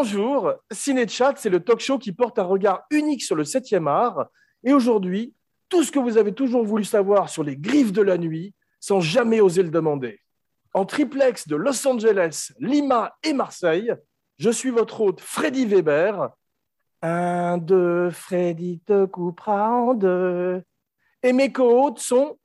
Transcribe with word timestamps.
Bonjour, 0.00 0.52
Ciné-Chat, 0.70 1.34
c'est 1.38 1.50
le 1.50 1.58
talk 1.58 1.80
show 1.80 1.98
qui 1.98 2.12
porte 2.12 2.38
un 2.38 2.44
regard 2.44 2.84
unique 2.90 3.20
sur 3.20 3.34
le 3.34 3.42
7e 3.42 3.88
art. 3.88 4.28
Et 4.62 4.72
aujourd'hui, 4.72 5.34
tout 5.68 5.82
ce 5.82 5.90
que 5.90 5.98
vous 5.98 6.16
avez 6.16 6.32
toujours 6.32 6.64
voulu 6.64 6.84
savoir 6.84 7.28
sur 7.28 7.42
les 7.42 7.56
griffes 7.56 7.90
de 7.90 8.02
la 8.02 8.16
nuit 8.16 8.54
sans 8.78 9.00
jamais 9.00 9.40
oser 9.40 9.64
le 9.64 9.70
demander. 9.70 10.20
En 10.72 10.84
triplex 10.84 11.48
de 11.48 11.56
Los 11.56 11.84
Angeles, 11.84 12.52
Lima 12.60 13.16
et 13.24 13.32
Marseille, 13.32 13.92
je 14.38 14.50
suis 14.50 14.70
votre 14.70 15.00
hôte 15.00 15.20
Freddy 15.20 15.66
Weber. 15.66 16.30
Un, 17.02 17.58
deux, 17.58 18.10
Freddy 18.10 18.80
te 18.86 19.04
coupera 19.04 19.68
en 19.68 19.94
deux. 19.94 20.62
Et 21.24 21.32
mes 21.32 21.50
co-hôtes 21.50 21.98
sont 21.98 22.38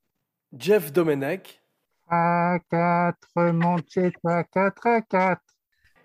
Jeff 0.58 0.91
Domenech 0.91 1.62
À 2.10 2.58
4, 2.72 3.52
monte 3.52 3.85
chez 3.91 4.12
toi, 4.12 4.44
4 4.44 4.88
à 4.88 5.02
4. 5.04 5.40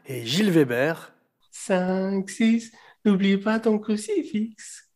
et 0.08 0.26
Gilles 0.26 0.50
Weber. 0.50 1.14
5, 1.58 2.30
6, 2.30 2.72
n'oublie 3.04 3.36
pas 3.36 3.58
ton 3.58 3.78
crucifix. 3.78 4.88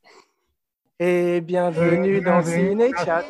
Et 0.98 1.40
bienvenue 1.40 2.20
dans 2.20 2.42
Ciné-Chat. 2.42 3.24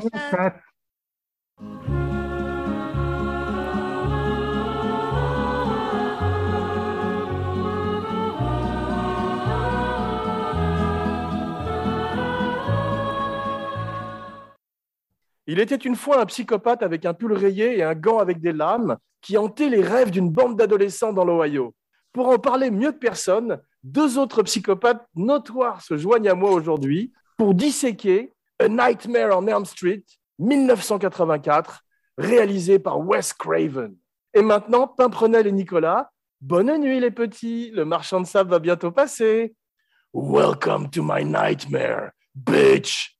Il 15.47 15.59
était 15.59 15.75
une 15.77 15.97
fois 15.97 16.21
un 16.21 16.27
psychopathe 16.27 16.83
avec 16.83 17.07
un 17.07 17.15
pull 17.15 17.33
rayé 17.33 17.79
et 17.79 17.83
un 17.83 17.95
gant 17.95 18.19
avec 18.19 18.41
des 18.41 18.53
lames 18.53 18.99
qui 19.23 19.39
hantait 19.39 19.71
les 19.71 19.83
rêves 19.83 20.11
d'une 20.11 20.31
bande 20.31 20.57
d'adolescents 20.59 21.13
dans 21.15 21.25
l'Ohio. 21.25 21.75
Pour 22.13 22.29
en 22.29 22.39
parler 22.39 22.71
mieux 22.71 22.93
que 22.93 22.99
personne, 22.99 23.61
deux 23.83 24.19
autres 24.19 24.43
psychopathes 24.43 25.07
notoires 25.15 25.81
se 25.81 25.97
joignent 25.97 26.29
à 26.29 26.35
moi 26.35 26.51
aujourd'hui 26.51 27.13
pour 27.39 27.55
disséquer 27.55 28.33
A 28.59 28.69
Nightmare 28.69 29.37
on 29.37 29.47
Elm 29.47 29.65
Street 29.65 30.05
1984, 30.39 31.81
réalisé 32.19 32.79
par 32.79 33.01
Wes 33.01 33.33
Craven. 33.33 33.97
Et 34.35 34.43
maintenant, 34.43 34.87
Pimprenel 34.87 35.47
et 35.47 35.53
Nicolas, 35.53 36.11
bonne 36.41 36.77
nuit 36.79 37.01
les 37.01 37.11
petits, 37.11 37.71
le 37.71 37.85
marchand 37.85 38.21
de 38.21 38.27
sable 38.27 38.51
va 38.51 38.59
bientôt 38.59 38.91
passer. 38.91 39.55
Welcome 40.13 40.91
to 40.91 41.03
my 41.03 41.25
nightmare, 41.25 42.13
bitch. 42.35 43.17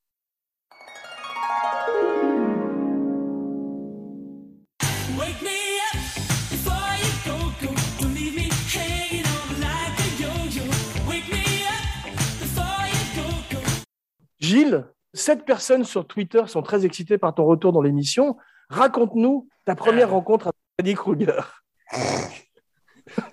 Gilles, 14.43 14.85
sept 15.15 15.45
personnes 15.45 15.85
sur 15.85 16.07
Twitter 16.07 16.43
sont 16.47 16.63
très 16.63 16.85
excitées 16.85 17.17
par 17.17 17.35
ton 17.35 17.45
retour 17.45 17.73
dans 17.73 17.81
l'émission. 17.81 18.37
Raconte-nous 18.71 19.49
ta 19.65 19.75
première 19.77 20.11
rencontre 20.11 20.49
avec 20.49 20.57
Freddy 20.79 20.95
Krueger. 20.95 21.63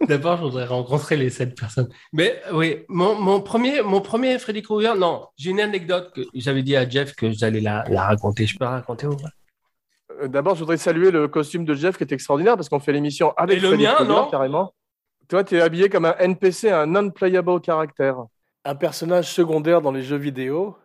D'abord, 0.08 0.38
je 0.38 0.44
voudrais 0.44 0.66
rencontrer 0.66 1.16
les 1.16 1.30
sept 1.30 1.58
personnes. 1.58 1.90
Mais 2.14 2.42
oui, 2.54 2.84
mon, 2.90 3.16
mon 3.20 3.42
premier, 3.42 3.82
mon 3.82 4.02
premier 4.02 4.38
Freddy 4.38 4.62
Krueger, 4.62 4.96
non, 4.96 5.26
j'ai 5.38 5.52
une 5.52 5.60
anecdote 5.62 6.12
que 6.14 6.22
j'avais 6.34 6.64
dit 6.64 6.76
à 6.76 6.88
Jeff 6.88 7.16
que 7.16 7.32
j'allais 7.32 7.62
la, 7.62 7.84
la 7.90 8.04
raconter. 8.08 8.46
Je 8.46 8.58
peux 8.58 8.66
la 8.66 8.72
raconter 8.72 9.08
ou 9.08 9.16
pas? 9.16 9.30
Euh, 10.22 10.28
D'abord, 10.28 10.56
je 10.56 10.60
voudrais 10.62 10.78
saluer 10.78 11.12
le 11.12 11.28
costume 11.28 11.66
de 11.66 11.74
Jeff 11.76 11.98
qui 11.98 12.04
est 12.04 12.12
extraordinaire 12.12 12.56
parce 12.56 12.70
qu'on 12.70 12.80
fait 12.80 12.92
l'émission 12.94 13.32
avec 13.38 13.58
Et 13.58 13.62
le 13.62 13.70
Freddy 13.70 13.84
mien, 13.84 13.94
Krueger, 13.96 14.16
non? 14.16 14.30
carrément. 14.30 14.74
Toi, 15.28 15.44
tu 15.44 15.56
es 15.58 15.62
habillé 15.62 15.90
comme 15.90 16.06
un 16.06 16.16
NPC, 16.18 16.70
un 16.72 16.86
non-playable 16.88 17.62
character. 17.66 18.14
Un 18.66 18.76
personnage 18.76 19.32
secondaire 19.32 19.82
dans 19.82 19.92
les 19.92 20.02
jeux 20.02 20.18
vidéo. 20.18 20.76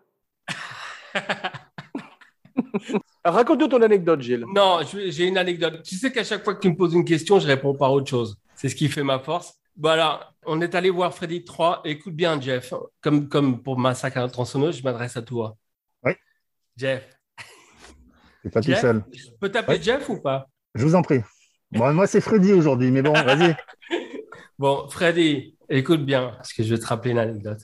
Raconte-nous 3.25 3.69
ton 3.69 3.82
anecdote, 3.82 4.20
Gilles. 4.20 4.44
Non, 4.54 4.80
j'ai 4.92 5.26
une 5.26 5.38
anecdote. 5.38 5.82
Tu 5.82 5.94
sais 5.97 6.12
qu'à 6.12 6.25
chaque 6.25 6.44
fois 6.44 6.54
que 6.54 6.60
tu 6.60 6.69
me 6.69 6.76
poses 6.76 6.94
une 6.94 7.04
question, 7.04 7.38
je 7.41 7.47
réponds 7.47 7.75
par 7.75 7.92
autre 7.92 8.08
chose. 8.08 8.36
C'est 8.54 8.69
ce 8.69 8.75
qui 8.76 8.88
fait 8.88 9.02
ma 9.02 9.19
force. 9.19 9.54
Voilà, 9.76 10.32
on 10.47 10.60
est 10.60 10.74
allé 10.74 10.91
voir 10.91 11.12
Freddy 11.14 11.42
3. 11.44 11.82
Écoute 11.84 12.14
bien, 12.14 12.41
Jeff. 12.41 12.72
Comme, 13.00 13.28
comme 13.28 13.62
pour 13.62 13.78
Massacre 13.78 14.19
à 14.19 14.20
la 14.20 14.28
tronçonneuse, 14.28 14.78
je 14.78 14.82
m'adresse 14.84 15.16
à 15.16 15.22
toi. 15.22 15.56
Oui. 16.04 16.12
Jeff. 16.76 17.03
C'est 18.42 18.50
pas 18.53 18.60
tout 18.60 18.74
seul. 18.74 19.03
Je 19.12 19.26
peux 19.41 19.48
t'appeler 19.48 19.78
Ouais. 19.78 19.82
Jeff 19.82 20.08
ou 20.08 20.20
pas? 20.20 20.47
Je 20.74 20.84
vous 20.84 20.94
en 20.94 21.03
prie. 21.03 21.20
Bon, 21.72 21.92
moi, 21.92 22.06
c'est 22.06 22.20
Freddy 22.20 22.53
aujourd'hui, 22.53 22.91
mais 22.91 23.03
bon, 23.03 23.12
vas-y. 23.12 23.56
Bon, 24.56 24.88
Freddy, 24.88 25.56
écoute 25.69 26.04
bien, 26.04 26.28
parce 26.36 26.53
que 26.53 26.62
je 26.62 26.72
vais 26.72 26.80
te 26.80 26.86
rappeler 26.86 27.10
une 27.10 27.19
anecdote. 27.19 27.58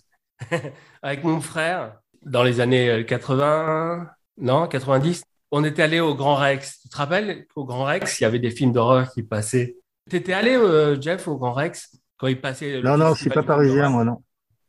Avec 1.02 1.22
mon 1.22 1.40
frère, 1.40 2.00
dans 2.22 2.42
les 2.42 2.60
années 2.60 2.90
euh, 2.90 3.02
80, 3.02 4.08
non, 4.38 4.66
90, 4.66 5.22
on 5.50 5.64
était 5.64 5.82
allé 5.82 6.00
au 6.00 6.14
Grand 6.14 6.36
Rex. 6.36 6.80
Tu 6.82 6.88
te 6.88 6.96
rappelles 6.96 7.46
Au 7.56 7.64
Grand 7.64 7.84
Rex, 7.84 8.20
il 8.20 8.24
y 8.24 8.26
avait 8.26 8.38
des 8.38 8.50
films 8.50 8.72
d'horreur 8.72 9.10
qui 9.12 9.22
passaient? 9.22 9.76
Tu 10.08 10.16
étais 10.16 10.32
allé, 10.32 10.56
euh, 10.56 11.00
Jeff, 11.00 11.26
au 11.28 11.36
Grand 11.36 11.52
Rex 11.52 11.96
quand 12.16 12.26
il 12.26 12.40
passait 12.40 12.80
Non, 12.82 12.96
non, 12.96 13.14
je 13.14 13.20
suis 13.20 13.24
festival 13.24 13.44
pas 13.46 13.54
parisien, 13.54 13.88
moi, 13.88 14.04
non. 14.04 14.22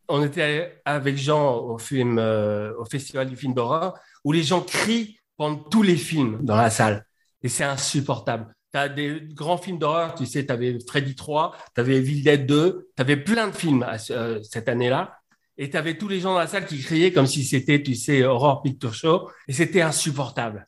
On 0.07 0.23
était 0.23 0.41
allé 0.41 0.67
avec 0.85 1.17
Jean 1.17 1.57
au, 1.57 1.77
film, 1.77 2.17
euh, 2.19 2.73
au 2.77 2.85
festival 2.85 3.29
du 3.29 3.35
film 3.35 3.53
d'horreur 3.53 3.93
où 4.23 4.31
les 4.31 4.43
gens 4.43 4.61
crient 4.61 5.17
pendant 5.37 5.57
tous 5.57 5.83
les 5.83 5.95
films 5.95 6.39
dans 6.41 6.55
la 6.55 6.69
salle. 6.69 7.05
Et 7.43 7.49
c'est 7.49 7.63
insupportable. 7.63 8.53
Tu 8.73 8.79
as 8.79 8.89
des 8.89 9.21
grands 9.31 9.57
films 9.57 9.79
d'horreur, 9.79 10.15
tu 10.15 10.25
sais, 10.25 10.45
tu 10.45 10.51
avais 10.51 10.77
Freddy 10.87 11.15
3, 11.15 11.55
tu 11.75 11.81
avais 11.81 11.99
Dead 12.01 12.45
2, 12.45 12.89
tu 12.95 13.01
avais 13.01 13.17
plein 13.17 13.47
de 13.47 13.55
films 13.55 13.83
à 13.83 13.97
euh, 14.11 14.41
cette 14.43 14.69
année-là. 14.69 15.20
Et 15.57 15.69
tu 15.69 15.77
avais 15.77 15.97
tous 15.97 16.07
les 16.07 16.19
gens 16.19 16.33
dans 16.33 16.39
la 16.39 16.47
salle 16.47 16.65
qui 16.65 16.81
criaient 16.81 17.11
comme 17.11 17.27
si 17.27 17.43
c'était, 17.43 17.81
tu 17.81 17.95
sais, 17.95 18.23
Horror 18.23 18.61
Picture 18.63 18.93
Show. 18.93 19.29
Et 19.47 19.53
c'était 19.53 19.81
insupportable. 19.81 20.67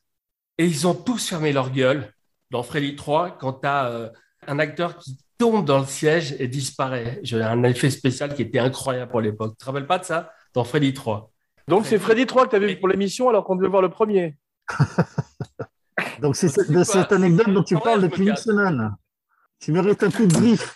Et 0.58 0.66
ils 0.66 0.86
ont 0.88 0.94
tous 0.94 1.30
fermé 1.30 1.52
leur 1.52 1.72
gueule 1.72 2.14
dans 2.52 2.64
Freddy 2.64 2.96
3 2.96 3.38
quand 3.40 3.54
tu 3.54 3.68
as 3.68 4.12
un 4.48 4.60
acteur 4.60 4.98
qui 4.98 5.18
tombe 5.38 5.66
dans 5.66 5.80
le 5.80 5.86
siège 5.86 6.36
et 6.40 6.48
disparaît. 6.48 7.20
J'ai 7.24 7.42
un 7.42 7.64
effet 7.64 7.90
spécial 7.90 8.34
qui 8.36 8.44
était 8.44 8.60
incroyable 8.60 9.12
pour 9.12 9.22
l'époque. 9.22 9.54
Tu 9.54 9.58
te 9.58 9.66
rappelles 9.66 9.88
pas 9.88 10.00
de 10.00 10.06
ça? 10.06 10.32
Dans 10.54 10.64
Freddy 10.64 10.94
3 10.94 11.32
Donc, 11.68 11.86
c'est 11.86 11.98
Freddy 11.98 12.26
3 12.26 12.46
que 12.46 12.50
tu 12.52 12.56
as 12.56 12.60
vu 12.60 12.80
pour 12.80 12.88
l'émission 12.88 13.30
alors 13.30 13.44
qu'on 13.44 13.56
devait 13.56 13.70
voir 13.70 13.82
le 13.82 13.90
premier. 13.90 14.38
Donc, 16.22 16.36
c'est 16.36 16.70
de 16.70 16.84
cette 16.84 17.12
anecdote 17.12 17.50
dont 17.50 17.64
tu 17.64 17.76
Quand 17.76 17.82
parles 17.82 18.02
depuis 18.02 18.28
une 18.28 18.36
semaine. 18.36 18.92
Tu 19.60 19.72
mérites 19.72 20.04
un 20.04 20.12
coup 20.12 20.26
de 20.26 20.34
griffe. 20.34 20.76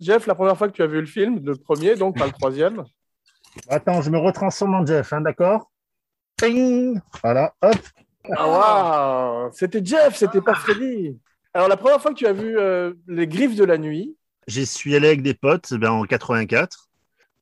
Jeff, 0.00 0.26
la 0.26 0.34
première 0.34 0.56
fois 0.56 0.68
que 0.68 0.72
tu 0.72 0.82
as 0.82 0.86
vu 0.86 1.00
le 1.00 1.06
film, 1.06 1.40
le 1.44 1.56
premier, 1.56 1.96
donc 1.96 2.18
pas 2.18 2.26
le 2.26 2.32
troisième. 2.38 2.84
Attends, 3.68 4.02
je 4.02 4.10
me 4.10 4.18
retransforme 4.18 4.74
en 4.74 4.86
Jeff, 4.86 5.12
hein, 5.12 5.22
d'accord 5.22 5.70
Voilà, 7.22 7.54
hop. 7.62 7.76
Ah, 8.36 8.48
waouh 8.48 9.50
C'était 9.52 9.84
Jeff, 9.84 10.16
c'était 10.16 10.40
pas 10.40 10.54
Freddy. 10.54 11.18
Alors, 11.54 11.68
la 11.68 11.76
première 11.76 12.02
fois 12.02 12.10
que 12.10 12.16
tu 12.16 12.26
as 12.26 12.32
vu 12.32 12.58
euh, 12.58 12.92
Les 13.06 13.26
Griffes 13.26 13.56
de 13.56 13.64
la 13.64 13.78
Nuit, 13.78 14.16
J'y 14.46 14.64
suis 14.64 14.94
allé 14.94 15.08
avec 15.08 15.22
des 15.22 15.34
potes 15.34 15.74
ben, 15.74 15.90
en 15.90 16.04
84. 16.04 16.88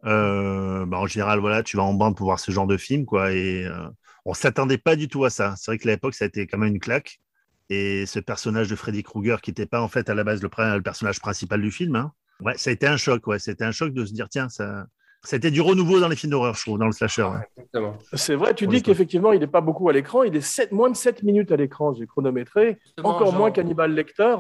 Euh, 0.07 0.87
ben, 0.87 0.97
en 0.97 1.07
général, 1.07 1.39
voilà, 1.39 1.63
tu 1.63 1.77
vas 1.77 1.83
en 1.83 1.93
bande 1.93 2.17
pour 2.17 2.27
voir 2.27 2.39
ce 2.39 2.51
genre 2.51 2.67
de 2.67 2.79
film, 2.79 3.05
quoi. 3.05 3.33
Et 3.33 3.67
euh, 3.67 3.89
on 4.25 4.33
s'attendait 4.33 4.79
pas 4.79 4.97
du 4.97 5.09
tout 5.09 5.25
à 5.25 5.31
ça. 5.31 5.55
C'est 5.57 5.71
vrai 5.71 5.79
que 5.79 5.87
à 5.87 5.93
l'époque, 5.93 6.15
ça 6.15 6.25
a 6.25 6.29
été 6.29 6.47
quand 6.47 6.59
même 6.59 6.75
une 6.75 6.81
claque. 6.81 7.21
Et 7.69 8.07
ce 8.07 8.21
personnage 8.21 8.69
de 8.69 8.77
Freddy 8.77 9.03
Krueger, 9.03 9.41
qui 9.43 9.51
n'était 9.51 9.67
pas 9.67 9.83
en 9.83 9.89
fait 9.89 10.09
à 10.09 10.15
la 10.15 10.25
base 10.25 10.43
le 10.43 10.49
personnage 10.83 11.21
principal 11.21 11.61
du 11.61 11.71
film, 11.71 11.97
hein, 11.97 12.13
ouais, 12.41 12.57
ça 12.57 12.71
a 12.71 12.73
été 12.73 12.87
un 12.87 12.97
choc. 12.97 13.27
Ouais, 13.27 13.39
c'était 13.39 13.65
un 13.65 13.73
choc 13.73 13.93
de 13.93 14.05
se 14.05 14.13
dire, 14.13 14.29
tiens, 14.29 14.49
ça, 14.49 14.87
c'était 15.23 15.51
du 15.51 15.61
renouveau 15.61 16.01
dans 16.01 16.09
les 16.09 16.17
films 16.17 16.33
d'horreur, 16.33 16.55
je 16.55 16.63
trouve, 16.63 16.79
dans 16.79 16.87
le 16.87 16.93
slasher. 16.93 17.23
ouais. 17.23 17.39
Exactement. 17.57 17.97
c'est 18.13 18.35
vrai, 18.35 18.55
tu 18.55 18.67
dis 18.67 18.83
qu'effectivement, 18.83 19.33
il 19.33 19.41
n'est 19.41 19.47
pas 19.47 19.61
beaucoup 19.61 19.89
à 19.89 19.93
l'écran. 19.93 20.23
Il 20.23 20.37
est 20.37 20.41
sept- 20.41 20.73
moins 20.73 20.91
de 20.91 20.97
7 20.97 21.23
minutes 21.23 21.51
à 21.53 21.57
l'écran, 21.57 21.95
j'ai 21.95 22.07
chronométré. 22.07 22.79
Justement, 22.85 23.11
Encore 23.17 23.33
moins 23.33 23.51
qu'Hannibal 23.51 23.93
Lecter. 23.95 24.37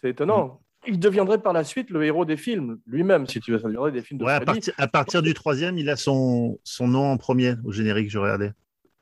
C'est 0.00 0.10
étonnant. 0.10 0.60
Il 0.86 0.98
deviendrait 0.98 1.38
par 1.40 1.54
la 1.54 1.64
suite 1.64 1.88
le 1.88 2.04
héros 2.04 2.26
des 2.26 2.36
films, 2.36 2.78
lui-même, 2.86 3.26
si 3.26 3.40
tu 3.40 3.52
veux. 3.52 3.58
Ça 3.58 3.68
deviendrait 3.68 3.92
des 3.92 4.02
films 4.02 4.20
de 4.20 4.24
Ouais, 4.24 4.32
à, 4.32 4.36
Freddy. 4.42 4.52
partir- 4.52 4.74
à 4.76 4.86
partir 4.88 5.22
du 5.22 5.32
troisième, 5.32 5.78
il 5.78 5.88
a 5.88 5.96
son, 5.96 6.58
son 6.62 6.88
nom 6.88 7.10
en 7.12 7.16
premier 7.16 7.54
au 7.64 7.72
générique, 7.72 8.10
je 8.10 8.18
regardais. 8.18 8.52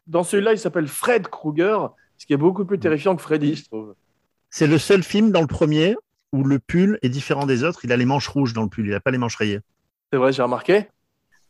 Dans 0.06 0.22
celui-là, 0.22 0.52
il 0.52 0.58
s'appelle 0.58 0.86
Fred 0.86 1.26
Krueger, 1.28 1.88
ce 2.18 2.26
qui 2.26 2.34
est 2.34 2.36
beaucoup 2.36 2.64
plus 2.64 2.78
terrifiant 2.78 3.16
que 3.16 3.22
Freddy, 3.22 3.56
je 3.56 3.64
trouve. 3.64 3.94
C'est 4.50 4.66
le 4.68 4.78
seul 4.78 5.02
film 5.02 5.32
dans 5.32 5.40
le 5.40 5.46
premier 5.48 5.96
où 6.32 6.44
le 6.44 6.58
pull 6.58 6.98
est 7.02 7.08
différent 7.08 7.46
des 7.46 7.62
autres. 7.64 7.80
Il 7.84 7.92
a 7.92 7.96
les 7.96 8.04
manches 8.04 8.28
rouges 8.28 8.52
dans 8.52 8.62
le 8.62 8.68
pull, 8.68 8.86
il 8.86 8.90
n'a 8.90 9.00
pas 9.00 9.10
les 9.10 9.18
manches 9.18 9.36
rayées. 9.36 9.60
C'est 10.12 10.18
vrai, 10.18 10.32
j'ai 10.32 10.42
remarqué. 10.42 10.86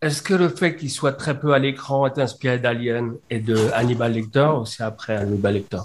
Est-ce 0.01 0.21
que 0.21 0.35
le 0.35 0.49
fait 0.49 0.75
qu'il 0.77 0.91
soit 0.91 1.13
très 1.13 1.39
peu 1.39 1.53
à 1.53 1.61
l'écran 1.61 2.07
est 2.07 2.19
inspiré 2.19 2.59
d'Alien 2.59 3.15
et 3.31 3.39
de 3.39 3.57
Hannibal 3.73 4.13
Lecter 4.13 4.51
ou 4.61 4.65
c'est 4.67 4.83
après 4.83 5.17
Hannibal 5.17 5.55
Lecter? 5.55 5.79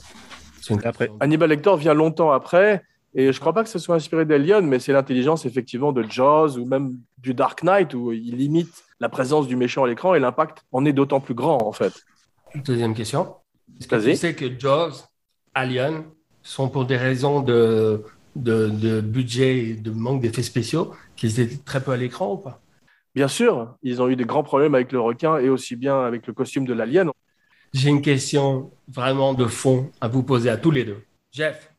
C'est 0.59 0.73
une 0.73 0.85
Après. 0.85 1.11
Hannibal 1.19 1.49
Lecter 1.49 1.75
vient 1.77 1.93
longtemps 1.93 2.31
après. 2.31 2.83
Et 3.13 3.31
je 3.31 3.39
crois 3.39 3.53
pas 3.53 3.63
que 3.63 3.69
ce 3.69 3.79
soit 3.79 3.95
inspiré 3.95 4.25
d'Alien, 4.25 4.65
mais 4.65 4.79
c'est 4.79 4.91
l'intelligence 4.91 5.45
effectivement 5.45 5.91
de 5.91 6.03
Jaws 6.03 6.57
ou 6.57 6.65
même 6.65 6.97
du 7.19 7.33
Dark 7.33 7.63
Knight 7.63 7.93
où 7.93 8.11
il 8.11 8.35
limite 8.35 8.83
la 8.99 9.09
présence 9.09 9.47
du 9.47 9.55
méchant 9.55 9.83
à 9.83 9.87
l'écran 9.87 10.15
et 10.15 10.19
l'impact 10.19 10.65
en 10.71 10.83
est 10.85 10.93
d'autant 10.93 11.19
plus 11.19 11.33
grand 11.35 11.61
en 11.63 11.71
fait. 11.71 11.93
Deuxième 12.55 12.95
question. 12.95 13.35
Est-ce 13.79 13.87
que 13.87 13.95
Vas-y. 13.95 14.11
tu 14.11 14.17
sais 14.17 14.33
que 14.33 14.59
Jaws, 14.59 15.07
Alien 15.53 16.03
sont 16.41 16.69
pour 16.69 16.85
des 16.85 16.97
raisons 16.97 17.41
de, 17.41 18.03
de, 18.43 18.69
de 18.69 19.01
budget 19.01 19.57
et 19.57 19.73
de 19.73 19.91
manque 19.91 20.21
d'effets 20.21 20.43
spéciaux 20.43 20.93
qu'ils 21.15 21.39
étaient 21.39 21.57
très 21.57 21.81
peu 21.81 21.91
à 21.91 21.97
l'écran 21.97 22.33
ou 22.33 22.37
pas? 22.37 22.61
Bien 23.15 23.27
sûr, 23.27 23.75
ils 23.83 24.01
ont 24.01 24.09
eu 24.09 24.15
des 24.15 24.25
grands 24.25 24.43
problèmes 24.43 24.75
avec 24.75 24.91
le 24.91 24.99
requin 24.99 25.37
et 25.37 25.49
aussi 25.49 25.75
bien 25.75 26.01
avec 26.03 26.27
le 26.27 26.33
costume 26.33 26.65
de 26.65 26.73
l'alien. 26.73 27.09
J'ai 27.73 27.89
une 27.89 28.01
question 28.01 28.71
vraiment 28.87 29.33
de 29.33 29.45
fond 29.45 29.89
à 29.99 30.07
vous 30.07 30.23
poser 30.23 30.49
à 30.49 30.57
tous 30.57 30.71
les 30.71 30.85
deux. 30.85 31.01
Jeff, 31.31 31.73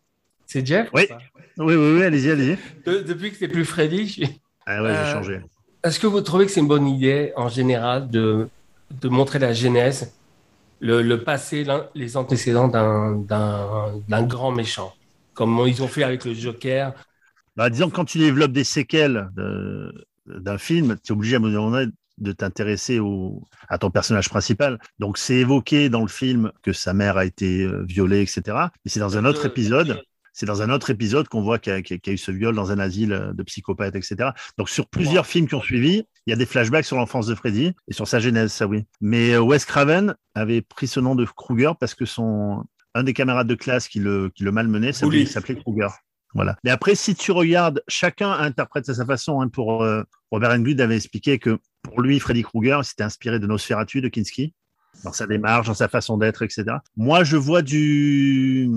c'est 0.47 0.67
Jeff 0.67 0.91
Oui. 0.93 1.05
ou 1.05 1.09
pas? 1.09 1.19
Oui, 1.59 1.75
oui, 1.75 1.95
oui, 1.97 2.03
allez-y, 2.03 2.31
allez-y. 2.31 2.59
De- 2.85 3.01
Depuis 3.03 3.31
que 3.31 3.37
c'est 3.37 3.49
plus 3.49 3.65
Freddy, 3.65 4.07
je 4.07 4.13
suis- 4.13 4.41
Ah 4.67 4.83
ouais, 4.83 4.91
j'ai 4.95 5.01
Euh, 5.01 5.13
changé. 5.13 5.41
est-ce 5.85 5.99
que 5.99 6.07
vous 6.07 6.21
trouvez 6.21 6.47
que 6.47 6.53
c'est 6.53 6.61
une 6.61 6.69
bonne 6.69 6.87
idée 6.87 7.33
en 7.37 7.49
général 7.49 8.09
de, 8.11 8.49
de 8.91 9.09
montrer 9.09 9.39
la 9.39 9.53
genèse, 9.53 10.13
le, 10.81 11.03
le 11.03 11.25
passé, 11.25 11.65
les 11.95 12.17
antécédents 12.17 12.69
d'un- 12.69 13.17
d'un 13.17 13.93
d'un 14.09 14.23
grand 14.23 14.53
méchant, 14.53 14.93
comme 15.39 15.63
ils 15.69 15.81
ont 15.85 15.89
fait 15.89 16.03
avec 16.03 16.25
le 16.25 16.35
Joker? 16.35 16.93
Bah, 17.57 17.71
disons 17.71 17.89
que 17.89 17.95
quand 17.95 18.05
tu 18.05 18.19
développes 18.19 18.51
des 18.51 18.65
séquelles 18.65 19.29
de- 19.37 20.07
d'un 20.27 20.59
film, 20.59 20.97
tu 21.05 21.13
es 21.13 21.17
obligé 21.17 21.37
à 21.37 21.39
un 21.39 21.43
moment 21.43 21.71
donné 21.71 21.93
de 22.19 22.33
t'intéresser 22.33 23.01
à 23.69 23.79
ton 23.79 23.91
personnage 23.93 24.29
principal. 24.29 24.81
Donc, 24.99 25.17
c'est 25.17 25.37
évoqué 25.37 25.89
dans 25.89 26.01
le 26.03 26.09
film 26.09 26.51
que 26.63 26.73
sa 26.73 26.93
mère 26.93 27.17
a 27.17 27.25
été 27.25 27.63
euh, 27.63 27.85
violée, 27.85 28.23
etc. 28.23 28.73
Mais 28.85 28.91
c'est 28.91 28.99
dans 28.99 29.17
un 29.17 29.25
autre 29.25 29.47
épisode. 29.47 30.03
C'est 30.33 30.47
dans 30.47 30.61
un 30.63 30.71
autre 30.71 30.91
épisode 30.91 31.29
qu'on 31.29 31.43
voit 31.43 31.59
qu'il 31.61 31.73
y, 31.73 31.77
a- 31.77 31.83
qu'il 31.83 32.01
y 32.05 32.11
a 32.11 32.13
eu 32.13 32.19
ce 32.19 32.33
viol 32.33 32.55
dans 32.55 32.73
un 32.73 32.81
asile 32.81 33.13
euh, 33.13 33.33
de 33.33 33.43
psychopathes, 33.45 33.95
etc. 33.95 34.31
Donc, 34.57 34.69
sur 34.69 34.89
plusieurs 34.89 35.27
films 35.27 35.47
qui 35.47 35.55
ont 35.55 35.63
suivi, 35.63 36.03
il 36.27 36.31
y 36.31 36.33
a 36.33 36.37
des 36.37 36.47
flashbacks 36.47 36.85
sur 36.85 36.97
l'enfance 36.97 37.29
de 37.29 37.37
Freddy 37.37 37.73
et 37.87 37.93
sur 37.93 38.09
sa 38.09 38.19
genèse, 38.19 38.53
ça 38.53 38.67
oui. 38.67 38.85
Mais 39.01 39.35
euh, 39.35 39.41
Wes 39.41 39.65
Craven 39.65 40.17
avait 40.35 40.63
pris 40.63 40.89
ce 40.89 40.99
nom 40.99 41.15
de 41.15 41.25
Kruger 41.25 41.73
parce 41.79 41.95
que 41.95 42.05
son, 42.05 42.65
un 42.95 43.03
des 43.03 43.13
camarades 43.13 43.47
de 43.47 43.55
classe 43.55 43.89
qui 43.89 43.99
le, 44.01 44.31
qui 44.35 44.45
le 44.45 44.53
malmenait 44.53 44.93
s'appelait 44.93 45.27
s'appelait 45.27 45.57
Kruger. 45.57 45.89
Voilà. 46.35 46.57
Mais 46.65 46.71
après, 46.71 46.95
si 46.95 47.15
tu 47.15 47.33
regardes, 47.33 47.83
chacun 47.89 48.33
interprète 48.33 48.89
à 48.89 48.95
sa 48.95 49.05
façon. 49.07 49.41
hein, 49.41 49.49
pour 49.49 49.83
euh, 49.83 50.03
Robert 50.31 50.51
Englund 50.51 50.81
avait 50.81 50.97
expliqué 50.97 51.39
que 51.39 51.59
pour 51.83 52.03
lui, 52.03 52.21
Freddy 52.21 52.43
Krueger 52.43 52.85
s'était 52.85 53.05
inspiré 53.05 53.39
de 53.39 53.47
Nosferatu 53.47 54.01
de 54.03 54.09
Kinski 54.09 54.53
dans 55.05 55.13
sa 55.13 55.27
démarche, 55.27 55.69
dans 55.69 55.75
sa 55.75 55.89
façon 55.89 56.19
d'être, 56.19 56.43
etc. 56.43 56.65
Moi, 56.97 57.23
je 57.25 57.37
vois 57.37 57.63
du. 57.63 58.69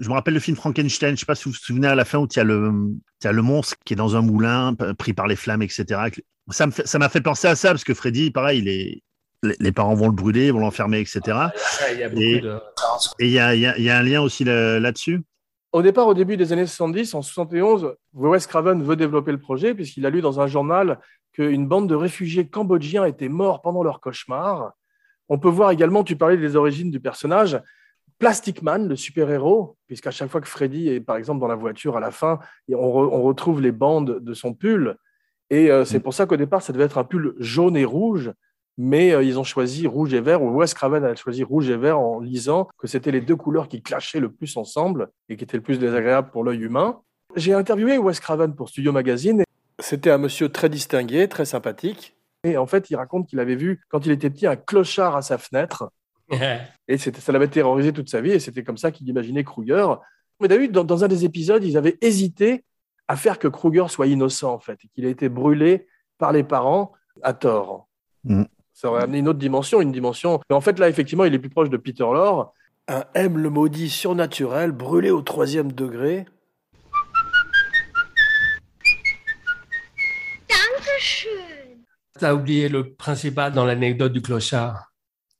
Je 0.00 0.08
me 0.08 0.14
rappelle 0.14 0.34
le 0.34 0.40
film 0.40 0.56
Frankenstein. 0.56 1.14
Je 1.14 1.20
sais 1.20 1.26
pas 1.26 1.34
si 1.34 1.44
vous 1.44 1.50
vous 1.50 1.56
souvenez 1.56 1.86
à 1.88 1.94
la 1.94 2.04
fin 2.04 2.18
où 2.18 2.26
tu 2.26 2.40
as 2.40 2.44
le, 2.44 2.72
tu 3.20 3.28
as 3.28 3.32
le 3.32 3.42
monstre 3.42 3.76
qui 3.84 3.92
est 3.92 3.96
dans 3.96 4.16
un 4.16 4.22
moulin, 4.22 4.74
pris 4.98 5.12
par 5.12 5.26
les 5.26 5.36
flammes, 5.36 5.62
etc. 5.62 5.84
Ça 6.50 6.66
me 6.66 6.72
fait- 6.72 6.86
ça 6.86 6.98
m'a 6.98 7.08
fait 7.08 7.20
penser 7.20 7.46
à 7.48 7.54
ça 7.54 7.70
parce 7.70 7.84
que 7.84 7.94
Freddy, 7.94 8.30
pareil, 8.30 8.60
il 8.60 8.68
est. 8.68 9.02
Les 9.44 9.54
les 9.60 9.70
parents 9.70 9.94
vont 9.94 10.06
le 10.08 10.14
brûler, 10.14 10.50
vont 10.50 10.58
l'enfermer, 10.58 10.98
etc. 10.98 11.20
Ouais, 11.28 11.94
Il 11.94 12.00
y 12.00 12.02
a 12.02 12.08
beaucoup 12.08 12.20
Et- 12.22 12.40
de 12.40 12.58
Et 13.18 13.26
il 13.26 13.32
y 13.32 13.38
a, 13.38 13.54
il 13.54 13.60
y 13.60 13.66
a- 13.66 13.76
il 13.78 13.84
y 13.84 13.90
a 13.90 13.98
un 13.98 14.02
lien 14.02 14.20
aussi 14.22 14.44
là- 14.44 14.78
là-dessus? 14.80 15.22
Au 15.72 15.82
départ, 15.82 16.06
au 16.06 16.14
début 16.14 16.36
des 16.36 16.52
années 16.52 16.66
70, 16.66 17.14
en 17.14 17.22
71, 17.22 17.94
Wes 18.14 18.46
Craven 18.46 18.82
veut 18.82 18.96
développer 18.96 19.32
le 19.32 19.38
projet 19.38 19.74
puisqu'il 19.74 20.06
a 20.06 20.10
lu 20.10 20.20
dans 20.22 20.40
un 20.40 20.46
journal 20.46 20.98
qu'une 21.32 21.66
bande 21.68 21.88
de 21.88 21.94
réfugiés 21.94 22.48
cambodgiens 22.48 23.04
était 23.04 23.28
morts 23.28 23.60
pendant 23.60 23.82
leur 23.82 24.00
cauchemar. 24.00 24.72
On 25.28 25.38
peut 25.38 25.50
voir 25.50 25.70
également, 25.70 26.04
tu 26.04 26.16
parlais 26.16 26.38
des 26.38 26.56
origines 26.56 26.90
du 26.90 27.00
personnage, 27.00 27.60
Plastic 28.18 28.62
Man, 28.62 28.88
le 28.88 28.96
super-héros, 28.96 29.76
puisqu'à 29.86 30.10
chaque 30.10 30.30
fois 30.30 30.40
que 30.40 30.48
Freddy 30.48 30.88
est, 30.88 31.00
par 31.00 31.16
exemple, 31.16 31.40
dans 31.40 31.46
la 31.46 31.54
voiture 31.54 31.96
à 31.96 32.00
la 32.00 32.10
fin, 32.10 32.38
on, 32.70 32.74
re- 32.74 33.10
on 33.12 33.22
retrouve 33.22 33.60
les 33.60 33.70
bandes 33.70 34.18
de 34.20 34.34
son 34.34 34.54
pull. 34.54 34.96
Et 35.50 35.70
euh, 35.70 35.84
c'est 35.84 36.00
pour 36.00 36.14
ça 36.14 36.26
qu'au 36.26 36.36
départ, 36.36 36.62
ça 36.62 36.72
devait 36.72 36.84
être 36.84 36.98
un 36.98 37.04
pull 37.04 37.34
jaune 37.38 37.76
et 37.76 37.84
rouge, 37.84 38.32
mais 38.78 39.12
euh, 39.12 39.22
ils 39.22 39.38
ont 39.38 39.44
choisi 39.44 39.86
rouge 39.86 40.14
et 40.14 40.20
vert, 40.20 40.42
ou 40.42 40.50
Wes 40.56 40.72
Craven 40.72 41.04
a 41.04 41.14
choisi 41.16 41.42
rouge 41.42 41.68
et 41.68 41.76
vert 41.76 41.98
en 41.98 42.20
lisant 42.20 42.68
que 42.78 42.86
c'était 42.86 43.10
les 43.10 43.20
deux 43.20 43.36
couleurs 43.36 43.68
qui 43.68 43.82
clashaient 43.82 44.20
le 44.20 44.30
plus 44.32 44.56
ensemble 44.56 45.08
et 45.28 45.36
qui 45.36 45.44
étaient 45.44 45.56
le 45.56 45.62
plus 45.62 45.78
désagréables 45.78 46.30
pour 46.30 46.44
l'œil 46.44 46.60
humain. 46.62 47.00
J'ai 47.36 47.52
interviewé 47.52 47.98
Wes 47.98 48.18
Craven 48.20 48.54
pour 48.54 48.68
Studio 48.68 48.92
Magazine. 48.92 49.42
C'était 49.80 50.10
un 50.10 50.18
monsieur 50.18 50.48
très 50.48 50.68
distingué, 50.68 51.28
très 51.28 51.44
sympathique. 51.44 52.16
Et 52.44 52.56
en 52.56 52.66
fait, 52.66 52.88
il 52.90 52.96
raconte 52.96 53.26
qu'il 53.28 53.40
avait 53.40 53.56
vu, 53.56 53.80
quand 53.88 54.06
il 54.06 54.12
était 54.12 54.30
petit, 54.30 54.46
un 54.46 54.56
clochard 54.56 55.16
à 55.16 55.22
sa 55.22 55.38
fenêtre. 55.38 55.90
Et 56.86 56.98
c'était- 56.98 57.20
ça 57.20 57.32
l'avait 57.32 57.48
terrorisé 57.48 57.92
toute 57.92 58.08
sa 58.08 58.20
vie, 58.20 58.30
et 58.30 58.38
c'était 58.40 58.62
comme 58.62 58.76
ça 58.76 58.90
qu'il 58.92 59.08
imaginait 59.08 59.44
Kruger. 59.44 59.86
Mais 60.40 60.46
d'ailleurs, 60.46 60.70
dans, 60.70 60.84
dans 60.84 61.02
un 61.04 61.08
des 61.08 61.24
épisodes, 61.24 61.64
ils 61.64 61.76
avaient 61.76 61.98
hésité 62.00 62.64
à 63.08 63.16
faire 63.16 63.38
que 63.38 63.48
Kruger 63.48 63.86
soit 63.88 64.06
innocent, 64.06 64.52
en 64.52 64.58
fait, 64.60 64.78
et 64.84 64.88
qu'il 64.94 65.04
ait 65.04 65.10
été 65.10 65.28
brûlé 65.28 65.86
par 66.18 66.32
les 66.32 66.44
parents 66.44 66.92
à 67.22 67.32
tort. 67.32 67.88
Mhm. 68.24 68.46
Ça 68.78 68.88
aurait 68.88 69.02
amené 69.02 69.18
une 69.18 69.26
autre 69.26 69.40
dimension, 69.40 69.80
une 69.80 69.90
dimension. 69.90 70.40
Mais 70.48 70.54
en 70.54 70.60
fait, 70.60 70.78
là, 70.78 70.88
effectivement, 70.88 71.24
il 71.24 71.34
est 71.34 71.40
plus 71.40 71.50
proche 71.50 71.68
de 71.68 71.76
Peter 71.76 72.04
Lorre. 72.04 72.52
Un 72.86 73.02
M 73.14 73.36
le 73.36 73.50
maudit 73.50 73.90
surnaturel, 73.90 74.70
brûlé 74.70 75.10
au 75.10 75.20
troisième 75.20 75.72
degré. 75.72 76.26
T'as 82.20 82.34
oublié 82.34 82.68
le 82.68 82.92
principal 82.94 83.52
dans 83.52 83.64
l'anecdote 83.64 84.12
du 84.12 84.22
clochard. 84.22 84.92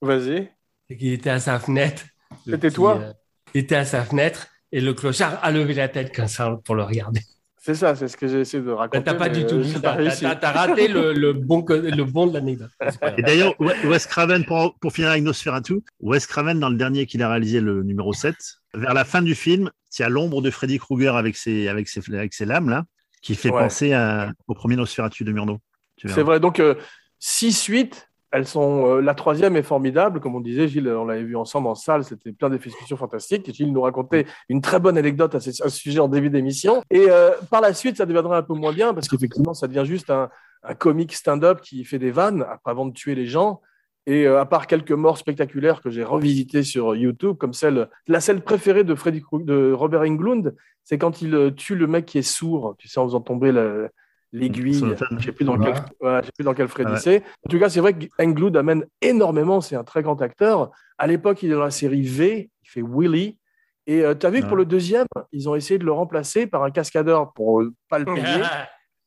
Vas-y. 0.03 0.51
C'est 0.89 0.97
qu'il 0.97 1.13
était 1.13 1.31
à 1.31 1.39
sa 1.39 1.61
fenêtre. 1.61 2.07
C'était 2.45 2.73
toi 2.73 2.99
euh, 2.99 3.13
Il 3.55 3.61
était 3.61 3.77
à 3.77 3.85
sa 3.85 4.03
fenêtre 4.03 4.49
et 4.73 4.81
le 4.81 4.95
clochard 4.95 5.39
a 5.45 5.53
levé 5.53 5.75
la 5.75 5.89
tête 5.89 6.13
comme 6.13 6.27
ça 6.27 6.59
pour 6.65 6.75
le 6.75 6.83
regarder. 6.83 7.21
C'est 7.69 7.75
ça, 7.75 7.95
c'est 7.95 8.09
ce 8.09 8.17
que 8.17 8.27
j'ai 8.27 8.41
essayé 8.41 8.63
de 8.63 8.71
T'as 8.71 8.77
raconter. 8.77 9.05
t'as 9.05 9.15
pas 9.15 9.29
du 9.29 9.45
tout 9.45 9.57
euh, 9.57 9.65
T'as 9.83 9.93
réussi. 9.93 10.23
t'as- 10.23 10.37
t'as 10.37 10.53
raté 10.53 10.89
le, 10.89 11.13
le 11.13 11.35
bon, 11.35 11.63
le 11.69 12.03
bon 12.05 12.27
de 12.27 12.33
l'anecdote. 12.33 12.71
Et 13.19 13.23
d'ailleurs, 13.23 13.55
We- 13.61 13.77
Wes 13.85 14.07
Craven, 14.07 14.47
pour, 14.47 14.75
pour 14.79 14.91
finir 14.91 15.11
avec 15.11 15.23
Nosferatu, 15.23 15.83
Wes 16.01 16.27
Craven, 16.27 16.59
dans 16.59 16.71
le 16.71 16.77
dernier 16.77 17.05
qu'il 17.05 17.23
a 17.23 17.29
réalisé, 17.29 17.61
le 17.61 17.83
numéro 17.83 18.15
7, 18.15 18.35
vers 18.73 18.95
la 18.95 19.05
fin 19.05 19.21
du 19.21 19.35
film, 19.35 19.71
il 19.99 20.01
y 20.03 20.05
a 20.07 20.09
l'ombre 20.09 20.41
de 20.41 20.51
Freddy 20.51 20.79
Krueger 20.79 21.15
avec 21.15 21.37
ses, 21.37 21.69
avec 21.69 21.89
ses, 21.91 22.01
avec 22.15 22.33
ses 22.33 22.47
lames, 22.47 22.71
là, 22.71 22.85
qui 23.21 23.35
fait 23.35 23.51
Ouais. 23.51 23.61
penser 23.65 23.93
à- 23.93 24.33
au 24.47 24.55
premier 24.55 24.77
Nosferatu 24.77 25.25
de 25.25 25.33
Murnau. 25.33 25.59
C'est 26.03 26.23
vrai. 26.23 26.41
Donc, 26.41 26.61
euh, 26.61 26.75
six 27.19 27.53
suites. 27.53 28.08
Elles 28.31 28.47
sont, 28.47 28.87
euh, 28.87 29.01
la 29.01 29.15
troisième 29.15 29.57
est 29.57 29.63
formidable, 29.63 30.21
comme 30.21 30.35
on 30.35 30.41
disait, 30.41 30.69
Gilles, 30.69 30.89
on 30.89 31.07
l'avait 31.07 31.25
vu 31.25 31.35
ensemble 31.37 31.69
en 31.69 31.75
salle, 31.75 32.05
c'était 32.05 32.33
plein 32.33 32.51
d'effets 32.51 32.69
spéciaux 32.71 32.99
fantastiques. 32.99 33.53
Gilles 33.55 33.73
nous 33.73 33.81
racontait 33.81 34.27
une 34.51 34.61
très 34.61 34.81
bonne 34.81 34.99
anecdote 34.99 35.35
à 35.35 35.41
ce, 35.41 35.69
sujet 35.71 36.01
en 36.01 36.09
début 36.09 36.29
d'émission. 36.29 36.83
Et 36.91 37.07
euh, 37.09 37.31
par 37.51 37.63
la 37.63 37.73
suite, 37.73 37.97
ça 37.97 38.05
deviendra 38.05 38.37
un 38.37 38.43
peu 38.43 38.55
moins 38.55 38.73
bien, 38.73 38.93
parce 38.93 39.09
qu'effectivement, 39.09 39.55
ça 39.55 39.67
devient 39.67 39.87
juste 39.87 40.11
un, 40.11 40.29
un 40.63 40.75
comique 40.75 41.15
stand-up 41.15 41.63
qui 41.63 41.85
fait 41.85 41.99
des 41.99 42.11
vannes 42.11 42.45
avant 42.65 42.87
de 42.87 42.93
tuer 42.93 43.15
les 43.15 43.27
gens. 43.27 43.63
Et 44.07 44.27
euh, 44.27 44.41
à 44.41 44.47
part 44.47 44.67
quelques 44.67 44.93
morts 44.93 45.19
spectaculaires 45.19 45.81
que 45.81 45.91
j'ai 45.91 46.05
revisitées 46.05 46.63
sur 46.63 46.97
YouTube, 46.97 47.37
comme 47.39 47.55
celle, 47.55 47.89
la 48.07 48.21
scène 48.21 48.43
préférée 48.43 48.85
de, 48.85 48.95
Freddy 48.95 49.23
de 49.33 49.73
Robert 49.73 50.03
Englund, 50.03 50.55
c'est 50.85 50.99
quand 50.99 51.23
il 51.23 51.55
tue 51.57 51.77
le 51.77 51.87
mec 51.87 52.05
qui 52.05 52.19
est 52.19 52.23
sourd, 52.23 52.75
tu 52.79 52.89
sais, 52.89 53.01
en 53.01 53.05
faisant 53.07 53.21
tomber 53.21 53.53
la- 53.53 53.89
l'aiguille. 54.33 54.75
Je 55.19 55.25
sais 55.25 55.33
plus 55.33 55.45
dans 55.45 55.59
quel, 55.59 55.73
ouais, 56.01 56.21
je 56.21 56.27
sais 56.27 56.33
plus 56.37 56.45
dans 56.45 56.55
quel 56.55 56.69
Freddy 56.69 56.93
Ouais. 56.93 56.99
c'est. 56.99 57.23
En 57.45 57.49
tout 57.51 57.59
cas, 57.59 57.69
c'est 57.69 57.81
vrai 57.81 57.95
que 57.95 58.07
Englund 58.23 58.57
amène 58.57 58.85
énormément. 59.01 59.61
C'est 59.61 59.77
un 59.77 59.85
très 59.85 60.03
grand 60.03 60.21
acteur. 60.23 60.71
À 60.99 61.07
l'époque, 61.07 61.43
il 61.43 61.51
est 61.51 61.55
dans 61.55 61.61
la 61.61 61.71
série 61.71 62.03
V. 62.03 62.51
Il 62.63 62.69
fait 62.69 62.83
Willy. 62.83 63.39
Et 63.87 64.03
tu 64.21 64.27
as 64.27 64.31
vu 64.31 64.43
que 64.43 64.47
pour 64.47 64.57
le 64.59 64.67
deuxième, 64.67 65.07
ils 65.33 65.49
ont 65.49 65.55
essayé 65.55 65.79
de 65.79 65.85
le 65.85 65.93
remplacer 65.93 66.47
par 66.47 66.63
un 66.63 66.71
cascadeur 66.71 67.33
pour 67.33 67.63
euh, 67.63 67.73
pas 67.89 67.99
le 67.99 68.05
payer. 68.05 68.43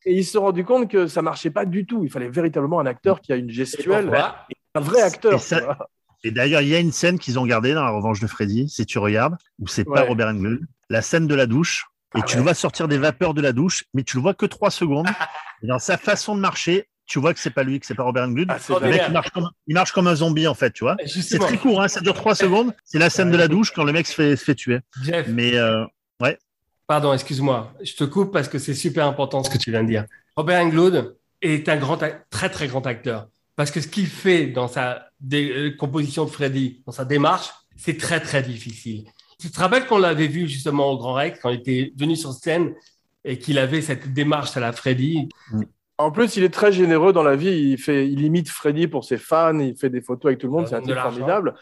et 0.06 0.14
ils 0.18 0.24
se 0.26 0.32
sont 0.32 0.42
rendus 0.42 0.64
compte 0.66 0.90
que 0.90 1.06
ça 1.06 1.22
marchait 1.22 1.52
pas 1.52 1.66
du 1.66 1.86
tout. 1.86 2.04
Il 2.04 2.10
fallait 2.10 2.30
véritablement 2.30 2.80
un 2.80 2.88
acteur 2.88 3.22
qui 3.22 3.32
a 3.32 3.36
une 3.36 3.52
gestuelle, 3.52 4.12
un 4.74 4.80
vrai 4.80 5.02
acteur. 5.02 5.34
Et 5.36 5.38
ça- 5.38 5.78
d'ailleurs, 6.26 6.62
il 6.62 6.70
y 6.70 6.76
a 6.76 6.80
une 6.80 6.92
scène 6.92 7.20
qu'ils 7.20 7.38
ont 7.38 7.46
gardée 7.46 7.76
dans 7.76 7.84
la 7.84 7.92
revanche 7.92 8.20
de 8.22 8.26
Freddy, 8.28 8.70
si 8.70 8.88
tu 8.88 8.98
regardes, 8.98 9.36
où 9.60 9.68
c'est 9.68 9.86
pas. 9.86 10.02
Robert 10.04 10.30
Englund, 10.30 10.62
la 10.90 11.04
scène 11.04 11.28
de 11.28 11.36
la 11.36 11.46
douche, 11.46 11.86
et 12.16 12.20
Ah 12.20 12.22
tu 12.26 12.34
ouais. 12.34 12.38
le 12.38 12.44
vois 12.44 12.54
sortir 12.54 12.88
des 12.88 12.98
vapeurs 12.98 13.34
de 13.34 13.42
la 13.42 13.54
douche, 13.54 13.86
mais 13.94 14.04
tu 14.04 14.18
le 14.18 14.22
vois 14.22 14.34
que 14.34 14.46
trois 14.46 14.72
secondes. 14.72 15.08
et 15.64 15.68
dans 15.68 15.80
sa 15.80 15.98
façon 15.98 16.36
de 16.36 16.42
marcher, 16.42 16.88
tu 17.06 17.20
vois 17.20 17.34
que 17.34 17.40
c'est 17.40 17.50
pas 17.52 17.64
lui, 17.64 17.80
que 17.80 17.86
c'est 17.86 17.96
pas 17.96 18.04
Robert 18.04 18.24
Englund. 18.24 18.50
Ah, 18.50 18.58
le 18.82 18.90
mec, 18.90 19.02
il 19.08 19.14
marche, 19.14 19.30
comme, 19.32 19.50
il 19.68 19.74
marche 19.74 19.92
comme 19.92 20.08
un 20.08 20.16
zombie, 20.16 20.48
en 20.48 20.54
fait, 20.54 20.72
tu 20.72 20.84
vois. 20.84 20.96
C'est 21.06 21.40
très 21.40 21.58
court, 21.58 21.82
hein, 21.82 21.88
ça 21.88 22.00
dure 22.00 22.14
trois 22.14 22.36
secondes. 22.46 22.74
C'est 22.86 23.00
la 23.00 23.10
scène 23.10 23.32
de 23.32 23.38
la 23.38 23.48
douche 23.48 23.72
quand 23.72 23.84
le 23.84 23.92
mec 23.92 24.08
se 24.08 24.14
fait, 24.14 24.36
se 24.36 24.44
fait 24.46 24.56
tuer. 24.56 24.80
Jeff, 25.04 25.28
Mais 25.28 25.56
euh, 25.58 25.86
pardon, 26.88 27.14
excuse-moi. 27.14 27.74
Je 27.84 27.94
te 27.94 28.04
coupe 28.04 28.32
parce 28.34 28.48
que 28.48 28.60
c'est 28.60 28.74
super 28.74 29.06
important 29.06 29.44
ce 29.44 29.50
que 29.50 29.58
tu 29.58 29.72
viens 29.72 29.84
de 29.84 29.88
dire. 29.88 30.06
Robert 30.36 30.62
Englund 30.62 31.16
est 31.42 31.68
un 31.70 31.78
grand, 31.78 31.98
très 32.30 32.50
très 32.50 32.68
grand 32.68 32.86
acteur. 32.86 33.28
Parce 33.56 33.72
que 33.72 33.82
ce 33.82 33.88
qu'il 33.88 34.08
fait 34.08 34.48
dans 34.48 34.68
sa 34.68 35.10
euh, 35.34 35.72
composition 35.78 36.26
de 36.26 36.30
Freddy, 36.30 36.82
dans 36.86 36.92
sa 36.92 37.06
démarche, 37.06 37.50
c'est 37.76 37.98
très 37.98 38.20
très 38.20 38.42
difficile. 38.42 39.06
Tu 39.42 39.50
te 39.50 39.60
rappelles 39.60 39.88
qu'on 39.88 39.98
l'avait 39.98 40.28
vu 40.28 40.48
justement 40.48 40.92
au 40.92 40.98
Grand 40.98 41.14
Rex 41.14 41.40
quand 41.42 41.50
il 41.50 41.60
était 41.60 41.94
venu 41.98 42.16
sur 42.16 42.32
scène 42.34 42.74
et 43.26 43.38
qu'il 43.40 43.58
avait 43.58 43.82
cette 43.82 44.14
démarche 44.14 44.56
à 44.56 44.60
la 44.60 44.72
Freddy? 44.72 45.30
En 45.98 46.12
plus, 46.12 46.36
il 46.38 46.44
est 46.44 46.50
très 46.54 46.72
généreux 46.72 47.12
dans 47.14 47.24
la 47.24 47.36
vie. 47.36 47.50
Il, 47.50 47.78
fait, 47.78 48.08
il 48.10 48.22
imite 48.22 48.50
Freddy 48.50 48.88
pour 48.88 49.04
ses 49.04 49.18
fans. 49.18 49.58
Il 49.60 49.76
fait 49.78 49.90
des 49.90 50.02
photos 50.02 50.30
avec 50.30 50.40
tout 50.40 50.48
le 50.48 50.54
monde. 50.54 50.68
Ça 50.68 50.78
C'est 50.78 50.92
un 50.92 50.94
type 50.94 50.96
formidable. 50.96 51.54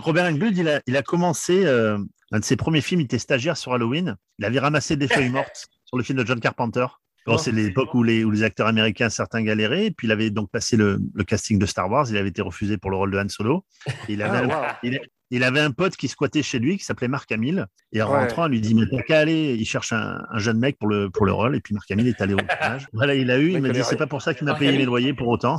Robert 0.00 0.26
Englund, 0.26 0.56
il 0.56 0.68
a, 0.68 0.80
il 0.86 0.96
a 0.96 1.02
commencé, 1.02 1.64
euh, 1.66 1.98
un 2.30 2.38
de 2.38 2.44
ses 2.44 2.56
premiers 2.56 2.80
films, 2.80 3.00
il 3.00 3.04
était 3.04 3.18
stagiaire 3.18 3.56
sur 3.56 3.72
Halloween. 3.72 4.16
Il 4.38 4.44
avait 4.44 4.60
ramassé 4.60 4.96
des 4.96 5.08
feuilles 5.08 5.30
mortes 5.30 5.66
sur 5.84 5.96
le 5.96 6.04
film 6.04 6.18
de 6.18 6.26
John 6.26 6.38
Carpenter. 6.40 6.86
Bon, 7.26 7.34
Oh. 7.34 7.38
c'est 7.38 7.52
l'époque 7.52 7.92
où 7.94 8.02
les, 8.02 8.24
où 8.24 8.30
les 8.30 8.42
acteurs 8.42 8.68
américains, 8.68 9.10
certains 9.10 9.42
galéraient. 9.42 9.86
Et 9.86 9.90
puis, 9.90 10.06
il 10.06 10.12
avait 10.12 10.30
donc 10.30 10.50
passé 10.50 10.76
le, 10.76 10.98
le 11.14 11.24
casting 11.24 11.58
de 11.58 11.66
Star 11.66 11.90
Wars. 11.90 12.06
Il 12.10 12.16
avait 12.16 12.28
été 12.30 12.42
refusé 12.42 12.78
pour 12.78 12.90
le 12.90 12.96
rôle 12.96 13.10
de 13.10 13.18
Han 13.18 13.28
Solo. 13.28 13.64
Il, 14.08 14.22
avait, 14.22 14.48
Ah, 14.50 14.78
wow. 14.82 14.88
il, 14.88 15.00
Il 15.30 15.44
avait 15.44 15.60
un 15.60 15.70
pote 15.72 15.94
qui 15.96 16.08
squattait 16.08 16.42
chez 16.42 16.58
lui 16.58 16.78
qui 16.78 16.84
s'appelait 16.84 17.08
Marc 17.08 17.30
Hamill. 17.32 17.66
Et 17.92 18.00
en 18.02 18.10
Ouais. 18.10 18.20
rentrant, 18.20 18.46
il 18.46 18.52
lui 18.52 18.60
dit 18.60 18.74
Mais 18.74 18.86
t'as 18.90 19.02
qu'à 19.02 19.18
aller. 19.20 19.54
Il 19.58 19.64
cherche 19.66 19.92
un, 19.92 20.22
un 20.30 20.38
jeune 20.38 20.58
mec 20.58 20.78
pour 20.78 20.88
le, 20.88 21.10
pour 21.10 21.26
le 21.26 21.32
rôle. 21.32 21.54
Et 21.56 21.60
puis 21.60 21.74
Marc 21.74 21.90
Hamill 21.90 22.08
est 22.08 22.20
allé 22.20 22.34
au 22.34 22.38
tournage. 22.38 22.86
Voilà, 22.94 23.14
il 23.14 23.30
a 23.30 23.38
eu. 23.38 23.50
Il 23.52 23.60
m'a 23.60 23.68
dit 23.68 23.82
C'est 23.84 23.96
pas 23.96 24.06
pour 24.06 24.22
ça 24.22 24.32
qu'il 24.34 24.46
m'a 24.46 24.54
payé 24.54 24.72
mes 24.76 24.84
loyers 24.84 25.12
pour 25.14 25.28
autant. 25.28 25.58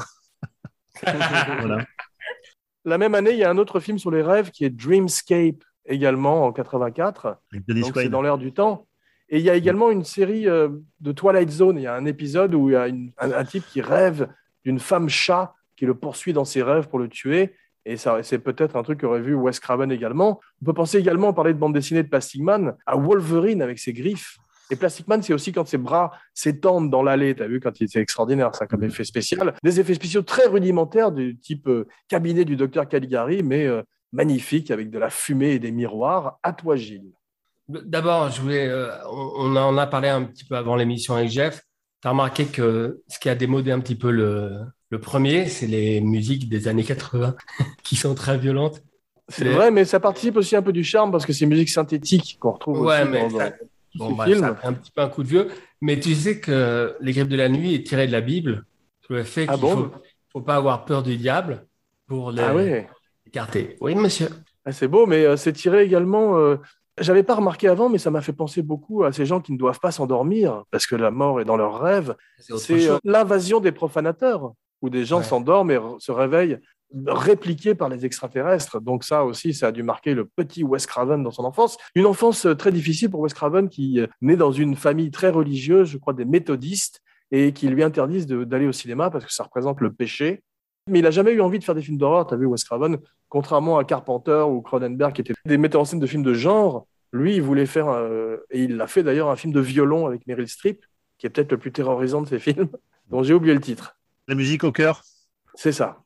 voilà. 1.04 1.86
La 2.86 2.98
même 2.98 3.14
année, 3.16 3.32
il 3.32 3.38
y 3.38 3.44
a 3.44 3.50
un 3.50 3.58
autre 3.58 3.80
film 3.80 3.98
sur 4.00 4.10
les 4.12 4.22
rêves 4.22 4.52
qui 4.52 4.66
est 4.66 4.70
Dreamscape, 4.70 5.64
également 5.86 6.46
en 6.46 6.52
84. 6.54 7.38
Avec 7.52 7.68
Dennis 7.68 7.82
Donc 7.82 7.92
c'est 7.96 8.10
dans 8.10 8.22
l'air 8.22 8.38
du 8.38 8.54
temps. 8.54 8.88
Et 9.30 9.38
il 9.38 9.44
y 9.44 9.50
a 9.50 9.56
également 9.56 9.92
une 9.92 10.04
série 10.04 10.48
euh, 10.48 10.70
de 11.02 11.12
Twilight 11.12 11.50
Zone. 11.52 11.78
Il 11.78 11.84
y 11.84 11.88
a 11.88 11.94
un 11.94 12.06
épisode 12.06 12.56
où 12.56 12.70
il 12.70 12.74
y 12.74 12.76
a 12.76 12.88
une- 12.88 13.12
un, 13.20 13.32
un 13.32 13.46
type 13.46 13.64
qui 13.68 13.82
rêve 13.82 14.28
d'une 14.66 14.80
femme 14.80 15.08
chat 15.10 15.54
qui 15.76 15.86
le 15.86 15.94
poursuit 15.94 16.34
dans 16.34 16.46
ses 16.46 16.64
rêves 16.64 16.88
pour 16.90 16.98
le 17.00 17.08
tuer. 17.10 17.54
Et 17.86 17.96
c'est 17.98 18.40
peut-être 18.40 18.76
un 18.76 18.84
truc 18.84 19.02
qu'aurait 19.02 19.22
vu 19.22 19.34
Wes 19.34 19.60
Craven 19.60 19.92
également. 19.92 20.40
On 20.62 20.66
peut 20.66 20.74
penser 20.74 20.98
également, 20.98 21.34
parler 21.34 21.54
de 21.54 21.60
bande 21.60 21.74
dessinée 21.74 22.04
de 22.04 22.08
Plastic 22.08 22.42
Man, 22.42 22.76
à 22.86 22.96
Wolverine 22.96 23.62
avec 23.62 23.80
ses 23.80 23.94
griffes. 23.94 24.38
Et 24.72 24.76
Plastic 24.76 25.08
Man, 25.08 25.24
c'est 25.24 25.34
aussi 25.34 25.52
quand 25.52 25.68
ses 25.68 25.80
bras 25.80 26.12
s'étendent 26.34 26.92
dans 26.92 27.02
l'allée. 27.02 27.36
Tu 27.36 27.42
as 27.42 27.48
vu, 27.48 27.60
quand 27.60 27.80
il 27.82 27.90
c'est 27.90 28.02
extraordinaire, 28.02 28.54
ça, 28.54 28.68
comme 28.68 28.84
effet 28.84 29.04
spécial. 29.04 29.56
Des 29.64 29.80
effets 29.80 29.96
spéciaux 29.96 30.22
très 30.22 30.46
rudimentaires 30.46 31.12
du 31.12 31.38
type 31.38 31.68
euh, 31.68 31.88
cabinet 32.08 32.46
du 32.46 32.56
docteur 32.56 32.88
Caligari, 32.88 33.42
mais 33.42 33.66
euh, 33.66 33.82
magnifiques 34.14 34.70
avec 34.70 34.92
de 34.92 35.00
la 35.00 35.10
fumée 35.10 35.54
et 35.54 35.60
des 35.60 35.72
miroirs. 35.72 36.38
À 36.44 36.54
toi, 36.54 36.76
Gilles. 36.76 37.14
D'abord, 37.68 38.30
euh, 38.46 38.98
on 39.12 39.56
en 39.56 39.78
a 39.78 39.88
parlé 39.88 40.10
un 40.10 40.24
petit 40.24 40.46
peu 40.46 40.56
avant 40.56 40.76
l'émission 40.76 41.16
avec 41.16 41.30
Jeff. 41.30 41.62
Tu 42.02 42.08
as 42.08 42.12
remarqué 42.12 42.46
que 42.46 43.02
ce 43.08 43.20
qui 43.20 43.30
a 43.30 43.36
démodé 43.36 43.72
un 43.72 43.80
petit 43.80 43.96
peu 43.96 44.12
le, 44.12 44.52
le 44.90 45.00
premier, 45.00 45.48
c'est 45.48 45.68
les 45.68 46.02
musiques 46.02 46.50
des 46.50 46.68
années 46.68 46.84
80 46.84 47.36
qui 47.84 47.96
sont 47.96 48.16
très 48.16 48.38
violentes. 48.38 48.82
C'est 49.28 49.44
Les- 49.44 49.54
vrai, 49.54 49.70
mais 49.72 49.86
ça 49.86 50.00
participe 50.00 50.38
aussi 50.38 50.56
un 50.56 50.62
peu 50.64 50.72
du 50.74 50.84
charme 50.84 51.12
parce 51.12 51.26
que 51.26 51.34
c'est 51.34 51.46
musique 51.46 51.70
synthétique 51.70 52.38
qu'on 52.40 52.52
retrouve 52.52 52.82
Ouais, 52.82 53.02
aussi 53.04 53.12
mais 53.12 53.30
dans, 53.30 53.38
ça- 53.38 53.54
Bon, 53.96 54.12
bah, 54.14 54.26
ça 54.28 54.56
fait 54.56 54.68
un 54.68 54.74
petit 54.74 54.92
peu 54.92 55.02
un 55.02 55.10
coup 55.10 55.24
de 55.24 55.28
vieux. 55.28 55.48
Mais 55.82 56.00
tu 56.00 56.14
sais 56.14 56.40
que 56.40 56.96
Les 57.02 57.12
Griffes 57.12 57.28
de 57.28 57.36
la 57.36 57.50
Nuit 57.50 57.74
est 57.74 57.86
tiré 57.86 58.06
de 58.08 58.12
la 58.12 58.22
Bible, 58.22 58.66
sur 59.04 59.16
le 59.16 59.24
fait 59.24 59.46
Ah 59.48 59.54
qu'il 59.54 59.62
bon 59.62 59.76
faut, 59.76 59.92
faut 60.32 60.42
pas 60.42 60.56
avoir 60.56 60.86
peur 60.86 61.02
du 61.02 61.18
diable 61.18 61.66
pour 62.08 62.32
les 62.32 62.42
Ah 62.44 62.56
oui, 62.56 62.72
écarter. 63.26 63.78
Oui, 63.82 63.96
monsieur. 63.96 64.30
Ah, 64.66 64.72
c'est 64.72 64.88
beau, 64.88 65.06
mais 65.08 65.26
euh, 65.26 65.38
c'est 65.38 65.54
tiré 65.54 65.84
également. 65.84 66.38
euh, 66.38 66.58
J'avais 67.00 67.24
pas 67.24 67.34
remarqué 67.36 67.68
avant, 67.68 67.90
mais 67.90 67.98
ça 67.98 68.12
m'a 68.12 68.22
fait 68.22 68.34
penser 68.34 68.62
beaucoup 68.62 69.04
à 69.04 69.12
ces 69.12 69.26
gens 69.26 69.42
qui 69.42 69.54
ne 69.54 69.58
doivent 69.58 69.80
pas 69.80 69.92
s'endormir 69.92 70.64
parce 70.70 70.86
que 70.86 70.96
la 70.96 71.10
mort 71.10 71.42
est 71.42 71.46
dans 71.46 71.58
leurs 71.58 71.80
rêves. 71.80 72.16
C'est 72.40 72.90
euh, 72.90 72.98
l'invasion 73.04 73.60
des 73.60 73.72
profanateurs 73.72 74.54
où 74.82 74.90
des 74.90 75.06
gens 75.06 75.18
Ouais. 75.20 75.24
s'endorment 75.24 75.72
et 75.72 75.80
se 76.00 76.12
réveillent 76.12 76.60
répliqués 77.06 77.76
par 77.76 77.90
les 77.90 78.06
extraterrestres. 78.06 78.82
Donc 78.82 79.04
ça 79.04 79.24
aussi, 79.24 79.54
ça 79.54 79.68
a 79.68 79.72
dû 79.72 79.84
marquer 79.84 80.14
le 80.14 80.26
petit 80.26 80.64
Wes 80.64 80.86
Craven 80.86 81.24
dans 81.24 81.32
son 81.32 81.44
enfance. 81.44 81.78
Une 81.96 82.06
enfance 82.06 82.46
euh, 82.46 82.56
très 82.56 82.72
difficile 82.72 83.10
pour 83.10 83.20
Wes 83.20 83.34
Craven 83.34 83.70
qui 83.70 84.00
euh, 84.00 84.08
naît 84.22 84.36
dans 84.36 84.52
une 84.52 84.76
famille 84.76 85.12
très 85.12 85.30
religieuse, 85.30 85.90
je 85.90 85.98
crois 85.98 86.14
des 86.14 86.26
méthodistes, 86.26 87.02
et 87.32 87.54
qui 87.54 87.68
lui 87.68 87.84
interdisent 87.84 88.26
d'aller 88.26 88.66
au 88.66 88.72
cinéma 88.72 89.12
parce 89.12 89.24
que 89.26 89.32
ça 89.32 89.44
représente 89.44 89.82
le 89.82 89.94
péché. 89.94 90.42
Mais 90.90 91.00
il 91.00 91.04
n'a 91.04 91.12
jamais 91.12 91.32
eu 91.32 91.42
envie 91.42 91.60
de 91.60 91.64
faire 91.64 91.76
des 91.76 91.84
films 91.84 91.98
d'horreur, 92.00 92.26
tu 92.26 92.34
as 92.34 92.38
vu 92.38 92.48
Wes 92.48 92.64
Craven, 92.64 92.98
contrairement 93.28 93.78
à 93.78 93.84
Carpenter 93.84 94.44
ou 94.50 94.62
Cronenberg 94.62 95.14
qui 95.14 95.22
étaient 95.22 95.36
des 95.46 95.58
metteurs 95.60 95.82
en 95.82 95.86
scène 95.86 96.00
de 96.00 96.08
films 96.08 96.24
de 96.24 96.34
genre. 96.34 96.88
Lui, 97.14 97.36
il 97.36 97.42
voulait 97.44 97.68
faire, 97.68 97.90
euh, 97.90 98.38
et 98.50 98.64
il 98.64 98.78
l'a 98.78 98.88
fait 98.88 99.04
d'ailleurs, 99.04 99.30
un 99.30 99.36
film 99.36 99.54
de 99.54 99.60
violon 99.60 100.08
avec 100.08 100.26
Meryl 100.26 100.48
Streep, 100.48 100.84
qui 101.20 101.28
est 101.28 101.30
peut-être 101.30 101.52
le 101.52 101.60
plus 101.60 101.72
terrorisant 101.72 102.24
de 102.24 102.28
ses 102.28 102.40
films, 102.40 102.70
dont 103.10 103.22
j'ai 103.22 103.36
oublié 103.36 103.54
le 103.54 103.62
titre. 103.62 103.99
La 104.30 104.36
musique 104.36 104.64
au 104.64 104.72
cœur. 104.72 105.02
C'est 105.56 105.72
ça. 105.72 106.04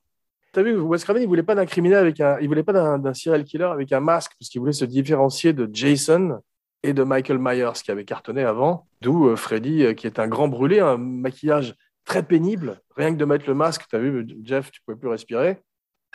Tu 0.54 0.60
as 0.62 0.64
vu, 0.64 0.78
Wes 0.80 1.04
Craven, 1.04 1.22
il 1.22 1.28
voulait 1.28 1.44
pas 1.44 1.56
d'un 1.56 1.66
criminel 1.66 1.98
avec 1.98 2.22
un, 2.22 2.40
il 2.40 2.48
voulait 2.48 2.64
pas 2.64 2.72
d'un 2.72 3.14
serial 3.14 3.44
killer 3.44 3.66
avec 3.66 3.92
un 3.92 4.00
masque, 4.00 4.32
parce 4.40 4.48
qu'il 4.48 4.62
voulait 4.62 4.72
se 4.72 4.86
différencier 4.86 5.52
de 5.52 5.70
Jason 5.74 6.40
et 6.84 6.94
de 6.94 7.04
Michael 7.04 7.38
Myers, 7.38 7.74
qui 7.84 7.92
avait 7.92 8.06
cartonné 8.06 8.44
avant. 8.44 8.88
D'où 9.02 9.28
euh, 9.28 9.36
Freddy, 9.36 9.84
euh, 9.84 9.94
qui 9.94 10.08
est 10.08 10.20
un 10.20 10.30
grand 10.30 10.48
brûlé, 10.48 10.80
un 10.80 10.96
maquillage 10.96 11.76
très 12.06 12.24
pénible. 12.24 12.80
Rien 12.96 13.12
que 13.12 13.18
de 13.18 13.26
mettre 13.26 13.44
le 13.46 13.56
masque, 13.56 13.88
tu 13.90 13.96
as 13.98 14.00
vu, 14.00 14.26
Jeff, 14.46 14.72
tu 14.72 14.80
pouvais 14.86 14.98
plus 14.98 15.10
respirer. 15.10 15.58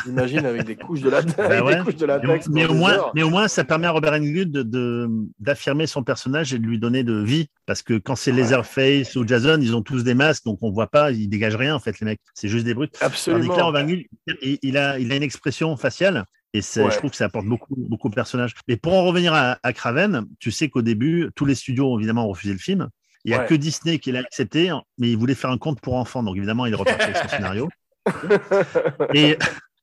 Imagine 0.06 0.46
avec 0.46 0.64
des 0.64 0.76
couches 0.76 1.00
de 1.00 1.10
latex. 1.10 1.36
Avec 1.38 1.64
ouais. 1.64 1.76
des 1.76 1.82
couches 1.82 1.96
de 1.96 2.06
Mais, 2.06 2.12
latex 2.12 2.48
mais 2.48 2.62
pendant 2.66 2.74
au 2.74 2.78
moins, 2.78 2.92
heures. 2.92 3.12
mais 3.14 3.22
au 3.24 3.30
moins, 3.30 3.48
ça 3.48 3.64
permet 3.64 3.86
à 3.88 3.90
Robert 3.90 4.12
Englund 4.12 4.50
de- 4.52 4.62
de- 4.62 5.08
d'affirmer 5.40 5.86
son 5.88 6.04
personnage 6.04 6.54
et 6.54 6.58
de 6.58 6.64
lui 6.66 6.78
donner 6.78 7.02
de 7.02 7.14
vie. 7.22 7.48
Parce 7.66 7.82
que 7.82 7.98
quand 7.98 8.14
c'est 8.14 8.30
Ouais. 8.32 8.42
Leatherface 8.42 9.16
ou 9.16 9.26
Jason, 9.26 9.58
ils 9.60 9.74
ont 9.74 9.82
tous 9.82 10.04
des 10.04 10.14
masques, 10.14 10.44
donc 10.44 10.58
on 10.62 10.70
voit 10.70 10.86
pas, 10.86 11.10
ils 11.10 11.28
dégagent 11.28 11.56
rien 11.56 11.74
en 11.74 11.80
fait, 11.80 11.98
les 12.00 12.04
mecs. 12.04 12.20
C'est 12.34 12.48
juste 12.48 12.64
des 12.64 12.74
brutes. 12.74 12.96
Absolument. 13.00 13.52
que 13.52 13.58
là, 13.58 13.64
Robert 13.64 13.82
Englund, 13.84 14.04
il, 14.42 14.58
il 14.62 14.76
a, 14.78 14.98
il 15.00 15.10
a 15.10 15.16
une 15.16 15.22
expression 15.22 15.76
faciale. 15.76 16.24
Et 16.54 16.60
Ouais. 16.60 16.90
je 16.90 16.96
trouve 16.96 17.10
que 17.10 17.16
ça 17.16 17.26
apporte 17.26 17.44
beaucoup, 17.46 17.74
beaucoup 17.76 18.08
au 18.08 18.10
personnage. 18.10 18.54
Mais 18.68 18.76
pour 18.76 18.94
en 18.94 19.04
revenir 19.04 19.34
à, 19.34 19.58
à 19.62 19.72
Craven, 19.72 20.24
tu 20.38 20.50
sais 20.50 20.68
qu'au 20.70 20.80
début, 20.80 21.28
tous 21.34 21.44
les 21.44 21.54
studios 21.54 21.92
ont 21.92 21.98
évidemment 21.98 22.26
refusé 22.26 22.52
le 22.54 22.58
film. 22.58 22.88
Il 23.24 23.32
n'y 23.32 23.36
a 23.36 23.40
Ouais. 23.40 23.46
que 23.46 23.54
Disney 23.54 23.98
qui 23.98 24.12
l'a 24.12 24.20
accepté, 24.20 24.72
mais 24.96 25.10
il 25.10 25.18
voulait 25.18 25.34
faire 25.34 25.50
un 25.50 25.58
conte 25.58 25.80
pour 25.80 25.94
enfants. 25.96 26.22
Donc 26.22 26.36
évidemment, 26.36 26.64
il 26.66 26.72
est 26.72 26.76
reparti 26.76 27.02
avec 27.02 27.16
son 27.16 27.28
scénario. 27.28 27.68
Et 29.14 29.36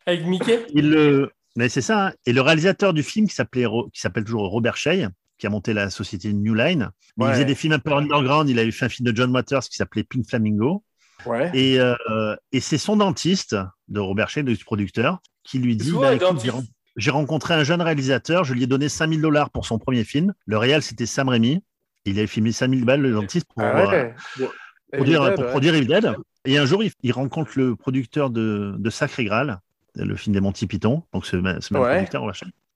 Avec 0.06 0.26
Mickey? 0.26 0.66
Il 0.74 0.90
le... 0.90 1.32
Mais 1.56 1.70
c'est 1.70 1.82
ça. 1.82 2.08
hein. 2.08 2.14
Et 2.26 2.34
le 2.34 2.42
réalisateur 2.42 2.94
du 2.94 3.02
film, 3.04 3.28
qui 3.28 3.36
s'appelait 3.36 3.66
Ro- 3.66 3.90
qui 3.94 4.02
s'appelle 4.02 4.24
toujours 4.26 4.50
Robert 4.50 4.76
Shea, 4.78 5.10
qui 5.38 5.48
a 5.48 5.50
monté 5.50 5.74
la 5.74 5.90
société 5.90 6.34
New 6.34 6.54
Line, 6.54 6.90
il 7.18 7.26
faisait 7.28 7.46
des 7.46 7.56
films 7.56 7.74
un 7.74 7.80
peu 7.80 7.94
underground. 7.94 8.50
Il 8.50 8.60
avait 8.60 8.72
fait 8.72 8.86
un 8.86 8.90
film 8.90 9.10
de 9.10 9.16
John 9.16 9.32
Waters 9.32 9.62
qui 9.64 9.76
s'appelait 9.78 10.04
Pink 10.04 10.28
Flamingo. 10.28 10.84
Ouais. 11.26 11.50
Et, 11.54 11.80
euh, 11.80 12.36
et 12.52 12.60
c'est 12.60 12.78
son 12.78 12.98
dentiste, 12.98 13.56
de 13.88 14.00
Robert 14.00 14.30
Shea, 14.30 14.42
le 14.44 14.56
producteur, 14.64 15.20
qui 15.44 15.60
lui 15.60 15.76
dit 15.78 15.92
bah, 15.92 16.18
j'ai 16.44 16.50
ren- 16.50 16.64
J'ai 16.98 17.12
rencontré 17.12 17.54
un 17.54 17.64
jeune 17.64 17.82
réalisateur, 17.82 18.44
je 18.44 18.54
lui 18.54 18.64
ai 18.64 18.68
donné 18.68 18.90
5000 18.90 19.22
dollars 19.22 19.50
pour 19.50 19.66
son 19.66 19.80
premier 19.80 20.04
film. 20.04 20.34
Le 20.46 20.58
réal, 20.58 20.82
c'était 20.82 21.06
Sam 21.06 21.30
Raimi. 21.30 21.64
Il 22.06 22.18
avait 22.20 22.28
filmé 22.28 22.52
5000 22.52 22.86
balles, 22.86 23.02
le 23.02 23.12
dentiste, 23.14 23.48
pour, 23.48 23.64
Ah 23.64 23.94
euh, 23.94 24.12
ouais. 24.40 24.50
Dead, 24.92 25.36
pour 25.36 25.46
produire 25.48 25.74
Evil 25.76 25.88
Dead. 25.88 26.16
Et 26.46 26.58
un 26.58 26.66
jour, 26.66 26.84
il, 26.84 26.92
il 27.02 27.12
rencontre 27.12 27.52
le 27.56 27.76
producteur 27.76 28.30
de, 28.30 28.76
de 28.78 28.90
Sacré 28.90 29.24
Graal, 29.26 29.60
le 29.96 30.16
film 30.16 30.34
des 30.34 30.42
Monty 30.42 30.68
Python, 30.68 31.04
donc 31.14 31.26
ce, 31.26 31.32
ce 31.32 31.74
même 31.74 31.84
Ouais. 31.84 31.96
producteur. 32.06 32.32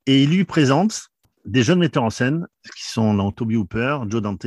Et 0.06 0.24
il 0.24 0.30
lui 0.30 0.44
présente 0.46 1.10
des 1.46 1.64
jeunes 1.64 1.80
metteurs 1.80 2.04
en 2.04 2.10
scène 2.10 2.48
qui 2.76 2.86
sont 2.86 3.32
Toby 3.32 3.56
Hooper, 3.56 4.00
Joe 4.08 4.22
Dante 4.22 4.46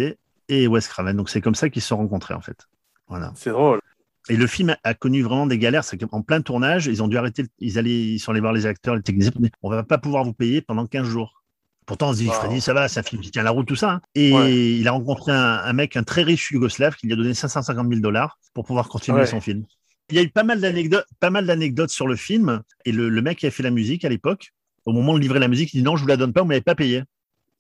et 0.49 0.67
Wes 0.67 0.87
Craven. 0.89 1.17
Donc 1.17 1.29
c'est 1.31 1.41
comme 1.41 1.55
ça 1.55 1.69
qu'ils 1.71 1.83
se 1.83 1.89
sont 1.89 1.97
rencontrés 1.97 2.35
en 2.35 2.41
fait. 2.41 2.67
Voilà. 3.09 3.33
C'est 3.37 3.51
drôle. 3.51 3.81
Et 4.29 4.37
le 4.37 4.47
film 4.47 4.77
a 4.85 4.95
connu 4.95 5.23
vraiment 5.23 5.47
des 5.47 5.59
galères. 5.59 5.83
C'est 5.85 5.99
qu'en 5.99 6.23
plein 6.23 6.41
tournage, 6.43 6.87
ils 6.87 7.03
ont 7.03 7.09
dû 7.09 7.17
arrêter. 7.19 7.45
Ils 7.59 7.79
allaient, 7.79 7.91
ils 7.91 8.19
sont 8.21 8.31
allés 8.31 8.41
voir 8.41 8.53
les 8.53 8.67
acteurs, 8.67 8.95
les 8.95 9.03
techniciens. 9.03 9.33
On 9.63 9.71
va 9.71 9.83
pas 9.83 9.99
pouvoir 9.99 10.25
vous 10.25 10.33
payer 10.33 10.61
pendant 10.63 10.87
15 10.87 11.07
jours. 11.09 11.43
Pourtant, 11.87 12.11
on 12.11 12.13
se 12.13 12.19
dit, 12.19 12.27
Wow. 12.29 12.35
Freddy, 12.35 12.61
ça 12.61 12.73
va, 12.73 12.87
c'est 12.87 13.01
un 13.01 13.03
film 13.03 13.21
qui 13.21 13.33
tient 13.33 13.43
la 13.43 13.51
route, 13.51 13.67
tout 13.67 13.75
ça. 13.75 13.91
hein. 13.91 14.01
Et 14.15 14.33
Ouais. 14.33 14.55
il 14.79 14.87
a 14.87 14.93
rencontré 14.93 15.33
un, 15.33 15.37
un 15.65 15.73
mec, 15.73 15.97
un 15.97 16.05
très 16.05 16.23
riche 16.23 16.53
yougoslave, 16.53 16.95
qui 16.95 17.07
lui 17.09 17.15
a 17.15 17.17
donné 17.17 17.35
550 17.35 17.89
000 17.89 18.01
dollars 18.01 18.39
pour 18.55 18.65
pouvoir 18.65 18.89
continuer 18.89 19.19
Ouais. 19.23 19.27
son 19.27 19.41
film. 19.41 19.65
Il 20.13 20.17
y 20.17 20.19
a 20.19 20.23
eu 20.23 20.29
pas 20.29 20.45
mal 20.45 20.61
d'anecdotes, 20.61 21.07
pas 21.21 21.31
mal 21.31 21.47
d'anecdotes 21.47 21.91
sur 21.91 22.07
le 22.07 22.17
film. 22.17 22.63
Et 22.85 22.93
le, 22.93 23.09
le 23.09 23.23
mec 23.23 23.39
qui 23.39 23.47
a 23.47 23.51
fait 23.51 23.63
la 23.63 23.71
musique 23.71 24.05
à 24.05 24.09
l'époque, 24.09 24.53
au 24.85 24.93
moment 24.93 25.15
de 25.15 25.19
livrer 25.21 25.39
la 25.39 25.49
musique, 25.49 25.73
il 25.75 25.79
dit 25.79 25.83
non, 25.83 25.97
je 25.97 26.03
vous 26.03 26.09
la 26.09 26.17
donne 26.17 26.33
pas, 26.33 26.43
vous 26.43 26.49
m'avez 26.49 26.61
pas 26.61 26.75
payé. 26.75 27.03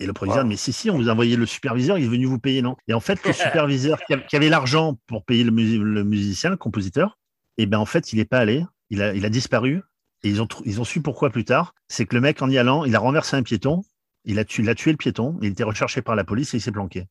Et 0.00 0.06
le 0.06 0.12
producteur, 0.12 0.42
Wow. 0.42 0.49
dit, 0.49 0.54
mais 0.54 0.56
si, 0.56 0.73
si, 0.73 0.90
on 0.90 0.97
vous 0.97 1.09
a 1.09 1.12
envoyé 1.12 1.37
le 1.37 1.47
superviseur, 1.47 1.97
il 1.99 2.04
est 2.04 2.09
venu 2.09 2.26
vous 2.26 2.38
payer, 2.38 2.61
non? 2.61 2.76
Et 2.88 2.92
en 2.94 3.00
fait, 3.00 3.25
le 3.26 3.32
superviseur 3.32 3.99
qui 4.28 4.37
avait 4.37 4.49
l'argent 4.49 4.99
pour 5.06 5.25
payer 5.25 5.44
le, 5.44 5.50
musi- 5.52 5.78
le 5.78 6.04
musicien, 6.04 6.50
le 6.50 6.56
compositeur, 6.56 7.18
et 7.56 7.66
ben 7.66 7.78
en 7.78 7.87
fait, 7.87 8.12
il 8.12 8.16
n'est 8.16 8.25
pas 8.25 8.38
allé, 8.38 8.64
il 8.90 9.00
a, 9.02 9.14
il 9.14 9.25
a 9.25 9.28
disparu. 9.30 9.82
Et 10.25 10.28
ils 10.28 10.40
ont, 10.42 10.47
trou- 10.47 10.62
ils 10.66 10.80
ont 10.80 10.85
su 10.85 11.02
pourquoi 11.02 11.30
plus 11.30 11.44
tard. 11.44 11.75
C'est 11.88 12.06
que 12.06 12.14
le 12.14 12.21
mec, 12.21 12.42
en 12.42 12.50
y 12.50 12.56
allant, 12.59 12.85
il 12.85 12.94
a 12.94 12.99
renversé 13.00 13.37
un 13.37 13.42
piéton, 13.42 13.82
il 14.25 14.38
a, 14.38 14.44
tué, 14.44 14.62
il 14.62 14.68
a 14.68 14.75
tué 14.75 14.90
le 14.92 14.97
piéton, 14.97 15.37
il 15.42 15.49
était 15.50 15.64
recherché 15.64 16.00
par 16.02 16.14
la 16.16 16.23
police 16.25 16.54
et 16.54 16.59
il 16.59 16.61
s'est 16.61 16.71
planqué. 16.73 17.06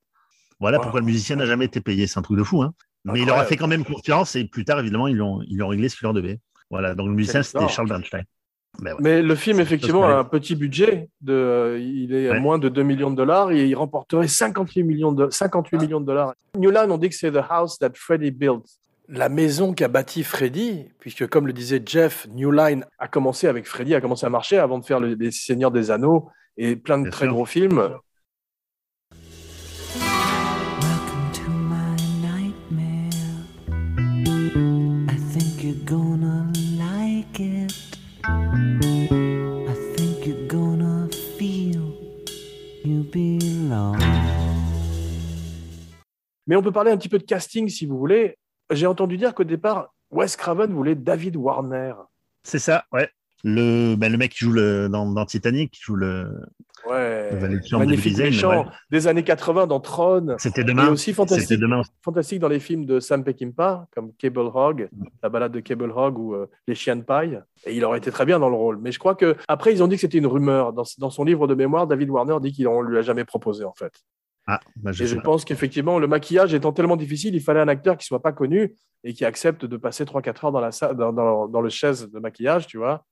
Voilà 0.60 0.78
Wow. 0.78 0.84
pourquoi 0.84 1.00
le 1.02 1.06
musicien 1.08 1.36
n'a 1.36 1.46
jamais 1.46 1.66
été 1.66 1.82
payé. 1.82 2.08
C'est 2.08 2.20
un 2.20 2.22
truc 2.22 2.38
de 2.38 2.44
fou. 2.44 2.62
Hein 2.62 2.74
Mais 3.06 3.20
il 3.22 3.26
leur 3.26 3.38
a 3.40 3.46
fait 3.46 3.58
quand 3.58 3.68
même 3.68 3.84
confiance 3.84 4.36
et 4.36 4.46
plus 4.46 4.64
tard, 4.66 4.80
évidemment, 4.80 5.08
ils 5.08 5.22
ont, 5.22 5.42
ils 5.48 5.62
ont 5.64 5.68
réglé 5.68 5.90
ce 5.90 5.96
qu'il 5.98 6.06
leur 6.06 6.14
devait. 6.14 6.40
Voilà, 6.70 6.94
donc 6.96 7.08
le 7.08 7.14
musicien, 7.14 7.42
c'était. 7.44 7.68
Charles 7.68 7.90
Bernstein. 7.90 8.24
Ben 8.80 8.94
ouais. 8.94 9.00
Mais 9.02 9.22
le 9.22 9.36
film, 9.36 9.60
effectivement, 9.60 10.06
a 10.06 10.14
un 10.14 10.24
petit 10.24 10.56
budget. 10.56 11.10
De, 11.20 11.34
euh, 11.34 11.80
il 11.80 12.14
est 12.14 12.30
à 12.30 12.34
Ouais. 12.34 12.40
moins 12.40 12.58
de 12.58 12.70
2 12.70 12.84
millions 12.84 13.12
de 13.12 13.16
dollars 13.18 13.52
et 13.52 13.68
il 13.68 13.76
remporterait 13.76 14.28
58 14.30 14.84
millions 14.84 15.12
de, 15.12 15.30
58 15.30 15.78
Ah. 15.78 15.82
millions 15.84 16.00
de 16.00 16.06
dollars. 16.06 16.34
New 16.58 16.70
Line, 16.72 16.90
on 16.90 16.98
dit 16.98 17.10
que 17.10 17.16
c'est 17.16 17.32
The 17.32 17.42
House 17.50 17.78
That 17.80 17.92
Freddy 17.96 18.32
Built. 18.32 18.64
La 19.10 19.28
maison 19.28 19.74
qu'a 19.74 19.90
bâti 19.90 20.24
Freddy, 20.24 20.86
puisque 21.00 21.28
comme 21.28 21.48
le 21.48 21.52
disait 21.54 21.82
Jeff, 21.86 22.28
New 22.34 22.50
Line 22.52 22.86
a 22.98 23.10
commencé 23.10 23.48
avec 23.48 23.68
Freddy, 23.68 23.94
a 23.94 24.00
commencé 24.00 24.26
à 24.26 24.30
marcher 24.30 24.58
avant 24.58 24.80
de 24.80 24.86
faire 24.86 25.02
le- 25.02 25.16
les 25.16 25.32
Seigneurs 25.32 25.72
des 25.72 25.92
Anneaux 25.92 26.30
et 26.56 26.78
plein 26.78 26.98
de 26.98 27.04
Bien 27.04 27.12
très 27.12 27.26
sûr. 27.26 27.34
gros 27.34 27.46
films. 27.46 27.90
Mais 46.52 46.58
on 46.58 46.62
peut 46.62 46.74
parler 46.74 46.92
un 46.92 46.98
petit 46.98 47.08
peu 47.08 47.18
de 47.18 47.24
casting 47.24 47.70
si 47.70 47.86
vous 47.86 47.98
voulez. 47.98 48.36
J'ai 48.72 48.86
entendu 48.86 49.16
dire 49.16 49.34
qu'au 49.34 49.46
départ, 49.46 49.94
Wes 50.12 50.36
Craven 50.36 50.74
voulait 50.74 50.96
David 50.96 51.38
Warner. 51.38 51.94
C'est 52.44 52.60
ça, 52.60 52.84
ouais. 52.92 53.08
Le, 53.46 53.96
ben, 53.96 54.12
le 54.12 54.18
mec 54.18 54.34
qui 54.34 54.40
joue 54.44 54.52
le, 54.52 54.90
dans, 54.90 55.10
dans 55.10 55.26
Titanic, 55.26 55.72
qui 55.72 55.80
joue 55.82 55.96
le, 55.96 56.28
Ouais. 56.90 57.30
le 57.32 57.38
de 57.40 57.58
de 57.70 57.78
Magnifique 57.78 58.18
Zane, 58.18 58.26
méchant 58.26 58.66
ouais. 58.66 58.70
des 58.90 59.08
années 59.08 59.24
80 59.24 59.66
dans 59.68 59.80
Tron. 59.80 60.36
C'était 60.40 60.60
Et 60.60 60.64
demain. 60.66 60.90
aussi 60.90 61.14
fantastique, 61.14 61.48
C'était 61.48 61.62
demain. 61.62 61.84
fantastique 62.04 62.40
dans 62.40 62.50
les 62.50 62.60
films 62.60 62.84
de 62.86 63.00
Sam 63.00 63.24
Peckinpah, 63.24 63.88
comme 63.96 64.12
Cable 64.18 64.50
Hog, 64.54 64.90
la 65.24 65.30
balade 65.30 65.54
de 65.54 65.62
Cable 65.62 65.94
Hog 65.96 66.18
ou 66.20 66.34
euh, 66.36 66.48
Les 66.68 66.76
Chiens 66.76 66.98
de 66.98 67.04
paille. 67.04 67.42
Et 67.66 67.74
il 67.78 67.86
aurait 67.86 68.00
été 68.00 68.12
très 68.12 68.26
bien 68.26 68.40
dans 68.40 68.50
le 68.50 68.58
rôle. 68.58 68.78
Mais 68.82 68.92
je 68.92 69.00
crois 69.00 69.16
que 69.16 69.38
après 69.48 69.72
ils 69.72 69.82
ont 69.82 69.88
dit 69.88 69.96
que 69.96 70.02
c'était 70.02 70.18
une 70.18 70.28
rumeur. 70.28 70.74
Dans, 70.74 70.84
dans 70.98 71.10
son 71.10 71.24
livre 71.24 71.48
de 71.48 71.56
mémoire, 71.56 71.88
David 71.88 72.10
Warner 72.10 72.38
dit 72.42 72.62
qu'on 72.62 72.82
lui 72.82 72.98
a 72.98 73.04
jamais 73.04 73.24
proposé 73.24 73.64
en 73.64 73.74
fait. 73.74 73.94
Ah, 74.48 74.60
bah, 74.76 74.92
je 74.92 75.04
Et 75.04 75.08
je 75.08 75.16
pas. 75.16 75.22
pense 75.22 75.46
qu'effectivement, 75.46 76.00
le 76.00 76.08
maquillage 76.08 76.54
étant 76.54 76.74
tellement 76.74 76.96
difficile, 76.98 77.36
il 77.36 77.42
fallait 77.42 77.60
un 77.60 77.68
acteur 77.68 77.98
qui 77.98 78.06
soit 78.06 78.22
pas 78.22 78.32
connu 78.32 78.76
et 79.04 79.14
qui 79.14 79.26
accepte 79.26 79.66
de 79.66 79.78
passer 79.78 80.04
3-4 80.06 80.46
heures 80.46 80.52
dans, 80.52 80.60
la 80.60 80.72
salle, 80.72 80.96
dans, 80.96 81.14
dans, 81.14 81.48
dans 81.48 81.62
le 81.62 81.70
chaise 81.70 82.10
de 82.12 82.20
maquillage, 82.20 82.68
tu 82.68 82.78
vois. 82.78 83.06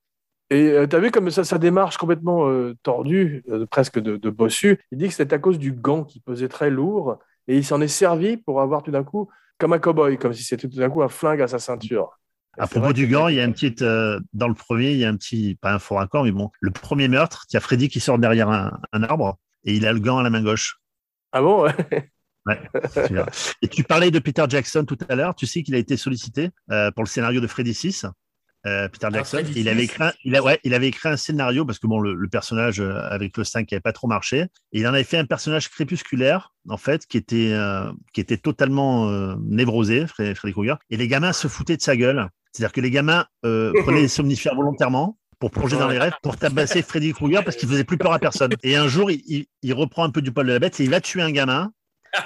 Et 0.52 0.74
tu 0.90 0.96
as 0.96 0.98
vu 0.98 1.12
comme 1.12 1.30
ça, 1.30 1.44
sa 1.44 1.58
démarche 1.58 1.96
complètement 1.96 2.48
euh, 2.48 2.74
tordue, 2.82 3.44
euh, 3.50 3.66
presque 3.66 4.00
de, 4.00 4.16
de 4.16 4.30
bossu. 4.30 4.80
Il 4.90 4.98
dit 4.98 5.06
que 5.06 5.14
c'était 5.14 5.34
à 5.34 5.38
cause 5.38 5.60
du 5.60 5.72
gant 5.72 6.02
qui 6.02 6.18
pesait 6.20 6.48
très 6.48 6.70
lourd 6.70 7.18
et 7.46 7.56
il 7.56 7.64
s'en 7.64 7.80
est 7.80 7.86
servi 7.88 8.36
pour 8.36 8.60
avoir 8.60 8.82
tout 8.82 8.90
d'un 8.90 9.04
coup, 9.04 9.28
comme 9.58 9.72
un 9.72 9.78
cow-boy, 9.78 10.18
comme 10.18 10.32
si 10.32 10.42
c'était 10.42 10.68
tout 10.68 10.76
d'un 10.78 10.90
coup 10.90 11.02
un 11.04 11.08
flingue 11.08 11.40
à 11.40 11.46
sa 11.46 11.60
ceinture. 11.60 12.18
Et 12.58 12.62
À 12.62 12.66
propos 12.66 12.92
du 12.92 13.06
gant, 13.06 13.28
il 13.28 13.36
y 13.36 13.40
a 13.40 13.44
un 13.44 13.52
petit, 13.52 13.76
euh, 13.80 14.18
dans 14.32 14.48
le 14.48 14.54
premier, 14.54 14.90
il 14.90 14.98
y 14.98 15.04
a 15.04 15.08
un 15.08 15.16
petit, 15.16 15.56
pas 15.60 15.72
un 15.72 15.78
faux 15.78 15.94
raccord, 15.94 16.24
mais 16.24 16.32
bon, 16.32 16.50
le 16.60 16.72
premier 16.72 17.06
meurtre, 17.06 17.46
il 17.50 17.54
y 17.54 17.56
a 17.56 17.60
Freddy 17.60 17.88
qui 17.88 18.00
sort 18.00 18.18
derrière 18.18 18.48
un, 18.48 18.76
un 18.92 19.02
arbre 19.04 19.38
et 19.64 19.74
il 19.74 19.86
a 19.86 19.92
le 19.92 20.00
gant 20.00 20.18
à 20.18 20.24
la 20.24 20.30
main 20.30 20.42
gauche. 20.42 20.79
Ah 21.32 21.42
bon 21.42 21.62
ouais. 21.64 21.72
Et 23.62 23.68
tu 23.68 23.84
parlais 23.84 24.10
de 24.10 24.18
Peter 24.18 24.44
Jackson 24.48 24.84
tout 24.84 24.98
à 25.08 25.14
l'heure. 25.14 25.34
Tu 25.34 25.46
sais 25.46 25.62
qu'il 25.62 25.74
a 25.74 25.78
été 25.78 25.96
sollicité 25.96 26.50
euh, 26.70 26.90
pour 26.90 27.04
le 27.04 27.08
scénario 27.08 27.40
de 27.40 27.46
Freddy 27.46 27.74
6. 27.74 28.06
Euh, 28.66 28.88
Peter 28.88 29.08
Jackson, 29.10 29.38
Freddy 29.38 29.58
il 29.60 29.68
avait, 29.68 29.80
6. 29.82 29.84
écrit 29.86 30.04
un, 30.04 30.12
il, 30.24 30.36
a, 30.36 30.42
ouais, 30.42 30.60
il 30.64 30.74
avait 30.74 30.88
écrit 30.88 31.08
un 31.08 31.16
scénario 31.16 31.64
parce 31.64 31.78
que 31.78 31.86
bon, 31.86 31.98
le, 32.00 32.12
le 32.14 32.28
personnage 32.28 32.80
euh, 32.80 32.94
avec 33.10 33.36
le 33.36 33.44
5 33.44 33.70
n'avait 33.70 33.80
pas 33.80 33.92
trop 33.92 34.06
marché. 34.06 34.46
Et 34.72 34.80
il 34.80 34.86
en 34.86 34.92
avait 34.92 35.04
fait 35.04 35.16
un 35.18 35.24
personnage 35.24 35.68
crépusculaire, 35.70 36.52
en 36.68 36.76
fait, 36.76 37.06
qui 37.06 37.16
était, 37.16 37.52
euh, 37.52 37.90
qui 38.12 38.20
était 38.20 38.36
totalement 38.36 39.08
euh, 39.08 39.34
névrosé, 39.42 40.04
Fre- 40.04 40.34
Freddy 40.34 40.52
Krueger. 40.52 40.76
Et 40.90 40.96
les 40.96 41.08
gamins 41.08 41.32
se 41.32 41.48
foutaient 41.48 41.76
de 41.76 41.82
sa 41.82 41.96
gueule. 41.96 42.28
C'est-à-dire 42.52 42.72
que 42.72 42.80
les 42.80 42.90
gamins 42.90 43.26
euh, 43.46 43.72
prenaient 43.82 44.02
des 44.02 44.08
somnifères 44.08 44.54
volontairement 44.56 45.16
pour 45.40 45.50
plonger 45.50 45.76
dans 45.76 45.88
les 45.88 45.98
rêves, 45.98 46.12
pour 46.22 46.36
tabasser 46.36 46.82
Freddy 46.82 47.12
Krueger 47.12 47.42
parce 47.42 47.56
qu'il 47.56 47.68
faisait 47.68 47.82
plus 47.84 47.98
peur 47.98 48.12
à 48.12 48.18
personne. 48.20 48.52
Et 48.62 48.76
un 48.76 48.86
jour, 48.86 49.10
il, 49.10 49.22
il- 49.26 49.46
il 49.62 49.72
reprend 49.74 50.04
un 50.04 50.10
peu 50.10 50.22
du 50.22 50.30
poil 50.30 50.46
de 50.46 50.52
la 50.52 50.58
bête 50.60 50.78
et 50.78 50.84
il 50.84 50.90
va 50.90 51.00
tuer 51.00 51.22
un 51.22 51.32
gamin 51.32 51.72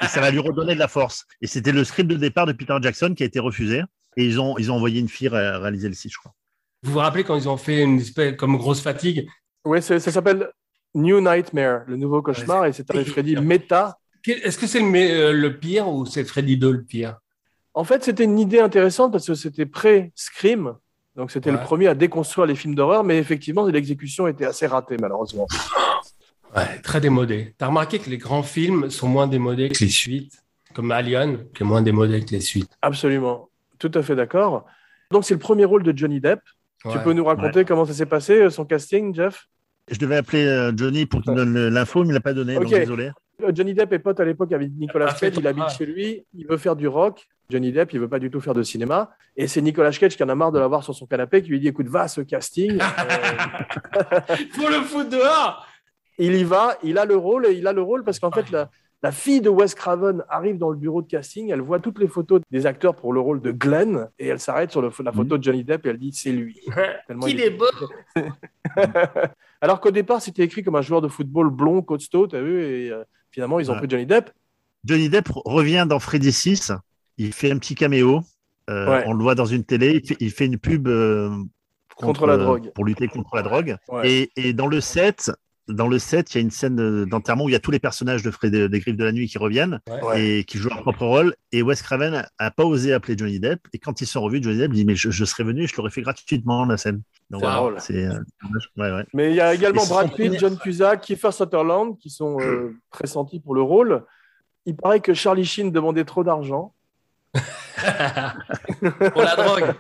et 0.03 0.07
ça 0.07 0.21
va 0.21 0.31
lui 0.31 0.39
redonner 0.41 0.75
de 0.75 0.79
la 0.79 0.89
force. 0.89 1.25
Et 1.41 1.47
c'était 1.47 1.73
le 1.73 1.85
script 1.85 2.11
de 2.11 2.17
départ 2.17 2.45
de 2.47 2.53
Peter 2.53 2.77
Jackson 2.83 3.15
qui 3.17 3.23
a 3.23 3.27
été 3.27 3.39
refusé. 3.39 3.83
Et 4.17 4.25
ils 4.27 4.39
ont, 4.41 4.57
ils 4.59 4.71
ont 4.71 4.75
envoyé 4.77 5.01
une 5.01 5.09
fille 5.09 5.29
ré- 5.29 5.57
réaliser 5.57 5.89
le 5.89 5.95
site, 5.95 6.13
je 6.13 6.19
crois. 6.19 6.33
Vous 6.83 6.93
vous 6.93 6.99
rappelez 6.99 7.25
quand 7.25 7.37
ils 7.37 7.49
ont 7.49 7.57
fait 7.57 7.83
une 7.83 7.99
espèce 8.01 8.37
comme 8.37 8.57
grosse 8.57 8.81
fatigue? 8.81 9.27
C'est- 9.81 9.99
ça 10.01 10.13
s'appelle 10.13 10.51
New 10.95 11.21
Nightmare, 11.21 11.83
le 11.87 11.97
nouveau 11.97 12.21
cauchemar, 12.23 12.67
et 12.67 12.73
c'est 12.73 12.89
avec 12.91 13.09
Freddy 13.09 13.37
méta. 13.37 13.99
Quel- 14.23 14.39
Est-ce 14.43 14.59
que 14.59 14.67
c'est 14.67 14.81
le, 14.81 14.87
euh, 14.95 15.33
le 15.33 15.59
pire 15.59 15.89
ou 15.89 16.05
c'est 16.07 16.25
Freddy 16.25 16.57
2 16.57 16.71
le 16.73 16.83
pire? 16.85 17.19
En 17.75 17.83
fait, 17.85 18.05
c'était 18.05 18.25
une 18.25 18.39
idée 18.39 18.61
intéressante 18.61 19.11
parce 19.13 19.27
que 19.27 19.35
c'était 19.35 19.67
pré-Scream. 19.67 20.75
Donc, 21.17 21.31
c'était 21.31 21.53
le 21.53 21.59
premier 21.59 21.87
à 21.87 21.95
déconstruire 21.95 22.47
les 22.47 22.57
films 22.57 22.75
d'horreur, 22.75 23.05
mais 23.05 23.19
effectivement, 23.19 23.67
l'exécution 23.67 24.27
était 24.27 24.47
assez 24.47 24.67
ratée, 24.67 24.97
malheureusement. 25.01 25.47
Ouais, 26.57 26.81
très 26.83 27.01
démodé. 27.01 27.55
T'as 27.59 27.67
remarqué 27.69 27.99
que 27.99 28.11
les 28.11 28.19
grands 28.19 28.43
films 28.43 28.91
sont 28.91 29.09
moins 29.09 29.27
démodés 29.27 29.69
que 29.69 29.79
les 29.85 29.91
suites, 29.91 30.43
comme 30.75 30.91
Alien, 30.91 31.47
qui 31.55 31.63
est 31.63 31.67
moins 31.67 31.83
démodé 31.83 32.25
que 32.25 32.31
les 32.33 32.41
suites? 32.41 32.71
Absolument. 32.83 33.49
Tout 33.79 33.91
à 33.95 34.03
fait 34.03 34.17
d'accord. 34.17 34.65
Donc, 35.11 35.25
c'est 35.25 35.35
le 35.35 35.41
premier 35.41 35.65
rôle 35.65 35.83
de 35.85 35.97
Johnny 35.97 36.21
Depp. 36.21 36.41
Tu 36.91 36.99
peux 36.99 37.13
nous 37.13 37.25
raconter 37.25 37.65
comment 37.65 37.85
ça 37.87 37.95
s'est 37.95 38.07
passé, 38.07 38.35
euh, 38.35 38.51
son 38.51 38.65
casting, 38.65 39.15
Jeff? 39.15 39.47
Je 39.91 39.99
devais 39.99 40.17
appeler 40.17 40.45
euh, 40.47 40.73
Johnny 40.77 41.07
pour 41.07 41.23
qu'il 41.23 41.35
donne 41.35 41.55
le- 41.55 41.69
l'info, 41.71 42.03
mais 42.03 42.09
il 42.11 42.13
l'a 42.15 42.21
pas 42.21 42.35
donné, 42.35 42.55
donc 42.55 42.69
désolé. 42.69 43.11
Euh, 43.43 43.53
Johnny 43.55 43.73
Depp 43.75 43.93
est 43.93 43.99
pote 43.99 44.21
à 44.21 44.25
l'époque 44.25 44.53
avec 44.53 44.71
Nicolas 44.73 45.07
Ah, 45.11 45.15
Cage. 45.19 45.35
Il 45.39 45.47
habite 45.47 45.69
chez 45.71 45.87
lui. 45.87 46.25
Il 46.35 46.47
veut 46.47 46.57
faire 46.57 46.77
du 46.77 46.87
rock. 46.89 47.27
Johnny 47.51 47.73
Depp, 47.73 47.93
il 47.93 48.01
veut 48.01 48.09
pas 48.09 48.19
du 48.19 48.31
tout 48.31 48.41
faire 48.41 48.55
de 48.55 48.63
cinéma. 48.63 49.11
Et 49.37 49.47
c'est 49.49 49.61
Nicolas 49.61 49.91
Cage 49.93 50.17
qui 50.17 50.23
en 50.23 50.29
a 50.29 50.35
marre 50.35 50.53
de 50.53 50.59
l'avoir 50.59 50.83
sur 50.85 50.95
son 50.95 51.07
canapé, 51.07 51.43
qui 51.43 51.51
lui 51.51 51.61
dit 51.61 51.69
Écoute, 51.69 51.89
va 51.89 52.03
à 52.03 52.09
ce 52.09 52.21
casting. 52.21 52.79
Euh, 53.97 54.21
Faut 54.53 54.69
le 54.69 54.83
foutre 54.83 55.11
dehors 55.11 55.67
il 56.19 56.35
y 56.37 56.45
va, 56.45 56.77
il 56.85 56.97
a 56.99 57.05
le 57.05 57.17
rôle, 57.17 57.47
et 57.47 57.53
il 57.55 57.67
a 57.67 57.73
le 57.73 57.83
rôle 57.83 58.05
parce 58.05 58.21
qu'en 58.21 58.31
fait, 58.31 58.49
la, 58.53 58.71
la 59.03 59.11
fille 59.11 59.41
de 59.41 59.49
Wes 59.49 59.75
Craven 59.75 60.23
arrive 60.29 60.59
dans 60.59 60.71
le 60.71 60.77
bureau 60.77 61.03
de 61.03 61.09
casting, 61.09 61.51
elle 61.51 61.61
voit 61.61 61.81
toutes 61.81 61.99
les 61.99 62.07
photos 62.07 62.41
des 62.53 62.67
acteurs 62.67 62.95
pour 62.95 63.13
le 63.13 63.19
rôle 63.19 63.41
de 63.41 63.51
Glenn, 63.51 64.09
et 64.21 64.29
elle 64.29 64.39
s'arrête 64.39 64.71
sur 64.71 64.81
le- 64.81 64.91
la 65.03 65.11
photo 65.13 65.39
de 65.39 65.43
Johnny 65.43 65.65
Depp 65.65 65.85
et 65.87 65.89
elle 65.91 65.99
dit 65.99 66.13
c'est 66.13 66.31
lui. 66.31 66.61
Tellement 67.09 67.27
il 67.27 67.35
Qu'il 67.35 67.45
est 67.45 67.51
beau 67.51 67.67
Alors 69.61 69.81
qu'au 69.81 69.91
départ, 69.91 70.21
c'était 70.23 70.43
écrit 70.45 70.63
comme 70.63 70.77
un 70.77 70.83
joueur 70.83 71.01
de 71.03 71.09
football 71.09 71.51
blond, 71.51 71.83
costaud, 71.83 72.27
t'as 72.29 72.41
vu, 72.41 72.63
et 72.63 72.91
euh, 72.93 73.03
finalement, 73.31 73.59
ils 73.59 73.71
ont 73.71 73.75
Ouais. 73.75 73.81
pris 73.81 73.91
Johnny 73.91 74.07
Depp. 74.07 74.31
Johnny 74.85 75.09
Depp 75.09 75.29
revient 75.45 75.87
dans 75.89 75.99
Freddy 75.99 76.31
6. 76.33 76.73
Il 77.19 77.33
fait 77.33 77.51
un 77.51 77.59
petit 77.59 77.75
caméo. 77.75 78.23
Euh, 78.71 78.89
Ouais. 78.91 79.05
On 79.07 79.13
le 79.13 79.23
voit 79.23 79.35
dans 79.35 79.45
une 79.47 79.65
télé. 79.65 80.01
Il 80.03 80.07
fait, 80.09 80.17
il 80.21 80.31
fait 80.31 80.47
une 80.47 80.59
pub 80.59 80.89
euh, 80.89 81.31
Contre 81.97 82.27
la 82.27 82.37
drogue. 82.39 82.73
Pour 82.75 82.85
lutter 82.85 83.07
contre 83.09 83.37
la 83.37 83.43
drogue. 83.43 83.77
Ouais. 83.89 84.11
Et, 84.11 84.31
et 84.37 84.53
dans 84.53 84.67
le 84.67 84.81
set, 84.81 85.31
dans 85.69 85.87
le 85.87 85.99
set, 85.99 86.35
il 86.35 86.39
y 86.39 86.39
a 86.39 86.43
une 86.43 86.51
scène 86.51 86.75
de- 86.75 87.07
d'enterrement 87.09 87.45
où 87.45 87.49
il 87.49 87.53
y 87.53 87.57
a 87.57 87.61
tous 87.61 87.71
les 87.71 87.79
personnages 87.79 88.23
de 88.23 88.31
Freddy, 88.33 88.69
des 88.69 88.81
Griffes 88.81 88.97
de 88.97 89.05
la 89.05 89.13
Nuit 89.13 89.29
qui 89.29 89.39
reviennent 89.39 89.81
Ouais. 89.89 90.39
et 90.41 90.45
qui 90.45 90.59
jouent 90.59 90.71
leur 90.71 90.83
propre 90.83 91.07
rôle. 91.07 91.35
Et 91.53 91.63
Wes 91.63 91.81
Craven 91.83 92.27
a 92.39 92.51
pas 92.51 92.65
osé 92.65 92.93
appeler 92.93 93.17
Johnny 93.17 93.39
Depp. 93.39 93.61
Et 93.73 93.79
quand 93.79 94.01
ils 94.01 94.07
sont 94.07 94.21
revus, 94.23 94.43
Johnny 94.43 94.59
Depp 94.59 94.73
dit 94.73 94.85
mais 94.85 94.97
je, 94.97 95.11
je 95.11 95.25
serais 95.25 95.45
venu, 95.45 95.69
je 95.69 95.77
l'aurais 95.77 95.91
fait 95.91 96.03
gratuitement 96.03 96.65
la 96.65 96.77
scène. 96.77 97.03
Donc 97.31 97.43
voilà, 97.43 97.63
euh. 97.91 99.05
Mais 99.15 99.31
il 99.31 99.37
y 99.37 99.41
a 99.41 99.55
également 99.55 99.85
Et 99.85 99.89
Brad 99.89 100.15
Pitt, 100.15 100.39
John 100.39 100.59
Cusack, 100.59 101.01
Kiefer 101.03 101.31
Sutherland 101.33 101.97
qui 101.99 102.11
sont 102.11 102.41
euh, 102.41 102.75
pressentis 102.91 103.41
pour 103.41 103.55
le 103.55 103.63
rôle. 103.63 104.05
Il 104.67 104.75
paraît 104.77 105.01
que 105.01 105.15
Charlie 105.15 105.45
Sheen 105.45 105.71
demandait 105.71 106.05
trop 106.05 106.25
d'argent 106.25 106.74
Pour 109.13 109.23
la 109.23 109.37
drogue, 109.37 109.75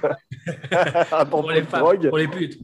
à 1.12 1.24
pour 1.24 1.50
les 1.50 1.60
de 1.62 1.66
femmes, 1.66 1.80
drogue. 1.80 2.08
pour 2.08 2.18
les 2.18 2.28
putes. 2.28 2.58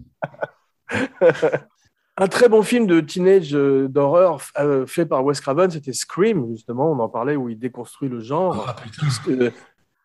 Un 2.16 2.26
très 2.26 2.48
bon 2.48 2.62
film 2.62 2.86
de 2.86 3.00
teenage 3.00 3.54
euh, 3.54 3.88
d'horreur 3.88 4.42
euh, 4.58 4.86
fait 4.86 5.06
par 5.06 5.24
Wes 5.24 5.40
Craven, 5.40 5.70
c'était 5.70 5.92
Scream, 5.92 6.50
justement, 6.50 6.90
on 6.90 6.98
en 6.98 7.08
parlait, 7.08 7.36
où 7.36 7.48
il 7.48 7.58
déconstruit 7.58 8.08
le 8.08 8.20
genre. 8.20 8.66
Ah. 8.68 8.76
Parce 9.00 9.18
que, 9.20 9.30
euh, 9.30 9.50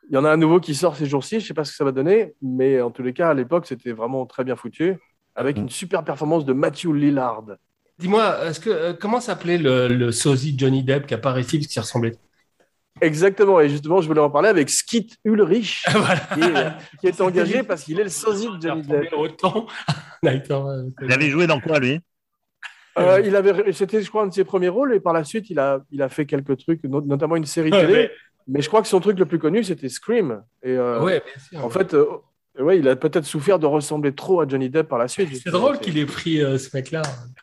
Il 0.09 0.13
y 0.15 0.17
en 0.17 0.23
a 0.23 0.29
un 0.29 0.37
nouveau 0.37 0.59
qui 0.59 0.75
sort 0.75 0.95
ces 0.95 1.07
jours-ci, 1.07 1.39
je 1.39 1.47
sais 1.47 1.53
pas 1.53 1.65
ce 1.65 1.71
que 1.71 1.77
ça 1.77 1.83
va 1.83 1.91
donner, 1.91 2.35
mais 2.41 2.79
en 2.79 2.91
tous 2.91 3.01
les 3.03 3.11
cas, 3.13 3.29
à 3.29 3.33
l'époque, 3.33 3.65
c'était 3.65 3.91
vraiment 3.91 4.25
très 4.25 4.43
bien 4.43 4.55
foutu, 4.55 4.95
avec 5.35 5.57
une 5.57 5.69
super 5.69 6.03
performance 6.03 6.45
de 6.45 6.53
Matthew 6.53 6.93
Lillard. 6.93 7.43
Dis-moi, 7.97 8.45
est-ce 8.45 8.59
que 8.59 8.69
euh, 8.69 8.93
comment 8.93 9.19
s'appelait 9.19 9.57
le, 9.57 9.87
le 9.87 10.11
sosie 10.11 10.55
Johnny 10.57 10.83
Depp 10.83 11.07
qui 11.07 11.13
apparaît 11.13 11.41
ici 11.41 11.57
parce 11.57 11.67
qu'il 11.67 11.81
ressemblait 11.81 12.13
Exactement, 13.01 13.59
et 13.59 13.67
justement, 13.69 13.99
je 14.01 14.07
voulais 14.07 14.21
en 14.21 14.29
parler 14.29 14.47
avec 14.49 14.69
Skit 14.69 15.17
Ulrich, 15.25 15.83
Voilà. 15.91 16.15
qui 16.33 16.39
est, 16.41 16.97
qui 16.99 17.07
est 17.07 17.21
engagé 17.21 17.63
parce 17.63 17.83
qu'il 17.83 17.99
est 17.99 18.03
le 18.03 18.09
sosie 18.09 18.47
de 18.47 18.61
Johnny 18.61 18.81
Depp. 18.83 19.13
autant. 19.17 19.67
Il 20.23 21.11
avait 21.11 21.29
joué 21.29 21.45
dans 21.47 21.59
quoi 21.59 21.79
lui? 21.79 21.99
Euh, 22.97 23.21
il 23.25 23.35
avait, 23.35 23.73
c'était, 23.73 24.01
je 24.01 24.07
crois, 24.09 24.23
un 24.23 24.27
de 24.27 24.33
ses 24.33 24.45
premiers 24.45 24.69
rôles, 24.69 24.93
et 24.95 25.01
par 25.01 25.11
la 25.11 25.25
suite, 25.25 25.49
il 25.49 25.59
a, 25.59 25.81
il 25.91 26.01
a 26.01 26.07
fait 26.07 26.25
quelques 26.25 26.57
trucs, 26.57 26.81
not- 26.85 27.01
notamment 27.01 27.35
une 27.35 27.45
série 27.45 27.69
Ouais, 27.69 27.81
télé. 27.85 27.93
mais- 27.93 28.11
Mais 28.47 28.61
je 28.61 28.67
crois 28.69 28.81
que 28.81 28.87
son 28.87 28.99
truc 29.01 29.19
le 29.19 29.25
plus 29.25 29.39
connu, 29.39 29.63
c'était 29.65 29.89
Scream. 29.89 30.41
Et 30.63 30.71
euh, 30.71 31.01
Ouais, 31.03 31.21
bien 31.25 31.43
sûr. 31.59 31.65
en 31.65 31.69
fait, 31.69 31.93
euh, 31.93 32.05
ouais, 32.59 32.79
il 32.79 32.87
a 32.87 32.95
peut-être 32.95 33.25
souffert 33.25 33.59
de 33.59 33.65
ressembler 33.65 34.13
trop 34.13 34.41
à 34.41 34.47
Johnny 34.47 34.69
Depp 34.69 34.87
par 34.87 34.97
la 34.99 35.07
suite. 35.07 35.29
c'est 35.43 35.51
drôle 35.51 35.79
qu'il 35.79 35.97
ait 35.97 36.05
pris 36.05 36.41
euh, 36.41 36.57
ce 36.57 36.75
mec-là. 36.75 37.01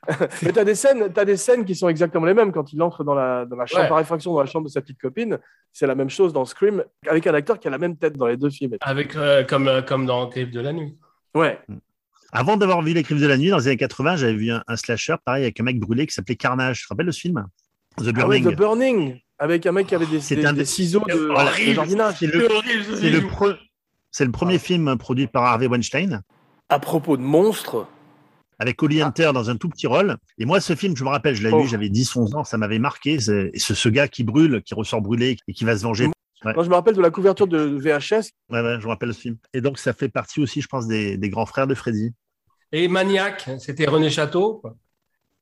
Mais 0.42 0.52
t'as 0.52 0.64
des 0.64 0.74
scènes, 0.74 1.12
t'as 1.12 1.24
des 1.24 1.36
scènes 1.36 1.64
qui 1.64 1.74
sont 1.74 1.88
exactement 1.88 2.26
les 2.26 2.34
mêmes 2.34 2.52
quand 2.52 2.72
il 2.72 2.82
entre 2.82 3.04
dans 3.04 3.14
la, 3.14 3.44
dans 3.44 3.56
la 3.56 3.66
chambre 3.66 3.82
Ouais. 3.84 3.88
par 3.88 4.00
effraction 4.00 4.32
dans 4.32 4.40
la 4.40 4.46
chambre 4.46 4.66
de 4.66 4.70
sa 4.72 4.80
petite 4.80 4.98
copine. 5.00 5.38
C'est 5.72 5.86
la 5.86 5.94
même 5.94 6.10
chose 6.10 6.32
dans 6.32 6.44
Scream 6.44 6.82
avec 7.08 7.26
un 7.26 7.34
acteur 7.34 7.58
qui 7.60 7.68
a 7.68 7.70
la 7.70 7.78
même 7.78 7.96
tête 7.96 8.16
dans 8.16 8.26
les 8.26 8.36
deux 8.36 8.50
films. 8.50 8.76
Avec, 8.80 9.14
euh, 9.16 9.44
comme, 9.44 9.68
euh, 9.68 9.82
comme 9.82 10.06
dans 10.06 10.26
Griffe 10.28 10.50
de 10.50 10.60
la 10.60 10.72
nuit. 10.72 10.96
Ouais. 11.34 11.58
Avant 12.32 12.56
d'avoir 12.56 12.80
vu 12.82 12.94
Les 12.94 13.02
Griffes 13.02 13.20
de 13.20 13.26
la 13.26 13.36
Nuit, 13.36 13.50
dans 13.50 13.58
les 13.58 13.68
années 13.68 13.76
80, 13.76 14.16
j'avais 14.16 14.32
vu 14.34 14.50
un, 14.50 14.62
un 14.66 14.76
slasher, 14.76 15.16
pareil, 15.24 15.42
avec 15.44 15.60
un 15.60 15.64
mec 15.64 15.78
brûlé 15.78 16.06
qui 16.06 16.14
s'appelait 16.14 16.36
Carnage. 16.36 16.78
Tu 16.80 16.84
te 16.84 16.88
rappelles 16.88 17.06
de 17.06 17.10
ce 17.10 17.20
film? 17.20 17.44
The 17.98 18.04
Ah 18.08 18.12
Burning. 18.12 18.44
The 18.50 18.56
Burning 18.56 19.20
avec 19.38 19.66
un 19.66 19.72
mec 19.72 19.86
qui 19.88 19.94
avait 19.94 20.06
des, 20.06 20.20
C'est 20.20 20.36
des- 20.36 20.46
un 20.46 20.52
des 20.54 20.60
des- 20.60 20.64
ciseaux 20.64 21.02
de, 21.06 21.12
Voilà. 21.30 21.50
de 21.50 21.72
jardinage. 21.74 22.14
C'est 22.20 22.26
le, 22.26 22.48
c'est 22.98 23.10
le, 23.10 23.20
pre- 23.20 23.58
c'est 24.12 24.24
le 24.24 24.30
premier 24.30 24.58
film 24.58 24.96
produit 24.96 25.26
par 25.26 25.42
Harvey 25.44 25.66
Weinstein, 25.66 26.22
À 26.68 26.78
propos 26.78 27.16
de 27.16 27.22
monstres, 27.22 27.86
avec 28.58 28.80
Holly 28.82 29.02
Hunter 29.02 29.32
dans 29.34 29.50
un 29.50 29.56
tout 29.56 29.68
petit 29.68 29.86
rôle. 29.88 30.16
Et 30.38 30.44
moi, 30.44 30.60
ce 30.60 30.76
film, 30.76 30.96
je 30.96 31.02
me 31.02 31.08
rappelle, 31.08 31.34
je 31.34 31.42
l'avais 31.42 31.56
Oh. 31.56 31.62
vu, 31.62 31.68
j'avais 31.68 31.88
10-11 31.88 32.36
ans, 32.36 32.44
ça 32.44 32.56
m'avait 32.58 32.78
marqué. 32.78 33.18
C'est 33.18 33.50
et 33.52 33.58
ce, 33.58 33.74
ce 33.74 33.88
gars 33.88 34.06
qui 34.06 34.22
brûle, 34.22 34.62
qui 34.62 34.74
ressort 34.74 35.00
brûlé 35.02 35.36
et 35.48 35.52
qui 35.52 35.64
va 35.64 35.76
se 35.76 35.82
venger. 35.82 36.06
Ouais. 36.44 36.54
moi 36.54 36.64
je 36.64 36.68
me 36.68 36.74
rappelle 36.74 36.94
de 36.96 37.00
la 37.02 37.10
couverture 37.10 37.46
de 37.46 37.58
VHS. 37.58 38.30
Ouais, 38.50 38.60
ouais, 38.60 38.76
je 38.80 38.84
me 38.84 38.88
rappelle 38.88 39.12
ce 39.14 39.20
film. 39.20 39.36
Et 39.54 39.60
donc, 39.60 39.78
ça 39.78 39.92
fait 39.92 40.08
partie 40.08 40.40
aussi, 40.40 40.60
je 40.60 40.66
pense, 40.68 40.86
des, 40.86 41.16
des 41.16 41.30
grands 41.30 41.46
frères 41.46 41.66
de 41.66 41.74
Freddy. 41.74 42.12
Et 42.72 42.88
Maniac, 42.88 43.48
c'était 43.58 43.86
René 43.86 44.10
Château. 44.10 44.54
quoi. 44.60 44.74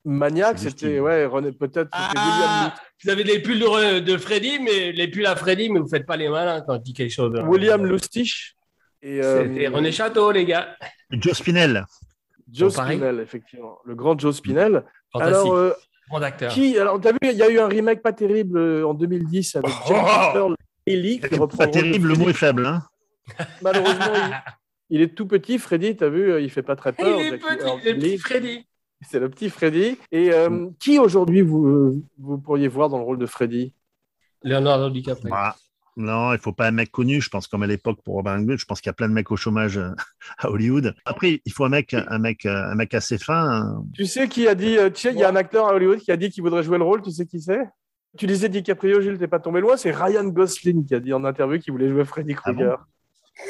Maniac, 0.05 0.59
c'était 0.59 0.99
ouais, 0.99 1.27
René- 1.27 1.53
peut-être 1.53 1.91
Ah, 1.93 2.75
vous 3.05 3.11
avez 3.11 3.23
les 3.23 3.39
pulls 3.41 3.59
de, 3.61 4.01
de 4.01 4.17
Freddy, 4.17 4.59
mais 4.59 4.93
les 4.93 5.09
pulls 5.09 5.27
à 5.27 5.37
Freddy, 5.37 5.69
mais 5.71 5.79
vous 5.81 5.89
faites 5.89 6.07
pas 6.07 6.17
les 6.17 6.29
malins 6.31 6.63
quand 6.67 6.75
je 6.77 6.81
dis 6.81 6.93
quelque 6.95 7.13
chose. 7.13 7.33
William 7.47 7.85
Lustich. 7.85 8.57
Et, 9.03 9.23
euh, 9.23 9.45
C'était 9.45 9.69
René 9.69 9.93
Château, 9.93 10.31
les 10.31 10.45
gars. 10.45 10.77
Joe 11.11 11.37
Spinell. 11.37 11.87
Joe. 12.53 12.73
Spinell, 12.73 13.21
effectivement. 13.21 13.79
Le 13.85 13.95
grand 13.95 14.19
Joe 14.19 14.35
Spinell. 14.35 14.85
Fantastique. 15.13 15.37
Alors, 15.37 15.55
euh, 15.55 15.73
Grand 16.09 16.23
acteur. 16.23 16.53
qui 16.53 16.79
Alors, 16.79 17.01
t'as 17.01 17.13
vu, 17.13 17.19
il 17.23 17.33
y 17.33 17.43
a 17.43 17.49
eu 17.49 17.59
un 17.61 17.69
remake 17.69 18.03
pas 18.03 18.13
terrible 18.13 18.59
euh, 18.59 18.87
en 18.87 18.95
2010 18.95 19.57
avec 19.57 19.71
Oh 19.89 20.55
Ely 20.87 21.21
qui 21.21 21.35
reprend 21.37 21.57
Pas 21.59 21.69
terrible, 21.69 22.09
le 22.09 22.15
mot 22.15 22.29
est 22.29 22.35
faible. 22.35 22.67
Hein. 22.67 22.83
Malheureusement, 23.63 24.13
il, 24.15 24.97
il 24.97 25.03
est 25.03 25.15
tout 25.15 25.27
petit, 25.27 25.59
Freddy, 25.59 25.97
t'as 25.97 26.09
vu, 26.09 26.43
il 26.43 26.51
fait 26.51 26.63
pas 26.63 26.75
très 26.75 26.93
peur. 26.93 27.21
Il 27.21 27.35
est 27.35 27.39
petit, 27.39 27.65
Earl 27.65 27.81
le 27.85 27.95
petit. 27.95 28.19
Freddy. 28.19 28.67
C'est 29.09 29.21
le 29.21 29.29
petit 29.31 29.49
Freddy. 29.51 29.99
Et 30.13 30.33
euh, 30.33 30.69
qui 30.79 30.99
aujourd'hui 30.99 31.43
vous, 31.43 32.03
vous 32.19 32.39
pourriez 32.39 32.69
voir 32.69 32.89
dans 32.89 32.99
le 32.99 33.05
rôle 33.05 33.19
de 33.19 33.27
Freddy? 33.27 33.73
Leonardo 34.43 34.91
DiCaprio. 34.91 35.33
Non, 35.97 36.33
il 36.33 36.39
faut 36.39 36.53
pas 36.53 36.67
un 36.69 36.71
mec 36.71 36.91
connu, 36.91 37.21
je 37.21 37.29
pense, 37.29 37.47
comme 37.47 37.63
à 37.63 37.67
l'époque 37.67 37.99
pour 38.05 38.15
Robin 38.15 38.41
Hood. 38.43 38.59
Je 38.59 38.65
pense 38.65 38.81
qu'il 38.81 38.89
y 38.89 38.91
a 38.91 38.95
plein 38.95 39.09
de 39.09 39.13
mecs 39.15 39.31
au 39.31 39.37
chômage 39.37 39.77
euh, 39.79 39.91
à 40.39 40.51
Hollywood. 40.51 40.95
Après, 41.05 41.41
il 41.45 41.53
faut 41.53 41.65
un 41.65 41.69
mec, 41.69 41.95
un 41.95 42.19
mec, 42.19 42.47
euh, 42.47 42.71
un 42.71 42.75
mec 42.75 42.95
assez 42.95 43.19
fin. 43.19 43.51
hein. 43.51 43.85
Tu 43.95 44.07
sais 44.07 44.29
qui 44.29 44.47
a 44.49 44.55
dit, 44.55 44.79
euh, 44.79 44.89
tu 44.91 45.01
sais, 45.03 45.13
il 45.13 45.19
y 45.19 45.25
a 45.25 45.29
un 45.31 45.37
acteur 45.37 45.67
à 45.69 45.75
Hollywood 45.75 45.99
qui 45.99 46.11
a 46.13 46.17
dit 46.17 46.31
qu'il 46.31 46.43
voudrait 46.43 46.63
jouer 46.63 46.79
le 46.79 46.85
rôle, 46.85 47.03
tu 47.03 47.11
sais 47.11 47.27
qui 47.27 47.41
c'est? 47.41 47.61
Tu 48.19 48.27
disais 48.27 48.49
DiCaprio, 48.49 49.01
Gilles, 49.01 49.19
t'es 49.19 49.29
pas 49.29 49.39
tombé 49.39 49.61
loin, 49.61 49.77
c'est 49.77 49.93
Ryan 49.93 50.25
Gosling 50.25 50.85
qui 50.85 50.95
a 50.95 51.01
dit 51.01 51.13
en 51.13 51.25
interview 51.25 51.59
qu'il 51.61 51.73
voulait 51.73 51.89
jouer 51.89 52.05
Freddy 52.05 52.35
Ah 52.45 52.53
bon? 52.53 52.59
Krueger. 52.59 52.79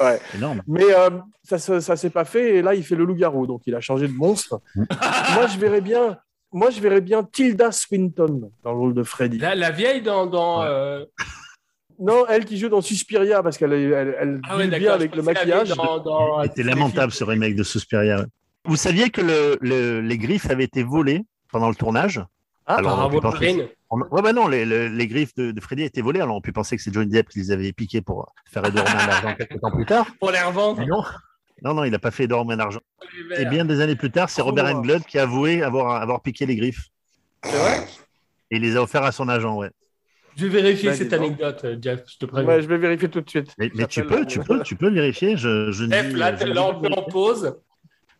ouais. 0.02 0.20
Énorme. 0.36 0.62
Mais 0.66 0.84
euh, 0.94 1.08
ça 1.42 1.56
ne 1.74 1.80
ça, 1.80 1.96
s'est 1.96 2.10
pas 2.10 2.24
fait 2.26 2.56
et 2.56 2.62
là, 2.62 2.74
il 2.74 2.84
fait 2.84 2.94
le 2.96 3.04
loup-garou, 3.04 3.46
donc 3.46 3.62
il 3.66 3.74
a 3.74 3.80
changé 3.80 4.06
de 4.08 4.12
monstre. 4.12 4.60
Moi, 4.76 5.46
je 5.46 5.58
verrais 5.58 5.80
bien. 5.80 6.18
Moi, 6.52 6.70
je 6.70 6.80
verrais 6.80 7.00
bien 7.00 7.22
Tilda 7.22 7.70
Swinton 7.72 8.50
dans 8.64 8.72
le 8.72 8.78
rôle 8.78 8.92
de 8.94 9.02
Freddy. 9.04 9.38
La, 9.38 9.54
la 9.54 9.70
vieille 9.70 10.02
dans. 10.02 10.26
dans 10.26 10.60
Ouais. 10.60 10.66
euh, 10.68 11.04
Non, 12.00 12.24
elle 12.28 12.44
qui 12.46 12.56
joue 12.56 12.68
dans 12.70 12.80
Suspiria 12.80 13.42
parce 13.42 13.58
qu'elle 13.58 13.72
elle, 13.74 14.16
elle 14.18 14.40
Ah 14.48 14.56
ouais, 14.56 14.66
bien 14.68 14.92
avec 14.94 15.14
le 15.14 15.22
maquillage. 15.22 15.68
dans- 15.68 16.42
C'était 16.44 16.62
lamentable 16.62 17.12
ce 17.12 17.24
remake 17.24 17.54
de 17.54 17.62
Suspiria. 17.62 18.24
Vous 18.64 18.76
saviez 18.76 19.10
que 19.10 19.20
le, 19.20 19.58
le- 19.60 20.00
les 20.00 20.18
griffes 20.18 20.48
avaient 20.50 20.64
été 20.64 20.82
volées 20.82 21.22
pendant 21.52 21.68
le 21.68 21.74
tournage? 21.74 22.20
Ah, 22.66 22.76
Alors, 22.76 22.96
Par 22.96 23.14
on 23.14 23.20
penser- 23.20 23.68
on- 23.90 23.98
Ouais, 24.12 24.22
bah 24.22 24.32
non, 24.32 24.46
les, 24.48 24.64
les- 24.64 24.88
les 24.88 25.06
griffes 25.08 25.34
de, 25.34 25.50
de 25.50 25.60
Freddy 25.60 25.82
étaient 25.82 26.00
volées. 26.02 26.20
Alors, 26.20 26.36
on 26.36 26.40
peut 26.40 26.52
penser 26.52 26.76
que 26.76 26.82
c'est 26.82 26.92
Johnny 26.92 27.10
Depp 27.10 27.28
qui 27.28 27.40
les 27.40 27.50
avait 27.50 27.72
piquées 27.72 28.00
pour 28.00 28.32
faire 28.50 28.64
Edouard 28.64 28.84
Main 28.84 29.06
d'argent 29.06 29.34
quelques 29.34 29.60
temps 29.60 29.70
plus 29.72 29.86
tard. 29.86 30.06
Pour 30.20 30.30
les 30.30 30.40
revendre. 30.40 30.80
Non, 30.86 31.02
non, 31.64 31.74
non, 31.74 31.84
il 31.84 31.90
n'a 31.90 31.98
pas 31.98 32.10
fait 32.10 32.24
Edouard 32.24 32.44
Main 32.46 32.56
d'argent. 32.56 32.80
Et 33.36 33.44
bien 33.46 33.64
des 33.64 33.80
années 33.80 33.96
plus 33.96 34.10
tard, 34.10 34.30
c'est 34.30 34.40
Robert. 34.42 34.66
Englund 34.66 35.04
qui 35.04 35.18
a 35.18 35.22
avoué 35.24 35.62
avoir, 35.62 36.00
avoir 36.00 36.20
piqué 36.22 36.46
les 36.46 36.54
griffes. 36.56 36.86
C'est 37.44 37.56
vrai? 37.58 37.86
Et 38.52 38.56
il 38.56 38.62
les 38.62 38.76
a 38.76 38.82
offerts 38.82 39.04
à 39.04 39.12
son 39.12 39.28
agent, 39.28 39.54
ouais. 39.56 39.70
Je 40.40 40.46
vais 40.46 40.62
vérifier 40.62 40.88
Bah, 40.90 40.94
cette 40.96 41.12
anecdote, 41.12 41.60
euh, 41.64 41.76
Jeff, 41.80 42.02
je 42.06 42.16
te 42.18 42.24
préviens. 42.26 42.48
Ouais, 42.48 42.62
Je 42.62 42.68
vais 42.68 42.78
vérifier 42.78 43.08
tout 43.10 43.20
de 43.20 43.28
suite. 43.28 43.52
Mais, 43.58 43.70
mais 43.74 43.86
tu 43.86 44.04
peux, 44.04 44.24
tu 44.24 44.40
peux, 44.40 44.62
tu 44.62 44.74
peux 44.76 44.88
vérifier. 44.90 45.36
Je, 45.36 45.70
je 45.70 45.84
ne 45.84 45.92
Jeff, 45.92 46.08
dis- 46.08 46.14
là, 46.16 46.34
je- 46.36 46.46
là, 46.46 46.64
on 46.66 46.80
peut 46.80 46.88
en 46.92 47.02
pause. 47.02 47.56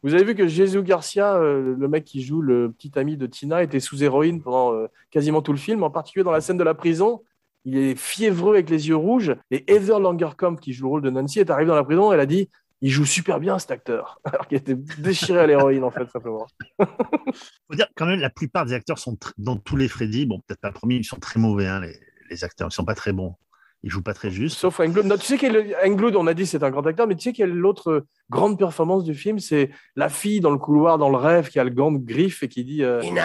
Vous 0.03 0.15
avez 0.15 0.25
vu 0.25 0.35
que 0.35 0.47
Jésus 0.47 0.83
Garcia, 0.83 1.35
euh, 1.37 1.75
le 1.79 1.89
mec 1.89 2.05
qui 2.05 2.23
joue 2.23 2.41
le 2.43 2.73
petit 2.73 2.93
ami 2.99 3.17
de 3.17 3.27
Tina, 3.27 3.63
était 3.63 3.81
sous 3.81 4.03
héroïne 4.03 4.43
pendant 4.43 4.75
euh, 4.75 4.87
quasiment 5.11 5.43
tout 5.43 5.53
le 5.53 5.59
film, 5.59 5.83
en 5.83 5.91
particulier 5.91 6.25
dans 6.25 6.31
la 6.33 6.41
scène 6.41 6.57
de 6.59 6.65
la 6.65 6.75
prison. 6.75 7.23
Il 7.65 7.77
est 7.77 7.95
fiévreux 7.99 8.55
avec 8.55 8.71
les 8.71 8.89
yeux 8.89 8.97
rouges. 8.97 9.35
Et 9.51 9.71
Heather 9.71 10.01
Langerkamp, 10.01 10.57
qui 10.57 10.73
joue 10.73 10.85
le 10.85 10.91
rôle 10.91 11.03
de 11.03 11.11
Nancy, 11.11 11.41
est 11.41 11.51
arrivée 11.51 11.69
dans 11.69 11.75
la 11.75 11.85
prison. 11.85 12.13
Elle 12.13 12.21
a 12.21 12.25
dit 12.27 12.49
Il 12.81 12.89
joue 12.91 13.05
super 13.05 13.39
bien 13.41 13.59
cet 13.59 13.71
acteur. 13.71 14.19
Alors 14.25 14.47
qu'il 14.49 14.57
était 14.57 14.75
déchiré 14.75 15.39
à 15.41 15.47
l'héroïne, 15.47 15.85
en 15.85 15.91
fait, 15.91 16.09
simplement. 16.11 16.47
faut 16.79 17.75
dire 17.77 17.87
quand 17.95 18.07
même 18.07 18.21
la 18.21 18.31
plupart 18.31 18.65
des 18.65 18.73
acteurs 18.73 18.99
sont 18.99 19.19
dans 19.37 19.57
tous 19.57 19.77
les 19.77 19.89
Freddy. 19.89 20.25
Bon, 20.25 20.39
peut-être 20.47 20.61
pas 20.61 20.69
le 20.69 20.75
premier, 20.75 20.97
ils 20.97 21.05
sont 21.05 21.19
très 21.19 21.39
mauvais, 21.39 21.67
hein, 21.67 21.81
les, 21.81 21.95
les 22.31 22.45
acteurs. 22.45 22.69
Ils 22.71 22.75
sont 22.75 22.85
pas 22.85 22.95
très 22.95 23.13
bons. 23.13 23.35
Ils 23.83 23.91
jouent 23.91 24.03
pas 24.03 24.13
très 24.13 24.31
juste. 24.31 24.59
Sauf 24.59 24.79
Englund. 24.81 25.07
Non, 25.07 25.17
tu 25.17 25.25
sais 25.25 25.39
quel 25.39 25.75
Englund, 25.85 26.15
on 26.17 26.27
a 26.27 26.35
dit 26.35 26.45
c'est 26.45 26.63
un 26.63 26.71
grand 26.71 26.87
acteur, 26.87 27.07
mais 27.07 27.15
tu 27.15 27.23
sais 27.23 27.33
quelle 27.33 27.53
l'autre 27.53 28.05
grande 28.29 28.59
performance 28.59 29.05
du 29.05 29.15
film? 29.15 29.39
C'est 29.39 29.71
la 29.97 30.11
fille 30.11 30.41
dans 30.41 30.51
le 30.51 30.59
couloir, 30.59 30.99
dans 30.99 31.09
le 31.09 31.17
rêve, 31.17 31.49
qui 31.49 31.59
a 31.59 31.65
le 31.65 31.71
gant 31.71 31.91
de 31.91 31.99
griffe 31.99 32.43
et 32.43 32.49
qui 32.49 32.65
dit 32.65 32.85
euh, 32.85 33.01
Tina 33.01 33.25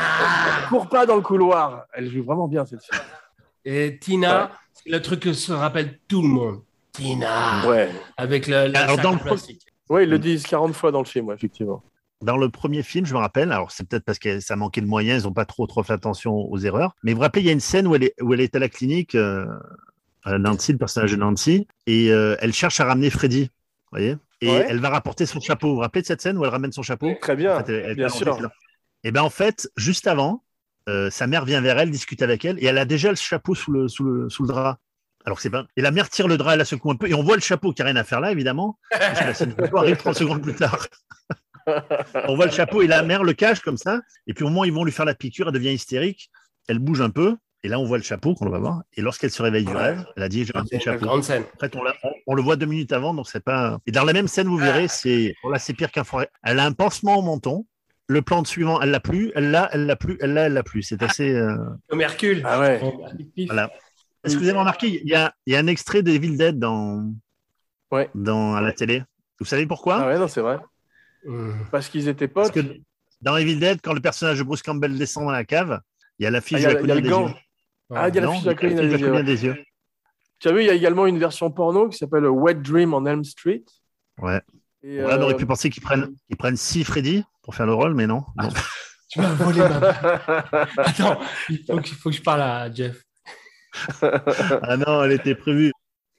Cours 0.70 0.88
pas 0.88 1.06
dans 1.06 1.18
le 1.18 1.22
couloir. 1.22 1.84
Elle 1.94 2.10
joue 2.10 2.24
vraiment 2.24 2.48
bien, 2.48 2.66
cette 2.66 2.84
fille. 2.84 3.00
Et 3.66 3.98
Tina, 4.00 4.52
c'est 4.72 4.90
le 4.90 5.02
truc 5.02 5.20
que 5.22 5.34
se 5.34 5.52
rappelle 5.52 6.00
tout 6.08 6.22
le 6.22 6.30
monde. 6.30 6.62
Tina 6.94 7.68
Ouais. 7.68 7.90
Avec 8.16 8.48
le, 8.48 8.68
la 8.68 8.84
Alors, 8.84 8.98
dans 9.00 9.12
le. 9.12 9.20
Ouais, 9.90 10.06
ils 10.06 10.10
le 10.10 10.20
disent 10.20 10.44
40 10.44 10.74
fois 10.74 10.92
dans 10.92 11.00
le 11.00 11.06
film, 11.06 11.28
ouais, 11.28 11.36
effectivement. 11.36 11.84
Dans 12.22 12.38
le 12.38 12.50
premier 12.50 12.82
film, 12.82 13.06
je 13.06 13.14
me 13.14 13.20
rappelle, 13.20 13.52
alors 13.52 13.72
c'est 13.72 13.88
peut-être 13.88 14.06
parce 14.06 14.20
que 14.20 14.40
ça 14.40 14.56
manquait 14.56 14.82
de 14.82 14.86
moyens, 14.88 15.24
ils 15.24 15.28
n'ont 15.28 15.34
pas 15.34 15.46
trop 15.46 15.68
trop 15.68 15.84
fait 15.84 15.94
attention 15.94 16.34
aux 16.34 16.58
erreurs, 16.58 16.96
mais 17.04 17.12
vous 17.12 17.18
vous 17.18 17.22
rappelez, 17.24 17.42
il 17.44 17.46
y 17.48 17.50
a 17.50 17.54
une 17.54 17.60
scène 17.60 17.88
où 17.88 17.96
elle 17.96 18.04
est, 18.04 18.14
où 18.22 18.34
elle 18.34 18.42
est 18.42 18.56
à 18.56 18.60
la 18.60 18.70
clinique, 18.70 19.16
euh, 19.16 19.46
Nancy, 20.26 20.72
le 20.72 20.78
personnage 20.78 21.12
de 21.12 21.18
Nancy, 21.18 21.68
et 21.88 22.12
euh, 22.12 22.36
elle 22.40 22.54
cherche 22.54 22.80
à 22.80 22.86
ramener 22.86 23.10
Freddy, 23.10 23.44
vous 23.44 23.50
voyez 23.92 24.16
Et 24.42 24.50
Ouais. 24.50 24.66
elle 24.70 24.80
va 24.80 24.90
rapporter 24.90 25.26
son 25.26 25.40
chapeau. 25.40 25.68
Vous 25.70 25.76
vous 25.76 25.82
rappelez 25.82 26.02
de 26.02 26.08
cette 26.08 26.22
scène 26.22 26.38
où 26.38 26.44
elle 26.46 26.52
ramène 26.52 26.72
son 26.72 26.82
chapeau? 26.82 27.14
Très 27.22 27.36
bien. 27.36 27.56
En 27.58 27.64
fait, 27.64 27.72
elle- 27.74 27.86
elle 27.92 27.96
bien 27.96 28.10
sûr. 28.10 28.40
Et 29.04 29.12
ben 29.12 29.22
en 29.22 29.30
fait, 29.30 29.70
juste 29.78 30.08
avant, 30.08 30.44
euh, 30.90 31.10
sa 31.12 31.28
mère 31.28 31.46
vient 31.46 31.62
vers 31.62 31.78
elle, 31.78 31.92
discute 31.92 32.22
avec 32.24 32.44
elle, 32.46 32.58
et 32.64 32.66
elle 32.66 32.78
a 32.80 32.86
déjà 32.86 33.10
le 33.10 33.16
chapeau 33.18 33.54
sous 33.56 33.72
le, 33.72 33.88
sous 33.88 34.04
le, 34.04 34.30
sous 34.30 34.44
le 34.44 34.48
drap. 34.48 34.80
Alors 35.26 35.40
c'est 35.40 35.50
pas. 35.50 35.66
Et 35.78 35.82
la 35.82 35.92
mère 35.92 36.10
tire 36.10 36.28
le 36.28 36.38
drap, 36.38 36.54
elle 36.54 36.60
la 36.60 36.66
secoue 36.66 36.92
un 36.92 36.96
peu, 36.96 37.08
et 37.10 37.14
on 37.14 37.24
voit 37.24 37.36
le 37.36 37.42
chapeau 37.42 37.72
qui 37.74 37.82
n'a 37.82 37.88
rien 37.88 37.96
à 37.98 38.04
faire 38.04 38.20
là, 38.20 38.32
évidemment. 38.32 38.80
Parce 38.90 39.20
que 39.20 39.26
la 39.26 39.34
scène 39.34 39.56
arrive 39.76 39.98
30 39.98 40.16
secondes 40.16 40.42
plus 40.42 40.56
tard. 40.56 40.88
On 42.28 42.36
voit 42.36 42.46
le 42.46 42.52
chapeau 42.52 42.82
et 42.82 42.88
la 42.88 43.02
mère 43.04 43.24
le 43.24 43.34
cache 43.34 43.60
comme 43.62 43.78
ça. 43.78 44.02
Et 44.28 44.34
puis 44.34 44.44
au 44.44 44.50
moment 44.50 44.62
où 44.62 44.66
ils 44.66 44.74
vont 44.74 44.84
lui 44.84 44.92
faire 44.92 45.06
la 45.06 45.16
piqûre, 45.16 45.48
elle 45.48 45.54
devient 45.54 45.72
hystérique. 45.74 46.30
Elle 46.68 46.80
bouge 46.80 47.02
un 47.02 47.10
peu. 47.10 47.36
Et 47.64 47.68
là, 47.68 47.80
on 47.80 47.86
voit 47.86 47.98
le 47.98 48.04
chapeau 48.04 48.36
qu'on 48.36 48.48
va 48.50 48.60
voir. 48.60 48.84
Et 48.94 49.02
lorsqu'elle 49.02 49.32
se 49.32 49.42
réveille 49.42 49.66
du 49.66 49.74
Ouais. 49.74 49.82
rêve, 49.82 50.06
elle 50.16 50.24
a 50.24 50.30
dit 50.30 50.46
J'ai 50.46 50.54
une 50.72 50.80
chapeau. 50.82 51.06
grande 51.06 51.24
scène. 51.24 51.44
En 51.56 51.60
fait, 51.60 51.76
on, 51.76 51.84
l'a- 51.84 51.96
on- 52.04 52.12
on 52.28 52.36
le 52.36 52.42
voit 52.44 52.56
deux 52.58 52.68
minutes 52.68 52.92
avant, 52.94 53.14
donc 53.16 53.28
c'est 53.28 53.44
pas. 53.44 53.80
Et 53.88 53.92
dans 53.92 54.04
la 54.04 54.14
même 54.14 54.28
scène, 54.28 54.48
vous 54.48 54.58
verrez, 54.58 54.88
c'est 54.88 55.34
bon, 55.44 55.50
là, 55.50 55.58
c'est 55.58 55.74
pire 55.74 55.92
qu'un 55.92 56.04
forêt. 56.04 56.30
Elle 56.44 56.60
a 56.60 56.66
un 56.66 56.74
pansement 56.74 57.18
au 57.18 57.22
menton. 57.24 57.66
Le 58.08 58.22
plan 58.22 58.44
de 58.44 58.48
suivant, 58.48 58.80
elle 58.82 58.92
l'a 58.92 59.00
plus. 59.00 59.32
Elle 59.34 59.50
l'a, 59.50 59.68
elle 59.72 59.88
l'a 59.88 59.96
plus. 59.96 60.16
Elle 60.22 60.34
l'a, 60.36 60.44
elle 60.46 60.54
l'a 60.54 60.62
plus. 60.62 60.84
C'est 60.84 61.02
assez. 61.02 61.34
euh, 61.34 61.58
Comme 61.90 62.02
Hercule. 62.02 62.44
Ah 62.46 62.60
ouais. 62.60 62.80
Voilà. 63.48 63.72
Est-ce 64.24 64.36
que 64.36 64.42
vous 64.42 64.48
avez 64.50 64.60
remarqué, 64.60 65.02
il 65.04 65.10
y 65.10 65.16
a, 65.16 65.34
il 65.48 65.54
y 65.54 65.56
a 65.56 65.60
un 65.60 65.66
extrait 65.68 66.04
de 66.04 66.12
Evil 66.12 66.38
Dead 66.38 66.60
dans, 66.60 67.12
Ouais. 67.92 68.10
dans 68.14 68.54
à 68.54 68.62
la 68.62 68.74
télé? 68.74 69.02
Vous 69.40 69.46
savez 69.46 69.66
pourquoi? 69.66 70.02
Ah 70.04 70.08
ouais, 70.08 70.20
non, 70.20 70.28
c'est 70.28 70.42
vrai. 70.42 70.58
Parce 71.72 71.90
qu'ils 71.90 72.08
étaient 72.08 72.28
Parce 72.28 72.52
potes. 72.52 72.64
que 72.64 72.78
dans 73.22 73.38
Evil 73.38 73.58
Dead, 73.58 73.80
quand 73.82 73.94
le 73.94 74.02
personnage 74.02 74.38
de 74.40 74.44
Bruce 74.44 74.62
Campbell 74.62 74.98
descend 74.98 75.26
dans 75.26 75.32
la 75.32 75.46
cave, 75.46 75.80
il 76.20 76.24
y 76.24 76.26
a 76.28 76.32
la 76.32 76.38
Ah, 76.38 76.42
fiche 76.42 76.60
Il 76.60 76.62
y 76.62 76.66
de 76.66 76.70
a, 76.70 76.74
la 76.74 76.96
le 76.96 77.02
des 77.02 77.10
yeux. 77.10 77.16
Ah, 77.94 78.10
il 78.10 78.16
y 78.16 78.18
a 78.18 78.22
la 78.22 78.32
fiche 78.32 78.44
de 78.44 78.50
la 78.50 78.56
colline 78.56 78.76
des 78.78 78.84
yeux, 78.92 78.98
couleur 78.98 79.14
ouais. 79.16 79.24
des 79.24 79.44
yeux. 79.46 79.64
Tu 80.40 80.48
as 80.50 80.52
vu, 80.52 80.62
il 80.62 80.66
y 80.68 80.70
a 80.70 80.74
également 80.74 81.06
une 81.08 81.18
version 81.20 81.50
porno 81.52 81.88
qui 81.90 81.98
s'appelle 81.98 82.26
Wet 82.28 82.56
Dream 82.56 82.94
on 82.94 83.06
Elm 83.06 83.24
Street. 83.24 83.64
Ouais. 84.22 84.42
Et, 84.84 85.04
Ouais, 85.04 85.14
on 85.14 85.22
aurait 85.22 85.34
euh, 85.34 85.38
pu 85.38 85.46
penser 85.46 85.70
qu'ils 85.70 85.82
prennent, 85.82 86.14
qu'ils 86.28 86.38
prennent 86.38 86.58
six 86.58 86.84
Freddy 86.84 87.24
pour 87.42 87.56
faire 87.56 87.66
le 87.66 87.74
rôle, 87.74 87.96
mais 87.96 88.06
non. 88.06 88.24
Ah, 88.38 88.44
non. 88.48 88.50
Tu 89.10 89.20
m'as 89.22 89.34
volé 89.34 89.60
ma 89.60 89.78
Attends, 90.78 91.20
il 91.50 91.64
faut 91.66 91.78
que, 91.78 91.88
il 91.88 91.96
faut 91.96 92.10
que 92.10 92.16
je 92.16 92.22
parle 92.22 92.42
à 92.42 92.72
Jeff. 92.72 93.02
Ah 94.02 94.78
non, 94.78 95.04
elle 95.04 95.14
était 95.14 95.36
prévue. 95.36 95.72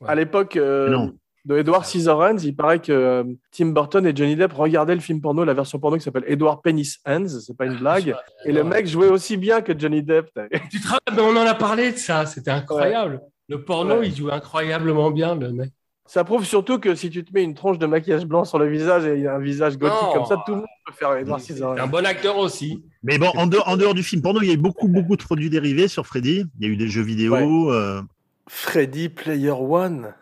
à 0.06 0.14
l'époque 0.14 0.56
euh, 0.56 0.88
Non. 0.90 1.16
De 1.46 1.56
Edward 1.56 1.84
Scissorhands, 1.86 2.38
il 2.42 2.54
paraît 2.54 2.80
que 2.80 2.92
euh, 2.92 3.24
Tim 3.52 3.66
Burton 3.68 4.04
et 4.06 4.14
Johnny 4.14 4.36
Depp 4.36 4.52
regardaient 4.52 4.94
le 4.96 5.00
film 5.00 5.20
porno, 5.20 5.44
la 5.44 5.54
version 5.54 5.78
porno 5.78 5.96
qui 5.96 6.02
s'appelle 6.02 6.24
Edward 6.26 6.60
Penis 6.62 6.96
Hands, 7.06 7.26
c'est 7.28 7.56
pas 7.56 7.64
une 7.66 7.76
blague. 7.78 8.14
Et 8.44 8.52
le 8.52 8.64
mec 8.64 8.86
jouait 8.86 9.08
aussi 9.08 9.36
bien 9.38 9.62
que 9.62 9.72
Johnny 9.78 10.02
Depp. 10.02 10.28
Tu 10.70 10.80
te 10.80 10.88
rappelles, 10.88 11.14
mais 11.14 11.22
on 11.22 11.30
en 11.36 11.46
a 11.46 11.54
parlé 11.54 11.92
de 11.92 11.96
ça, 11.96 12.26
c'était 12.26 12.50
incroyable. 12.50 13.20
Le 13.48 13.62
porno, 13.62 14.00
Ouais. 14.00 14.08
il 14.08 14.14
joue 14.16 14.28
incroyablement 14.30 15.10
bien, 15.12 15.36
le 15.36 15.52
mec. 15.52 15.70
Ça 16.08 16.22
prouve 16.22 16.44
surtout 16.44 16.78
que 16.78 16.94
si 16.94 17.10
tu 17.10 17.24
te 17.24 17.32
mets 17.32 17.42
une 17.42 17.54
tronche 17.54 17.78
de 17.78 17.86
maquillage 17.86 18.26
blanc 18.26 18.44
sur 18.44 18.58
le 18.60 18.68
visage 18.68 19.04
et 19.06 19.14
il 19.16 19.22
y 19.22 19.26
a 19.26 19.34
un 19.34 19.40
visage 19.40 19.76
gothique 19.76 19.96
Non. 20.02 20.12
comme 20.14 20.24
ça, 20.26 20.36
tout 20.46 20.52
le 20.52 20.58
monde 20.58 20.66
peut 20.86 20.92
faire 20.92 21.14
Edward 21.16 21.40
C'est 21.40 21.52
un 21.52 21.54
Scissorhands. 21.56 21.88
bon 21.88 22.06
acteur 22.06 22.38
aussi. 22.38 22.84
Mais 23.02 23.18
bon, 23.18 23.28
en 23.36 23.46
dehors, 23.48 23.68
en 23.68 23.76
dehors 23.76 23.94
du 23.94 24.04
film 24.04 24.22
porno, 24.22 24.40
il 24.40 24.46
y 24.48 24.50
a 24.50 24.54
eu 24.54 24.56
beaucoup, 24.56 24.86
beaucoup 24.88 25.16
de 25.16 25.22
produits 25.22 25.50
dérivés 25.50 25.88
sur 25.88 26.06
Freddy. 26.06 26.44
Il 26.60 26.66
y 26.66 26.70
a 26.70 26.72
eu 26.72 26.76
des 26.76 26.86
jeux 26.88 27.02
vidéo, 27.02 27.32
Ouais. 27.34 27.72
euh, 27.74 28.02
Freddy 28.48 29.08
Player 29.08 29.50
One. 29.50 30.12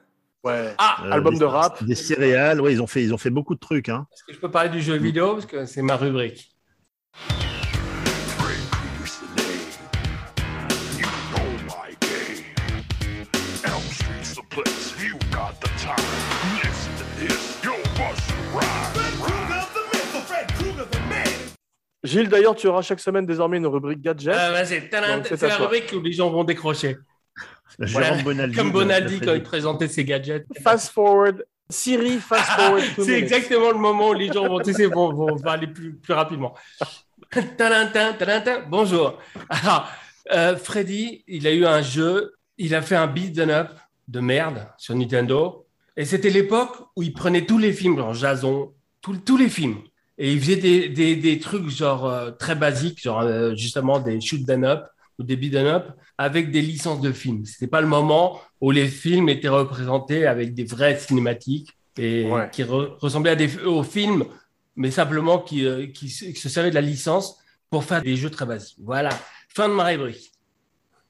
Ouais. 0.44 0.74
Ah, 0.78 0.98
euh, 1.04 1.10
Album 1.10 1.34
des- 1.34 1.40
de 1.40 1.44
rap. 1.46 1.82
des 1.84 1.94
céréales. 1.94 2.60
Ouais, 2.60 2.72
ils 2.72 2.82
ont 2.82 2.86
fait, 2.86 3.02
ils 3.02 3.14
ont 3.14 3.18
fait 3.18 3.30
beaucoup 3.30 3.54
de 3.54 3.60
trucs. 3.60 3.88
Hein. 3.88 4.06
est-ce 4.12 4.24
que 4.24 4.32
je 4.34 4.38
peux 4.38 4.50
parler 4.50 4.68
du 4.70 4.80
jeu 4.80 4.96
vidéo? 4.96 5.32
Parce 5.34 5.46
que 5.46 5.64
c'est 5.64 5.82
ma 5.82 5.96
rubrique. 5.96 6.50
Gilles, 22.02 22.28
d'ailleurs, 22.28 22.54
tu 22.54 22.66
auras 22.66 22.82
chaque 22.82 23.00
semaine 23.00 23.24
désormais 23.24 23.56
une 23.56 23.66
rubrique 23.66 24.02
gadget. 24.02 24.34
Euh, 24.36 24.64
c'est 24.64 24.92
la 25.42 25.56
rubrique 25.56 25.92
où 25.96 26.00
les 26.02 26.12
gens 26.12 26.30
vont 26.30 26.44
décrocher. 26.44 26.96
Jérôme 27.80 28.22
Bonaldi. 28.22 28.56
Comme 28.56 28.70
Bonaldi 28.72 29.14
quand 29.14 29.20
il 29.22 29.26
Freddy. 29.26 29.40
présentait 29.42 29.88
ses 29.88 30.04
gadgets. 30.04 30.46
Fast 30.62 30.92
forward. 30.92 31.44
Siri, 31.70 32.18
fast 32.18 32.50
forward. 32.52 32.82
two 32.94 33.04
C'est 33.04 33.18
exactement 33.18 33.70
le 33.70 33.78
moment 33.78 34.10
où 34.10 34.14
les 34.14 34.30
gens 34.32 34.46
vont, 34.46 34.60
tu 34.60 34.72
sais, 34.74 34.86
vont, 34.86 35.12
vont, 35.12 35.34
vont 35.34 35.46
aller 35.50 35.66
plus, 35.66 35.94
plus 35.94 36.12
rapidement. 36.14 36.54
Bonjour. 38.68 39.18
Alors, 39.48 39.88
euh, 40.32 40.56
Freddy, 40.56 41.24
il 41.26 41.46
a 41.46 41.52
eu 41.52 41.64
un 41.66 41.82
jeu, 41.82 42.34
il 42.58 42.74
a 42.74 42.82
fait 42.82 42.96
un 42.96 43.06
beat'em 43.06 43.50
up 43.50 43.70
de 44.08 44.20
merde 44.20 44.66
sur 44.78 44.94
Nintendo. 44.94 45.66
Et 45.96 46.04
c'était 46.04 46.30
l'époque 46.30 46.76
où 46.96 47.02
il 47.02 47.12
prenait 47.12 47.46
tous 47.46 47.58
les 47.58 47.72
films, 47.72 47.96
genre 47.96 48.14
Jason, 48.14 48.72
tous- 49.00 49.16
tous 49.18 49.36
les 49.36 49.48
films. 49.48 49.78
Et 50.18 50.32
il 50.32 50.40
faisait 50.40 50.56
des, 50.56 50.88
des, 50.88 51.16
des 51.16 51.38
trucs 51.38 51.68
genre 51.70 52.06
euh, 52.06 52.30
très 52.30 52.54
basiques, 52.54 53.00
genre 53.02 53.20
euh, 53.20 53.54
justement 53.54 53.98
des 54.00 54.20
shoot 54.20 54.48
'em 54.48 54.64
up 54.64 54.84
ou 55.18 55.22
des 55.24 55.36
beat 55.36 55.54
'em 55.54 55.66
up 55.66 55.88
avec 56.18 56.50
des 56.50 56.62
licences 56.62 57.00
de 57.00 57.12
films. 57.12 57.44
C'était 57.44 57.66
pas 57.66 57.80
le 57.80 57.86
moment 57.88 58.40
où 58.60 58.70
les 58.70 58.86
films 58.88 59.28
étaient 59.28 59.48
représentés 59.48 60.26
avec 60.26 60.54
des 60.54 60.64
vraies 60.64 60.96
cinématiques 60.98 61.70
et 61.98 62.30
Ouais. 62.30 62.48
qui 62.50 62.62
re- 62.62 62.96
ressemblaient 62.98 63.32
à 63.32 63.36
des, 63.36 63.58
aux 63.64 63.82
films, 63.82 64.24
mais 64.76 64.90
simplement 64.90 65.38
qui, 65.38 65.66
euh, 65.66 65.86
qui, 65.88 66.08
se- 66.08 66.24
qui 66.26 66.36
se 66.40 66.48
servaient 66.48 66.70
de 66.70 66.74
la 66.74 66.80
licence 66.80 67.38
pour 67.70 67.84
faire 67.84 68.02
des 68.02 68.16
jeux 68.16 68.30
très 68.30 68.46
basiques. 68.46 68.78
Voilà. 68.82 69.10
Fin 69.48 69.68
de 69.68 69.74
ma 69.74 69.84
rubrique. 69.84 70.30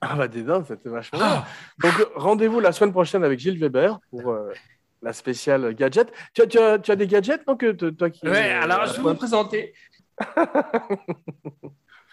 Ah 0.00 0.14
bah 0.16 0.28
dis 0.28 0.42
donc, 0.42 0.66
c'était 0.68 0.88
vachement 0.90 1.18
Ah. 1.22 1.46
Donc 1.82 1.94
rendez-vous 2.14 2.60
la 2.60 2.72
semaine 2.72 2.92
prochaine 2.92 3.24
avec 3.24 3.38
Gilles 3.38 3.58
Weber 3.58 3.98
pour 4.10 4.30
euh, 4.30 4.52
la 5.00 5.12
spéciale 5.14 5.74
gadget. 5.74 6.12
Tu 6.34 6.42
as, 6.42 6.46
tu, 6.46 6.58
as, 6.58 6.78
tu 6.78 6.90
as 6.90 6.96
des 6.96 7.06
gadgets, 7.06 7.46
non 7.46 7.56
que 7.56 7.72
toi 7.72 8.10
qui 8.10 8.26
Ouais, 8.28 8.50
alors 8.50 8.84
je 8.86 8.94
vais 8.96 9.02
vous 9.02 9.14
présenter. 9.14 9.72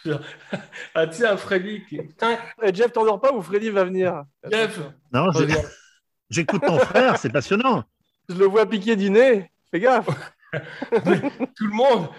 ah, 0.95 1.07
tu 1.07 1.17
sais, 1.17 1.27
un 1.27 1.37
Freddy 1.37 1.83
qui. 1.87 1.97
Putain, 1.97 2.37
Eh, 2.63 2.73
Jeff, 2.73 2.91
t'endors 2.91 3.19
pas 3.21 3.31
ou 3.33 3.41
Freddy 3.41 3.69
va 3.69 3.83
venir 3.85 4.23
Jeff, 4.49 4.79
Non, 5.13 5.27
j'écoute 6.29 6.63
ton 6.65 6.79
frère, 6.79 7.17
c'est 7.17 7.29
passionnant. 7.31 7.83
Je 8.29 8.35
le 8.35 8.45
vois 8.45 8.65
piquer 8.65 8.95
du 8.95 9.09
nez. 9.09 9.51
Fais 9.71 9.79
gaffe. 9.79 10.07
tout 10.53 11.67
le 11.67 11.73
monde. 11.73 12.09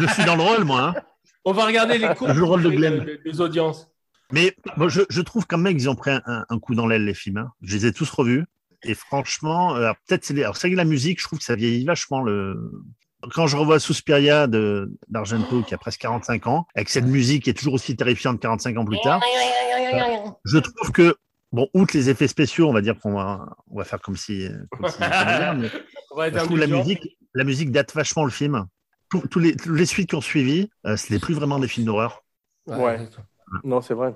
Je 0.00 0.06
suis 0.08 0.24
dans 0.24 0.36
le 0.36 0.42
rôle, 0.42 0.64
moi. 0.64 0.94
hein. 0.96 1.00
On 1.44 1.52
va 1.52 1.64
regarder 1.66 1.96
les 1.98 2.14
cours 2.14 2.28
Je 2.28 2.34
joue 2.34 2.40
le 2.40 2.46
rôle 2.46 2.62
de 2.62 2.70
Glenn. 2.70 3.04
des, 3.04 3.18
des 3.18 3.40
audiences. 3.40 3.88
Mais 4.30 4.54
bon, 4.76 4.88
je, 4.90 5.02
je 5.08 5.20
trouve 5.22 5.46
quand 5.46 5.56
même 5.56 5.72
qu'ils 5.74 5.88
ont 5.88 5.94
pris 5.96 6.10
un, 6.12 6.58
coup 6.60 6.74
dans 6.74 6.86
l'aile, 6.86 7.04
les 7.04 7.14
films. 7.14 7.38
hein. 7.38 7.52
Je 7.62 7.74
les 7.76 7.86
ai 7.86 7.92
tous 7.92 8.10
revus. 8.10 8.44
Et 8.82 8.94
franchement, 8.94 9.74
euh, 9.76 9.92
peut-être 10.06 10.24
c'est 10.24 10.34
les... 10.34 10.42
alors, 10.42 10.56
c'est 10.56 10.68
vrai 10.68 10.72
que 10.72 10.76
la 10.76 10.84
musique, 10.84 11.18
je 11.20 11.24
trouve 11.26 11.38
que 11.38 11.44
ça 11.44 11.56
vieillit 11.56 11.84
vachement. 11.84 12.20
Le... 12.22 12.70
Quand 13.34 13.46
je 13.46 13.56
revois 13.56 13.80
Suspiria 13.80 14.46
de 14.46 14.92
d'Argento, 15.08 15.62
qui 15.62 15.74
a 15.74 15.78
presque 15.78 16.00
45 16.00 16.46
ans, 16.46 16.66
avec 16.74 16.88
cette 16.88 17.06
musique 17.06 17.44
qui 17.44 17.50
est 17.50 17.54
toujours 17.54 17.74
aussi 17.74 17.96
terrifiante 17.96 18.40
45 18.40 18.76
ans 18.76 18.84
plus 18.84 19.00
tard, 19.00 19.20
je 20.44 20.58
trouve 20.58 20.92
que, 20.92 21.16
bon, 21.52 21.68
outre 21.74 21.96
les 21.96 22.10
effets 22.10 22.28
spéciaux, 22.28 22.68
on 22.68 22.72
va 22.72 22.80
dire 22.80 22.98
qu'on 22.98 23.14
va, 23.14 23.56
on 23.70 23.78
va 23.78 23.84
faire 23.84 24.00
comme 24.00 24.16
si, 24.16 24.48
comme 24.70 24.88
si 24.88 24.98
mais 25.56 25.68
je 25.68 26.44
trouve 26.44 26.58
la 26.58 26.66
musique, 26.66 27.18
la 27.34 27.44
musique 27.44 27.72
date 27.72 27.94
vachement 27.94 28.24
le 28.24 28.30
film. 28.30 28.66
Tous, 29.30 29.38
les, 29.38 29.86
suites 29.86 30.10
qui 30.10 30.14
ont 30.16 30.20
suivi, 30.20 30.68
euh, 30.84 30.96
c'était 30.96 31.18
plus 31.18 31.32
vraiment 31.34 31.58
des 31.58 31.66
films 31.66 31.86
d'horreur. 31.86 32.24
Ouais. 32.66 33.08
Non, 33.64 33.80
c'est 33.80 33.94
vrai. 33.94 34.14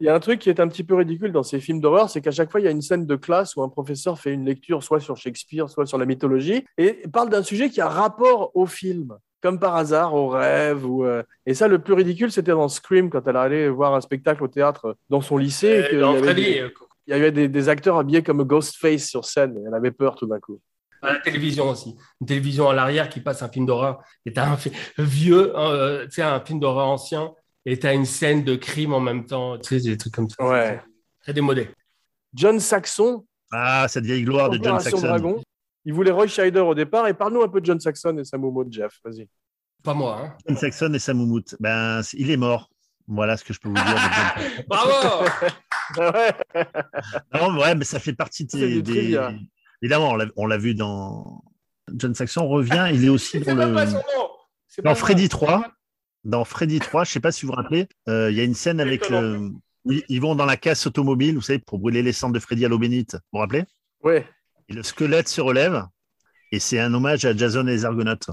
Il 0.00 0.06
y 0.06 0.08
a 0.08 0.14
un 0.14 0.20
truc 0.20 0.40
qui 0.40 0.50
est 0.50 0.60
un 0.60 0.68
petit 0.68 0.84
peu 0.84 0.94
ridicule 0.94 1.30
dans 1.32 1.42
ces 1.42 1.60
films 1.60 1.80
d'horreur, 1.80 2.10
c'est 2.10 2.20
qu'à 2.20 2.30
chaque 2.30 2.50
fois, 2.50 2.60
il 2.60 2.64
y 2.64 2.66
a 2.66 2.70
une 2.72 2.82
scène 2.82 3.06
de 3.06 3.16
classe 3.16 3.54
où 3.56 3.62
un 3.62 3.68
professeur 3.68 4.18
fait 4.18 4.32
une 4.32 4.44
lecture 4.44 4.82
soit 4.82 5.00
sur 5.00 5.16
Shakespeare, 5.16 5.68
soit 5.70 5.86
sur 5.86 5.98
la 5.98 6.06
mythologie, 6.06 6.64
et 6.78 7.02
parle 7.12 7.30
d'un 7.30 7.42
sujet 7.42 7.70
qui 7.70 7.80
a 7.80 7.88
rapport 7.88 8.50
au 8.54 8.66
film, 8.66 9.16
comme 9.42 9.58
par 9.60 9.76
hasard, 9.76 10.14
au 10.14 10.28
rêve. 10.28 10.84
Ou, 10.84 11.04
euh, 11.04 11.22
Et 11.46 11.54
ça, 11.54 11.68
le 11.68 11.78
plus 11.78 11.94
ridicule, 11.94 12.32
c'était 12.32 12.52
dans 12.52 12.68
Scream, 12.68 13.08
quand 13.10 13.26
elle 13.28 13.36
allait 13.36 13.68
voir 13.68 13.94
un 13.94 14.00
spectacle 14.00 14.42
au 14.42 14.48
théâtre 14.48 14.96
dans 15.10 15.20
son 15.20 15.36
lycée. 15.36 15.82
Euh, 15.84 15.88
qu'il 15.88 15.98
y 15.98 16.02
avait 16.02 16.34
des- 16.34 16.60
euh, 16.60 16.68
il 17.06 17.10
y 17.10 17.14
avait 17.14 17.32
des, 17.32 17.48
des 17.48 17.68
acteurs 17.68 17.98
habillés 17.98 18.22
comme 18.22 18.42
Ghostface 18.44 19.04
sur 19.06 19.24
scène, 19.26 19.56
et 19.58 19.64
elle 19.68 19.74
avait 19.74 19.90
peur 19.90 20.16
tout 20.16 20.26
d'un 20.26 20.40
coup. 20.40 20.60
à 21.02 21.12
la 21.12 21.20
télévision 21.20 21.68
aussi. 21.68 21.94
Une 22.22 22.26
télévision 22.26 22.66
à 22.70 22.72
l'arrière 22.74 23.10
qui 23.10 23.20
passe 23.20 23.42
un 23.42 23.48
film 23.50 23.66
d'horreur. 23.66 23.98
Et 24.24 24.32
t'as 24.32 24.46
un 24.48 24.56
vieux, 24.96 25.52
hein, 25.54 25.70
euh, 25.72 26.06
un 26.18 26.40
film 26.40 26.58
d'horreur 26.60 26.86
ancien. 26.88 27.32
Et 27.66 27.78
t'as 27.78 27.94
une 27.94 28.04
scène 28.04 28.44
de 28.44 28.56
crime 28.56 28.92
en 28.92 29.00
même 29.00 29.24
temps. 29.26 29.58
Tu 29.58 29.80
sais, 29.80 29.88
des 29.90 29.96
trucs 29.96 30.14
comme 30.14 30.28
ça. 30.28 30.44
Ouais. 30.46 30.80
Très 31.22 31.32
démodé. 31.32 31.70
John 32.34 32.60
Saxon, 32.60 33.24
Ah, 33.52 33.86
cette 33.88 34.04
vieille 34.04 34.24
gloire 34.24 34.50
de 34.50 34.58
John 34.62 34.78
Saxon. 34.80 35.00
Dragon. 35.00 35.40
Il 35.86 35.92
voulait 35.94 36.10
Roy 36.10 36.26
Scheider 36.26 36.60
au 36.60 36.74
départ, 36.74 37.06
et 37.08 37.14
parle-nous 37.14 37.42
un 37.42 37.48
peu 37.48 37.60
de 37.60 37.66
John 37.66 37.78
Saxon 37.80 38.16
et 38.18 38.24
sa 38.24 38.36
momo 38.38 38.64
de 38.64 38.72
Jeff, 38.72 38.98
vas-y. 39.04 39.28
Pas 39.82 39.94
moi. 39.94 40.20
Hein. 40.22 40.36
John 40.46 40.56
Saxon 40.56 40.92
et 40.94 40.98
Sam 40.98 41.18
Moumout. 41.18 41.56
Ben, 41.60 42.00
il 42.14 42.30
est 42.30 42.36
mort. 42.36 42.70
Voilà 43.06 43.36
ce 43.36 43.44
que 43.44 43.52
je 43.52 43.60
peux 43.60 43.68
vous 43.68 43.74
dire. 43.74 43.84
de 43.84 44.66
Bravo 44.68 44.90
Ah 45.98 46.10
ouais. 46.10 46.32
non, 47.34 47.60
ouais, 47.60 47.74
mais 47.74 47.84
ça 47.84 47.98
fait 48.00 48.14
partie 48.14 48.46
des. 48.46 48.66
du 48.76 48.82
des- 48.82 48.92
trivia. 48.92 49.32
Évidemment, 49.82 50.16
on 50.36 50.46
l'a- 50.46 50.56
vu 50.58 50.74
dans. 50.74 51.42
John 51.94 52.14
Saxon 52.14 52.48
revient, 52.48 52.88
il 52.94 53.04
est 53.04 53.08
aussi 53.10 53.40
dans 53.40 53.54
le. 53.54 53.74
pas 53.74 53.86
son 53.86 53.96
nom. 53.96 54.02
C'est 54.68 54.82
Dans 54.82 54.90
pas 54.92 54.94
Freddy 54.96 55.24
ça. 55.24 55.28
3, 55.28 55.72
dans 56.24 56.44
Freddy 56.44 56.78
3, 56.78 57.04
je 57.04 57.10
sais 57.12 57.20
pas 57.20 57.32
si 57.32 57.44
vous 57.46 57.52
vous 57.52 57.56
rappelez, 57.56 57.86
euh, 58.08 58.30
il 58.30 58.36
y 58.36 58.40
a 58.40 58.44
une 58.44 58.54
scène 58.54 58.80
avec 58.80 59.04
Étonnant. 59.04 59.20
le. 59.22 59.50
Ils, 60.08 60.20
vont 60.20 60.34
dans 60.34 60.46
la 60.46 60.56
casse 60.56 60.86
automobile, 60.86 61.34
vous 61.34 61.42
savez, 61.42 61.58
pour 61.58 61.78
brûler 61.78 62.02
les 62.02 62.12
cendres 62.14 62.32
de 62.34 62.38
Freddy 62.40 62.64
à 62.64 62.68
l'eau 62.68 62.78
bénite. 62.78 63.12
Vous 63.14 63.20
vous 63.34 63.38
rappelez? 63.40 63.64
Ouais. 64.02 64.26
Et 64.70 64.72
le 64.72 64.82
squelette 64.82 65.28
se 65.28 65.42
relève, 65.42 65.84
et 66.52 66.58
c'est 66.58 66.80
un 66.80 66.94
hommage 66.94 67.26
à 67.26 67.36
Jason 67.36 67.66
et 67.66 67.72
les 67.72 67.84
Argonautes. 67.84 68.30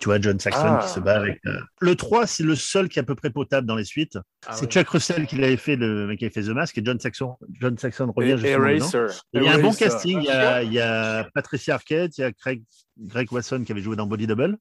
Tu 0.00 0.06
vois, 0.06 0.20
John 0.20 0.38
Saxon 0.38 0.60
Ah. 0.64 0.80
qui 0.84 0.92
se 0.92 1.00
bat 1.00 1.16
avec. 1.20 1.38
euh, 1.46 1.60
Le 1.80 1.94
3, 1.94 2.26
c'est 2.26 2.42
le 2.42 2.56
seul 2.56 2.88
qui 2.88 2.98
est 2.98 3.02
à 3.02 3.04
peu 3.04 3.14
près 3.14 3.30
potable 3.30 3.66
dans 3.66 3.76
les 3.76 3.84
suites. 3.84 4.18
Ah 4.46 4.52
c'est 4.54 4.64
oui. 4.66 4.70
Chuck 4.72 4.88
Russell 4.88 5.26
qui 5.26 5.36
l'avait 5.36 5.56
fait, 5.56 5.76
le 5.76 6.06
mec 6.08 6.18
qui 6.18 6.24
avait 6.26 6.32
fait 6.34 6.42
The 6.42 6.48
Mask, 6.48 6.76
et 6.76 6.82
John 6.84 6.98
Saxon, 6.98 7.36
John 7.60 7.78
Saxon 7.78 8.12
revient 8.14 8.36
justement. 8.38 9.16
Il 9.32 9.42
y 9.44 9.48
a 9.48 9.52
un 9.54 9.58
bon 9.60 9.72
casting. 9.72 10.18
Il 10.20 10.24
y 10.26 10.30
a, 10.30 10.62
il 10.62 10.72
y 10.72 10.80
a 10.80 11.24
Patricia 11.34 11.74
Arquette, 11.76 12.18
il 12.18 12.22
y 12.22 12.24
a 12.24 12.32
Craig, 12.32 12.62
Greg 12.98 13.30
Wasson 13.32 13.62
qui 13.64 13.72
avait 13.72 13.80
joué 13.82 13.96
dans 13.96 14.06
Body 14.06 14.26
Double, 14.26 14.56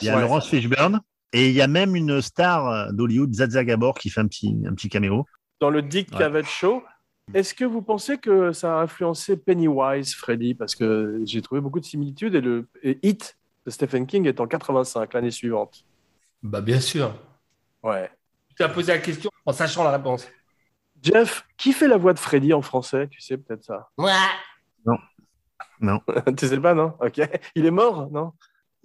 il 0.00 0.06
y 0.06 0.08
a 0.10 0.16
Ouais. 0.16 0.20
Laurence 0.22 0.48
Fishburne, 0.48 1.00
et 1.32 1.48
il 1.48 1.54
y 1.54 1.62
a 1.62 1.66
même 1.66 1.96
une 1.96 2.20
star 2.20 2.68
euh, 2.68 2.92
d'Hollywood, 2.92 3.32
Zaza 3.34 3.64
Gabor, 3.64 3.98
qui 3.98 4.10
fait 4.10 4.20
un 4.20 4.26
petit, 4.26 4.56
un 4.66 4.74
petit 4.74 4.88
caméo. 4.88 5.26
Dans 5.60 5.70
le 5.70 5.82
Dick 5.82 6.10
Ouais. 6.12 6.18
Cavett 6.18 6.46
Show, 6.46 6.82
est-ce 7.34 7.54
que 7.54 7.64
vous 7.64 7.82
pensez 7.82 8.18
que 8.18 8.52
ça 8.52 8.78
a 8.78 8.82
influencé 8.82 9.36
Pennywise, 9.36 10.14
Freddy? 10.14 10.54
Parce 10.54 10.74
que 10.74 11.20
j'ai 11.24 11.42
trouvé 11.42 11.60
beaucoup 11.60 11.80
de 11.80 11.84
similitudes 11.84 12.34
et 12.34 12.40
le 12.40 12.68
et 12.82 12.98
Hit 13.02 13.36
de 13.64 13.70
Stephen 13.70 14.06
King 14.06 14.26
est 14.26 14.40
en 14.40 14.46
85, 14.46 15.12
l'année 15.14 15.30
suivante. 15.30 15.84
Bah, 16.42 16.60
bien 16.60 16.80
sûr. 16.80 17.14
Ouais. 17.82 18.10
Tu 18.56 18.62
as 18.62 18.68
posé 18.68 18.92
la 18.92 18.98
question 18.98 19.30
en 19.44 19.52
sachant 19.52 19.82
la 19.82 19.90
réponse. 19.90 20.28
Jeff, 21.02 21.46
qui 21.56 21.72
fait 21.72 21.88
la 21.88 21.96
voix 21.96 22.14
de 22.14 22.18
Freddy 22.18 22.52
en 22.52 22.62
français? 22.62 23.08
Tu 23.08 23.20
sais 23.20 23.36
peut-être 23.36 23.64
ça. 23.64 23.88
Non, 25.80 26.00
tu 26.36 26.46
sais 26.46 26.60
pas, 26.60 26.74
non? 26.74 26.94
Ok. 27.00 27.20
Il 27.54 27.66
est 27.66 27.70
mort, 27.70 28.10
non? 28.10 28.32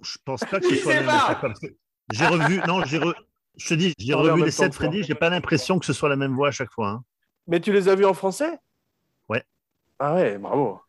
Je 0.00 0.18
pense 0.24 0.40
pas 0.40 0.60
que 0.60 0.66
ce 0.66 0.72
Il 0.74 0.78
soit 0.78 0.92
sait 0.92 1.02
le 1.02 1.76
J'ai 2.12 2.26
revu, 2.26 2.60
non, 2.66 2.84
j'ai 2.84 2.98
re- 2.98 3.14
je 3.56 3.68
te 3.68 3.74
dis, 3.74 3.92
j'ai 3.98 4.14
revu 4.14 4.40
les 4.44 4.50
temps 4.52 4.62
sept 4.64 4.72
que 4.72 4.76
toi. 4.76 4.86
Freddy, 4.88 5.02
j'ai 5.02 5.14
pas 5.14 5.30
l'impression 5.30 5.78
que 5.78 5.86
ce 5.86 5.92
soit 5.92 6.08
la 6.08 6.16
même 6.16 6.34
voix 6.34 6.48
à 6.48 6.50
chaque 6.52 6.70
fois. 6.70 6.88
hein. 6.88 7.02
Mais 7.46 7.58
tu 7.60 7.72
les 7.72 7.88
as 7.88 7.94
vus 7.94 8.04
en 8.04 8.14
français? 8.14 8.58
Ouais. 9.28 9.42
Ah 9.98 10.14
ouais, 10.14 10.38
bravo. 10.38 10.80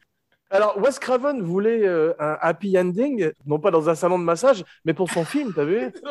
Alors, 0.50 0.78
Wes 0.78 1.00
Craven 1.00 1.42
voulait 1.42 1.88
euh, 1.88 2.14
un 2.20 2.38
happy 2.40 2.78
ending, 2.78 3.32
non 3.46 3.58
pas 3.60 3.72
dans 3.72 3.90
un 3.90 3.96
salon 3.96 4.20
de 4.20 4.24
massage, 4.24 4.64
mais 4.86 4.94
pour 4.94 5.10
son 5.10 5.26
film, 5.26 5.52
t'as 5.54 5.66
vu? 5.66 5.92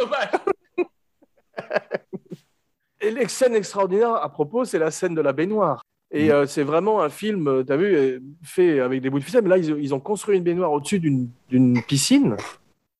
Et 3.00 3.10
les 3.10 3.28
scènes 3.28 3.54
extraordinaires 3.54 4.14
à 4.14 4.28
propos, 4.30 4.64
c'est 4.64 4.78
la 4.78 4.90
scène 4.90 5.14
de 5.14 5.20
la 5.20 5.32
baignoire. 5.32 5.82
Et 6.12 6.30
euh, 6.30 6.46
c'est 6.46 6.62
vraiment 6.62 7.02
un 7.02 7.08
film, 7.08 7.64
tu 7.66 7.72
as 7.72 7.76
vu, 7.76 7.94
euh, 7.96 8.20
fait 8.44 8.80
avec 8.80 9.00
des 9.00 9.10
bouts 9.10 9.18
de 9.18 9.24
ficelle. 9.24 9.42
Mais 9.42 9.48
là, 9.50 9.58
ils, 9.58 9.70
ils 9.82 9.94
ont 9.94 10.00
construit 10.00 10.36
une 10.36 10.44
baignoire 10.44 10.70
au-dessus 10.72 11.00
d'une 11.00 11.28
d'une 11.48 11.82
piscine. 11.82 12.36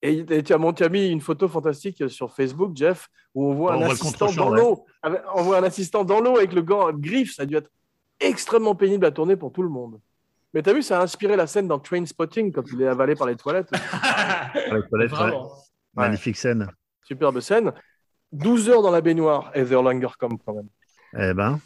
Et, 0.03 0.19
et 0.19 0.43
tu 0.43 0.53
as, 0.53 0.59
mon- 0.59 0.73
tu 0.73 0.83
as 0.83 0.89
mis 0.89 1.09
une 1.09 1.21
photo 1.21 1.47
fantastique 1.49 2.11
sur 2.11 2.35
Facebook, 2.35 2.73
Jeff, 2.75 3.09
où 3.35 3.47
on 3.47 3.55
voit 3.55 3.73
On 3.77 3.83
un 3.83 3.85
voit 3.85 3.93
assistant 3.95 4.33
dans 4.33 4.51
ouais. 4.51 4.59
l'eau. 4.61 4.85
Avec- 5.03 5.23
On 5.35 5.43
voit 5.43 5.59
un 5.59 5.63
assistant 5.63 6.05
dans 6.05 6.21
l'eau 6.21 6.37
avec 6.37 6.53
le 6.53 6.63
gant 6.63 6.93
griffe. 6.93 7.35
Ça 7.37 7.43
a 7.43 7.47
dû 7.47 7.57
être 7.57 7.71
extrêmement 8.21 8.75
pénible 8.75 9.07
à 9.07 9.11
tourner 9.13 9.37
pour 9.37 9.53
tout 9.53 9.63
le 9.63 9.69
monde. 9.69 10.01
Mais 10.55 10.63
tu 10.63 10.71
as 10.71 10.73
vu, 10.73 10.83
ça 10.83 10.99
a 11.01 11.03
inspiré 11.03 11.37
la 11.37 11.47
scène 11.47 11.67
dans 11.69 11.79
Train 11.79 12.05
Spotting 12.05 12.53
quand 12.53 12.63
il 12.73 12.83
est 12.83 12.87
avalé 12.89 13.15
par 13.15 13.27
les 13.27 13.37
toilettes. 13.37 13.71
Dans 14.69 14.75
les 14.77 14.83
toilettes, 14.89 15.13
ouais. 15.13 15.17
Vraiment. 15.17 15.51
Magnifique 15.95 16.37
scène. 16.37 16.69
Superbe 17.05 17.41
scène. 17.41 17.73
12 18.33 18.69
heures 18.71 18.83
dans 18.83 18.91
la 18.91 19.01
baignoire, 19.03 19.51
Heather 19.55 19.83
Langercombe 19.83 20.39
quand 20.45 20.55
même. 20.55 20.69
Eh 21.19 21.35
ben, 21.35 21.59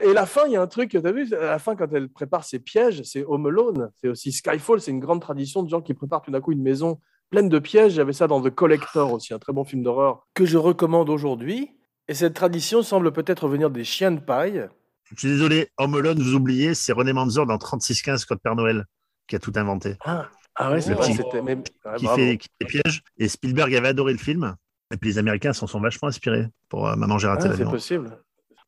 Et 0.00 0.12
la 0.12 0.26
fin, 0.26 0.46
il 0.46 0.52
y 0.52 0.56
a 0.56 0.62
un 0.62 0.66
truc, 0.68 0.90
tu 0.90 0.96
as 0.98 1.12
vu, 1.12 1.32
à 1.34 1.40
la 1.46 1.58
fin, 1.58 1.74
quand 1.76 1.92
elle 1.92 2.08
prépare 2.08 2.44
ses 2.44 2.60
pièges, 2.60 3.02
c'est 3.02 3.24
Home 3.24 3.46
Alone, 3.46 3.90
c'est 4.00 4.08
aussi 4.08 4.30
Skyfall, 4.32 4.80
c'est 4.80 4.92
une 4.92 5.00
grande 5.00 5.20
tradition 5.20 5.62
de 5.64 5.68
gens 5.68 5.80
qui 5.80 5.94
préparent 5.94 6.22
tout 6.22 6.30
d'un 6.30 6.40
coup 6.40 6.52
une 6.52 6.62
maison 6.62 7.00
pleine 7.30 7.48
de 7.48 7.58
pièges. 7.58 7.92
J'avais 7.94 8.12
ça 8.12 8.26
dans 8.26 8.40
The 8.42 8.50
Collector 8.50 9.12
aussi, 9.12 9.34
un 9.34 9.38
très 9.38 9.52
bon 9.52 9.64
film 9.64 9.82
d'horreur 9.82 10.26
que 10.34 10.44
je 10.46 10.56
recommande 10.58 11.10
aujourd'hui. 11.10 11.70
Et 12.08 12.14
cette 12.14 12.34
tradition 12.34 12.82
semble 12.82 13.12
peut-être 13.12 13.48
venir 13.48 13.70
des 13.70 13.84
chiens 13.84 14.10
de 14.12 14.20
paille. 14.20 14.66
je 15.04 15.18
suis 15.18 15.28
désolé, 15.28 15.68
Home 15.78 15.94
Alone, 15.94 16.18
vous 16.22 16.34
oubliez, 16.34 16.74
c'est 16.74 16.92
René 16.92 17.12
Manzor 17.12 17.46
dans 17.46 17.58
3615 17.58 18.24
Code 18.24 18.40
Père 18.42 18.56
Noël 18.56 18.84
qui 19.26 19.36
a 19.36 19.38
tout 19.38 19.52
inventé, 19.56 19.96
Ah, 20.06 20.26
ah 20.54 20.70
ouais, 20.72 20.80
c'est 20.80 20.94
vrai, 20.94 21.12
c'était 21.12 21.42
même. 21.42 21.62
ah, 21.84 21.96
qui, 21.96 22.06
bravo. 22.06 22.18
fait, 22.18 22.38
qui 22.38 22.48
fait 22.58 22.66
piège. 22.66 23.02
Et 23.18 23.28
Spielberg 23.28 23.74
avait 23.74 23.88
adoré 23.88 24.12
le 24.12 24.18
film. 24.18 24.54
Et 24.90 24.96
puis 24.96 25.10
les 25.10 25.18
Américains 25.18 25.52
s'en 25.52 25.66
sont 25.66 25.80
vachement 25.80 26.08
inspirés 26.08 26.46
pour 26.70 26.88
euh, 26.88 26.96
Maman, 26.96 27.18
j'ai 27.18 27.28
raté 27.28 27.48
Ah, 27.50 27.54
c'est 27.54 27.64
possible. 27.64 28.18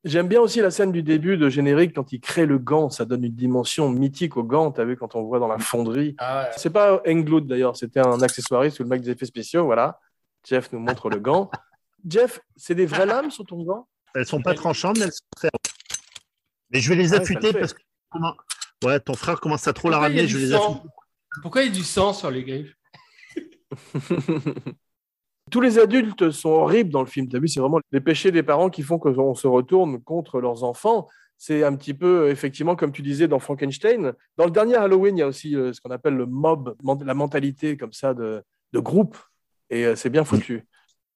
J'aime 0.04 0.28
bien 0.28 0.40
aussi 0.40 0.60
la 0.60 0.70
scène 0.70 0.92
du 0.92 1.02
début 1.02 1.36
de 1.36 1.50
générique 1.50 1.94
quand 1.94 2.12
il 2.12 2.20
crée 2.20 2.46
le 2.46 2.58
gant, 2.58 2.88
ça 2.88 3.04
donne 3.04 3.22
une 3.22 3.34
dimension 3.34 3.90
mythique 3.90 4.38
au 4.38 4.42
gant, 4.42 4.72
tu 4.72 4.80
as 4.80 4.84
vu 4.86 4.96
quand 4.96 5.14
on 5.14 5.22
voit 5.22 5.38
dans 5.38 5.48
la 5.48 5.58
fonderie. 5.58 6.14
Ah 6.18 6.44
ouais. 6.44 6.50
C'est 6.56 6.70
pas 6.70 7.02
Englood 7.06 7.46
d'ailleurs, 7.46 7.76
c'était 7.76 8.00
un 8.00 8.22
accessoiriste 8.22 8.80
ou 8.80 8.84
le 8.84 8.88
mec 8.88 9.02
des 9.02 9.10
effets 9.10 9.26
spéciaux, 9.26 9.66
voilà. 9.66 10.00
Jeff 10.48 10.72
nous 10.72 10.78
montre 10.78 11.10
le 11.10 11.18
gant. 11.18 11.50
Jeff, 12.08 12.40
c'est 12.56 12.74
des 12.74 12.86
vraies 12.86 13.04
lames 13.04 13.30
sur 13.30 13.44
ton 13.44 13.62
gant? 13.62 13.86
Elles 14.14 14.24
sont 14.26 14.40
pas 14.40 14.54
tranchantes, 14.54 14.96
mais 14.98 15.04
elles 15.04 15.12
sont 15.12 15.24
très 15.36 15.50
Mais 16.70 16.80
je 16.80 16.88
vais 16.88 16.96
les 16.96 17.12
Ah 17.12 17.18
affûter 17.18 17.52
parce 17.52 17.74
que 17.74 17.82
ouais, 18.84 18.98
ton 19.00 19.14
frère 19.14 19.38
commence 19.38 19.68
à 19.68 19.74
trop 19.74 19.90
la 19.90 19.98
Pourquoi 19.98 20.10
il 20.10 20.16
y 20.16 20.18
a 20.18 20.22
ramener. 20.22 20.28
Je 20.28 20.38
du 20.38 20.44
vais 20.46 20.50
les 20.52 20.58
sang? 20.58 20.70
Affûter. 20.72 20.88
Pourquoi 21.42 21.62
il 21.62 21.68
y 21.68 21.70
a 21.70 21.74
du 21.74 21.84
sang 21.84 22.12
sur 22.14 22.30
les 22.30 22.42
griffes? 22.42 22.74
Tous 25.50 25.60
les 25.60 25.78
adultes 25.78 26.30
sont 26.30 26.50
horribles 26.50 26.90
dans 26.90 27.00
le 27.00 27.06
film. 27.06 27.28
Tu 27.28 27.36
as 27.36 27.40
vu, 27.40 27.48
c'est 27.48 27.60
vraiment 27.60 27.80
les 27.92 28.00
péchés 28.00 28.30
des 28.30 28.42
parents 28.42 28.70
qui 28.70 28.82
font 28.82 28.98
qu'on 28.98 29.34
se 29.34 29.46
retourne 29.46 30.00
contre 30.02 30.40
leurs 30.40 30.64
enfants. 30.64 31.08
C'est 31.36 31.64
un 31.64 31.74
petit 31.74 31.94
peu, 31.94 32.28
effectivement, 32.28 32.76
comme 32.76 32.92
tu 32.92 33.00
disais 33.02 33.26
dans 33.26 33.38
Frankenstein. 33.38 34.12
Dans 34.36 34.44
le 34.44 34.50
dernier 34.50 34.76
Halloween, 34.76 35.16
il 35.16 35.20
y 35.20 35.22
a 35.22 35.26
aussi 35.26 35.56
euh, 35.56 35.72
ce 35.72 35.80
qu'on 35.80 35.90
appelle 35.90 36.14
le 36.14 36.26
mob, 36.26 36.76
la 37.04 37.14
mentalité 37.14 37.76
comme 37.76 37.92
ça 37.94 38.12
de, 38.14 38.42
de 38.72 38.78
groupe. 38.78 39.16
Et 39.70 39.86
euh, 39.86 39.96
c'est 39.96 40.10
bien 40.10 40.24
foutu. 40.24 40.66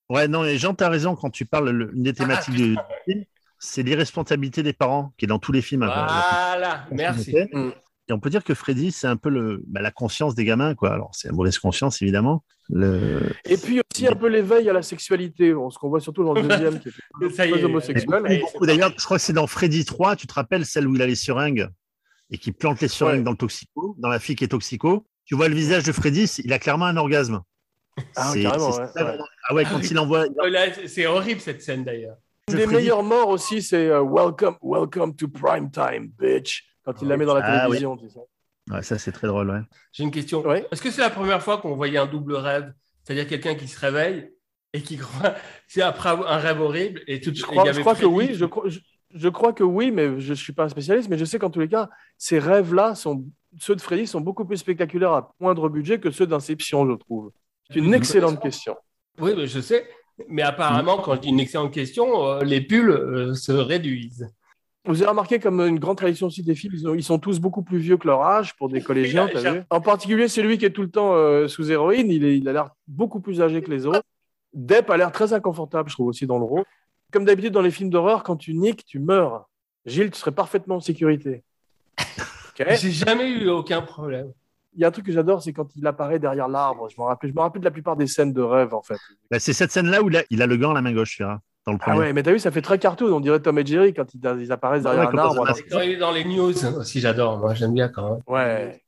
Ouais, 0.09 0.27
non, 0.29 0.45
et 0.45 0.57
Jean, 0.59 0.75
tu 0.75 0.83
as 0.85 0.89
raison 0.89 1.15
quand 1.17 1.31
tu 1.31 1.45
parles, 1.45 1.71
le- 1.71 1.95
une 1.95 2.03
des 2.05 2.13
thématiques 2.15 2.55
du 2.55 2.77
film, 3.07 3.25
c'est 3.59 3.83
l'irresponsabilité 3.83 4.63
des 4.63 4.73
parents, 4.73 5.13
qui 5.17 5.25
est 5.25 5.29
dans 5.29 5.39
tous 5.39 5.53
les 5.53 5.63
films. 5.63 5.83
hein, 5.83 6.07
Voilà, 6.07 6.87
merci. 6.91 7.35
Mm. 7.53 7.71
Et 8.09 8.13
on 8.13 8.21
peut 8.21 8.29
dire 8.29 8.45
que 8.45 8.53
Freddy, 8.55 8.93
c'est 8.93 9.07
un 9.07 9.17
peu 9.17 9.31
le, 9.31 9.63
bah, 9.67 9.81
la 9.81 9.91
conscience 9.91 10.35
des 10.35 10.45
gamins, 10.45 10.75
quoi. 10.75 10.93
Alors, 10.93 11.11
c'est 11.15 11.29
la 11.29 11.35
mauvaise 11.35 11.59
conscience, 11.59 12.03
évidemment. 12.03 12.45
Le... 12.69 13.21
Et 13.47 13.57
puis 13.57 13.81
aussi 13.81 14.07
un 14.07 14.15
peu 14.15 14.29
l'éveil 14.29 14.69
à 14.69 14.75
la 14.75 14.83
sexualité, 14.83 15.55
Bon, 15.55 15.71
ce 15.71 15.79
qu'on 15.79 15.89
voit 15.89 16.01
surtout 16.01 16.23
dans 16.23 16.35
le 16.35 16.43
deuxième, 16.43 16.81
qui 16.81 16.89
est 16.89 17.31
Ça 17.31 17.47
y 17.47 17.51
très 17.51 17.61
est. 17.61 17.65
homosexuel. 17.65 18.43
D'ailleurs, 18.61 18.93
je 18.99 19.05
crois 19.05 19.17
que 19.17 19.23
c'est 19.23 19.33
dans 19.33 19.47
Freddy 19.47 19.85
3, 19.87 20.17
tu 20.17 20.27
te 20.27 20.35
rappelles 20.35 20.67
celle 20.67 20.87
où 20.87 20.95
il 20.95 21.01
a 21.03 21.07
les 21.07 21.15
seringues 21.15 21.69
et 22.31 22.37
qui 22.39 22.53
plante 22.53 22.81
les 22.83 22.89
seringues 22.89 23.19
Ouais. 23.19 23.23
dans 23.23 23.31
le 23.31 23.37
toxico, 23.39 23.95
dans 23.99 24.09
la 24.09 24.19
fille 24.19 24.37
qui 24.37 24.45
est 24.45 24.49
toxico. 24.49 25.07
Tu 25.25 25.35
vois 25.35 25.49
le 25.49 25.55
visage 25.55 25.85
de 25.85 25.93
Freddy, 25.93 26.25
il 26.45 26.53
a 26.53 26.59
clairement 26.59 26.85
un 26.87 26.97
orgasme. 26.99 27.41
Ah, 28.17 28.33
carrément, 28.35 28.71
ouais, 28.71 28.81
ouais. 29.03 29.19
Ah 29.49 29.55
ouais, 29.55 29.65
quand 29.65 29.81
il 29.91 29.99
envoie. 29.99 30.27
Oh, 30.43 30.47
là, 30.47 30.67
C'est 30.87 31.07
horrible 31.07 31.41
cette 31.41 31.63
scène 31.63 31.85
d'ailleurs. 31.85 32.17
Une 32.51 32.57
des 32.57 32.63
Freddy- 32.65 32.75
meilleures 32.77 33.03
morts 33.03 33.29
aussi, 33.29 33.63
c'est 33.63 33.89
euh, 33.89 34.03
Welcome, 34.03 34.57
Welcome 34.63 35.17
to 35.17 35.29
Prime 35.29 35.71
Time, 35.71 36.11
bitch. 36.19 36.65
Quand 36.85 37.01
il 37.03 37.09
la 37.09 37.17
met 37.17 37.25
dans 37.25 37.35
la 37.35 37.45
Ah, 37.45 37.65
télévision. 37.67 37.97
tu 37.97 38.09
sais. 38.09 38.21
Ouais, 38.71 38.83
ça, 38.83 38.99
c'est 38.99 39.13
très 39.13 39.27
drôle, 39.27 39.51
ouais. 39.51 39.61
J'ai 39.93 40.05
une 40.05 40.11
question. 40.11 40.43
Ouais. 40.43 40.67
Est-ce 40.71 40.81
que 40.83 40.91
c'est 40.91 41.03
la 41.03 41.11
première 41.11 41.43
fois 41.43 41.59
qu'on 41.59 41.75
voyait 41.77 41.99
un 41.99 42.07
double 42.07 42.35
rêve? 42.35 42.73
C'est-à-dire 43.03 43.27
quelqu'un 43.27 43.55
qui 43.55 43.69
se 43.69 43.79
réveille 43.79 44.31
et 44.73 44.81
qui 44.83 44.97
croit. 44.97 45.35
C'est 45.69 45.83
après 45.83 46.09
un 46.11 46.37
rêve 46.39 46.61
horrible 46.61 47.03
et 47.07 47.21
tout 47.21 47.31
de 47.31 47.37
Je 47.37 47.43
crois, 47.45 47.71
je 47.71 47.81
que 47.81 48.07
oui. 48.07 48.31
Je 48.35 48.47
crois, 48.47 48.69
je, 48.69 48.79
je 49.15 49.29
crois 49.29 49.53
que 49.53 49.63
oui, 49.63 49.91
mais 49.91 50.19
je 50.21 50.31
ne 50.31 50.35
suis 50.35 50.53
pas 50.55 50.65
un 50.65 50.69
spécialiste. 50.69 51.09
Mais 51.11 51.19
je 51.19 51.25
sais 51.27 51.39
qu'en 51.39 51.51
tous 51.51 51.61
les 51.61 51.69
cas, 51.69 51.91
ces 52.17 52.39
rêves-là, 52.39 52.95
sont, 52.95 53.25
ceux 53.59 53.77
de 53.77 53.81
Freddy, 53.83 54.07
sont 54.07 54.21
beaucoup 54.23 54.45
plus 54.47 54.57
spectaculaires 54.57 55.13
à 55.13 55.35
moindre 55.39 55.69
budget 55.69 56.01
que 56.01 56.11
ceux 56.11 56.27
d'Inception, 56.27 56.89
je 56.89 56.95
trouve. 56.97 57.31
C'est 57.71 57.79
une 57.79 57.95
excellente 57.95 58.41
question. 58.41 58.77
Oui, 59.19 59.33
mais 59.37 59.47
je 59.47 59.61
sais. 59.61 59.87
Mais 60.29 60.43
apparemment, 60.43 60.99
quand 60.99 61.15
je 61.17 61.21
dis 61.21 61.29
une 61.29 61.41
excellente 61.41 61.73
question, 61.73 62.27
euh, 62.27 62.45
les 62.45 62.61
pulls 62.61 62.91
euh, 62.91 63.35
se 63.35 63.53
réduisent. 63.53 64.29
Vous 64.87 65.01
avez 65.01 65.09
remarqué 65.11 65.39
comme 65.39 65.61
une 65.61 65.79
grande 65.79 65.97
tradition 65.97 66.27
aussi 66.27 66.43
des 66.43 66.55
films, 66.55 66.75
ils, 66.77 66.87
ont- 66.89 66.95
ils 66.95 67.03
sont 67.03 67.19
tous 67.19 67.41
beaucoup 67.41 67.63
plus 67.63 67.79
vieux 67.79 67.97
que 67.97 68.07
leur 68.07 68.21
âge 68.23 68.55
pour 68.57 68.69
des 68.69 68.81
collégiens. 68.83 69.27
Vu 69.55 69.63
en 69.71 69.81
particulier 69.81 70.29
celui 70.29 70.59
qui 70.59 70.67
est 70.67 70.71
tout 70.71 70.83
le 70.83 70.91
temps 70.91 71.15
euh, 71.15 71.49
sous 71.49 71.71
héroïne, 71.71 72.11
il, 72.11 72.25
est- 72.25 72.37
il 72.39 72.47
a 72.49 72.53
l'air 72.53 72.71
beaucoup 72.87 73.21
plus 73.21 73.41
âgé 73.41 73.63
que 73.63 73.71
les 73.71 73.87
autres. 73.87 74.03
Depp 74.53 74.91
a 74.91 74.97
l'air 74.97 75.11
très 75.11 75.33
inconfortable, 75.33 75.89
je 75.89 75.95
trouve 75.95 76.09
aussi 76.09 76.27
dans 76.27 76.39
le 76.39 76.45
rôle. 76.45 76.65
Comme 77.13 77.25
d'habitude 77.25 77.53
dans 77.55 77.63
les 77.63 77.71
films 77.71 77.91
d'horreur, 77.91 78.23
quand 78.23 78.37
tu 78.37 78.55
niques, 78.55 78.85
tu 78.85 78.99
meurs. 78.99 79.49
Gilles, 79.87 80.11
tu 80.11 80.19
serais 80.19 80.33
parfaitement 80.33 80.77
en 80.77 80.81
sécurité. 80.81 81.43
J'ai 82.77 82.91
jamais 82.91 83.31
eu 83.31 83.49
aucun 83.49 83.83
problème. 83.83 84.33
Il 84.77 84.81
y 84.81 84.85
a 84.85 84.89
un 84.89 84.91
truc 84.91 85.07
que 85.07 85.13
j'adore, 85.13 85.43
c'est 85.43 85.53
quand 85.53 85.69
il 85.77 85.87
apparaît 85.87 86.19
derrière 86.19 86.49
l'arbre. 86.49 86.89
Je 86.89 87.01
me 87.01 87.07
rappelle, 87.07 87.31
je 87.31 87.35
me 87.35 87.41
rappelle 87.41 87.61
de 87.61 87.65
la 87.65 87.71
plupart 87.71 87.97
des 87.97 88.07
scènes 88.07 88.33
de 88.33 88.43
rêve 88.43 88.75
en 88.75 88.83
fait. 88.83 88.99
Bah, 89.31 89.39
c'est 89.39 89.53
cette 89.53 89.71
scène-là 89.71 90.03
où 90.03 90.09
il 90.11 90.17
a, 90.17 90.25
il 90.31 90.43
a 90.43 90.47
le 90.47 90.57
gant 90.57 90.73
à 90.73 90.75
la 90.75 90.83
main 90.83 90.93
gauche, 90.93 91.17
tu 91.17 91.23
verras, 91.23 91.39
dans 91.67 91.73
le 91.73 91.79
Ah 91.81 91.85
premier. 91.87 91.99
ouais, 91.99 92.13
mais 92.13 92.23
t'as 92.23 92.33
vu, 92.33 92.39
ça 92.39 92.51
fait 92.51 92.63
très 92.63 92.79
cartoon. 92.79 93.13
On 93.13 93.21
dirait 93.21 93.41
Tom 93.41 93.59
et 93.59 93.65
Jerry 93.67 93.95
quand 93.95 94.13
ils, 94.15 94.21
ils 94.41 94.53
apparaissent 94.53 94.85
Ouais, 94.85 94.91
derrière 94.93 95.11
quand 95.11 95.19
un 95.19 95.23
arbre. 95.23 95.47
quand 95.71 95.81
il 95.81 95.91
est 95.93 95.97
dans 95.97 96.13
les 96.13 96.25
news 96.25 96.53
aussi, 96.77 97.01
j'adore. 97.01 97.39
Moi, 97.39 97.55
j'aime 97.55 97.73
bien 97.75 97.89
quand 97.89 98.11
même. 98.15 98.23
Ouais. 98.27 98.83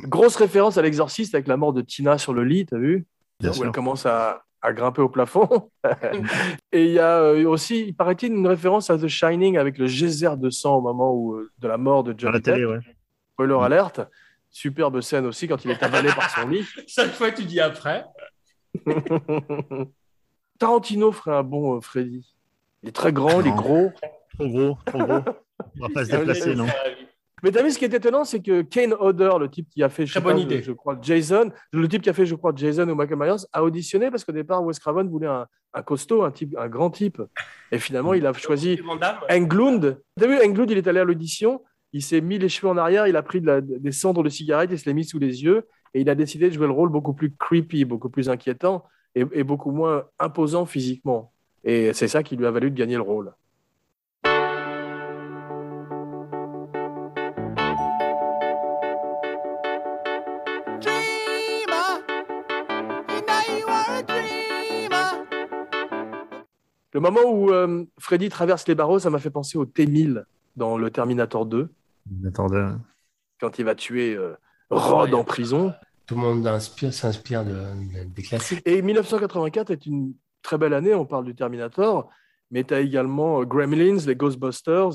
Grosse 0.00 0.36
référence 0.36 0.78
à 0.78 0.82
l'exorciste 0.82 1.34
avec 1.34 1.46
la 1.46 1.56
mort 1.56 1.72
de 1.72 1.80
Tina 1.82 2.18
sur 2.18 2.32
le 2.34 2.44
lit, 2.44 2.66
t'as 2.66 2.78
vu? 2.78 3.06
Bien 3.40 3.50
Où 3.50 3.54
sûr. 3.54 3.64
elle 3.66 3.72
commence 3.72 4.06
à, 4.06 4.42
à 4.60 4.72
grimper 4.72 5.02
au 5.02 5.08
plafond. 5.08 5.70
Et 6.72 6.86
il 6.86 6.92
y 6.92 6.98
a 6.98 7.18
euh, 7.20 7.44
aussi, 7.46 7.86
il 7.88 7.94
paraît-il, 7.94 8.32
une 8.32 8.46
référence 8.46 8.88
à 8.90 8.98
The 8.98 9.06
Shining 9.08 9.58
avec 9.58 9.78
le 9.78 9.86
geyser 9.86 10.30
de 10.36 10.50
sang 10.50 10.76
au 10.76 10.80
moment 10.80 11.12
où, 11.12 11.34
euh, 11.34 11.50
de 11.58 11.68
la 11.68 11.76
mort 11.76 12.02
de 12.02 12.14
Johnny 12.16 12.34
la 12.34 12.40
télé, 12.40 12.60
Depp. 12.62 12.70
ouais. 12.70 12.78
Spoiler 13.34 13.58
alerte. 13.62 14.00
Superbe 14.50 15.00
scène 15.00 15.26
aussi 15.26 15.48
quand 15.48 15.64
il 15.64 15.70
est 15.70 15.82
avalé 15.82 16.08
par 16.10 16.28
son 16.30 16.48
lit. 16.48 16.66
Chaque 16.86 17.12
fois, 17.12 17.30
tu 17.30 17.44
dis 17.44 17.60
après. 17.60 18.04
Tarantino 20.62 21.10
ferait 21.10 21.34
un 21.36 21.42
bon 21.42 21.76
euh, 21.76 21.80
Freddy. 21.80 22.24
Il 22.84 22.88
est 22.90 22.92
très 22.92 23.12
grand, 23.12 23.40
il 23.40 23.48
est 23.48 23.52
gros. 23.52 23.90
Trop 24.38 24.48
gros, 24.48 24.76
trop 24.86 24.98
gros. 24.98 25.20
On 25.76 25.80
va 25.80 25.88
pas 25.92 26.04
se 26.04 26.10
déplacer, 26.16 26.54
non 26.54 26.66
Mais 27.42 27.50
t'as 27.50 27.64
vu 27.64 27.72
ce 27.72 27.78
qui 27.80 27.84
est 27.84 27.92
étonnant, 27.92 28.24
c'est 28.24 28.40
que 28.40 28.62
Kane 28.62 28.94
Hodder, 28.96 29.30
le 29.40 29.48
type 29.50 29.68
qui 29.68 29.82
a 29.82 29.88
fait, 29.88 30.06
je, 30.06 30.16
bonne 30.20 30.36
pas, 30.36 30.40
idée. 30.40 30.62
je, 30.62 30.70
crois, 30.70 30.96
Jason, 31.02 31.50
le 31.72 31.88
type 31.88 32.02
qui 32.02 32.10
a 32.10 32.12
fait, 32.12 32.26
je 32.26 32.36
crois, 32.36 32.52
Jason 32.54 32.88
ou 32.88 32.94
Michael 32.94 33.18
Myers, 33.18 33.44
a 33.52 33.64
auditionné 33.64 34.08
parce 34.10 34.24
qu'au 34.24 34.30
départ, 34.30 34.62
Wes 34.64 34.78
Craven 34.78 35.08
voulait 35.08 35.26
un, 35.26 35.46
un 35.74 35.82
costaud, 35.82 36.22
un 36.22 36.30
type, 36.30 36.54
un 36.56 36.68
grand 36.68 36.90
type. 36.90 37.20
Et 37.72 37.78
finalement, 37.80 38.14
il 38.14 38.24
a 38.24 38.32
choisi. 38.32 38.78
Englund. 39.28 40.00
T'as 40.16 40.26
vu, 40.28 40.38
Englund, 40.44 40.70
il 40.70 40.78
est 40.78 40.86
allé 40.86 41.00
à 41.00 41.04
l'audition, 41.04 41.62
il 41.92 42.02
s'est 42.02 42.20
mis 42.20 42.38
les 42.38 42.48
cheveux 42.48 42.68
en 42.72 42.76
arrière, 42.76 43.08
il 43.08 43.16
a 43.16 43.22
pris 43.22 43.40
de 43.40 43.46
la- 43.46 43.60
des 43.60 43.92
cendres 43.92 44.22
de 44.22 44.28
cigarette, 44.28 44.70
il 44.72 44.78
se 44.78 44.86
les 44.86 44.94
mis 44.94 45.04
sous 45.04 45.18
les 45.18 45.42
yeux, 45.42 45.66
et 45.94 46.00
il 46.00 46.08
a 46.08 46.14
décidé 46.14 46.48
de 46.48 46.54
jouer 46.54 46.66
le 46.68 46.72
rôle 46.72 46.88
beaucoup 46.88 47.14
plus 47.14 47.34
creepy, 47.36 47.84
beaucoup 47.84 48.08
plus 48.10 48.28
inquiétant, 48.30 48.84
et, 49.14 49.24
et 49.32 49.44
beaucoup 49.44 49.70
moins 49.70 50.04
imposant 50.18 50.66
physiquement. 50.66 51.32
Et 51.64 51.92
c'est 51.92 52.08
ça 52.08 52.22
qui 52.22 52.36
lui 52.36 52.46
a 52.46 52.50
valu 52.50 52.70
de 52.70 52.76
gagner 52.76 52.96
le 52.96 53.02
rôle. 53.02 53.32
Le 66.94 67.00
moment 67.00 67.20
où 67.24 67.50
euh, 67.50 67.84
Freddy 67.98 68.28
traverse 68.28 68.68
les 68.68 68.74
barreaux, 68.74 68.98
ça 68.98 69.08
m'a 69.10 69.18
fait 69.18 69.30
penser 69.30 69.56
au 69.56 69.64
T-1000 69.64 70.24
dans 70.56 70.76
le 70.76 70.90
Terminator 70.90 71.46
2, 71.46 71.70
Attendez. 72.26 72.68
quand 73.40 73.58
il 73.58 73.64
va 73.64 73.74
tuer 73.74 74.14
euh, 74.14 74.34
Rod 74.70 75.14
en 75.14 75.24
prison. 75.24 75.72
Tout 76.12 76.18
le 76.20 76.24
monde 76.26 76.46
inspire- 76.46 76.92
s'inspire 76.92 77.44
de, 77.44 77.52
de- 77.52 78.04
des 78.04 78.22
classiques. 78.22 78.60
Et 78.66 78.82
1984 78.82 79.70
est 79.70 79.86
une 79.86 80.12
très 80.42 80.58
belle 80.58 80.74
année, 80.74 80.92
on 80.94 81.06
parle 81.06 81.24
du 81.24 81.34
Terminator, 81.34 82.10
mais 82.50 82.64
tu 82.64 82.74
as 82.74 82.80
également 82.80 83.40
euh, 83.40 83.44
Gremlins, 83.44 83.96
les 84.06 84.14
Ghostbusters, 84.16 84.90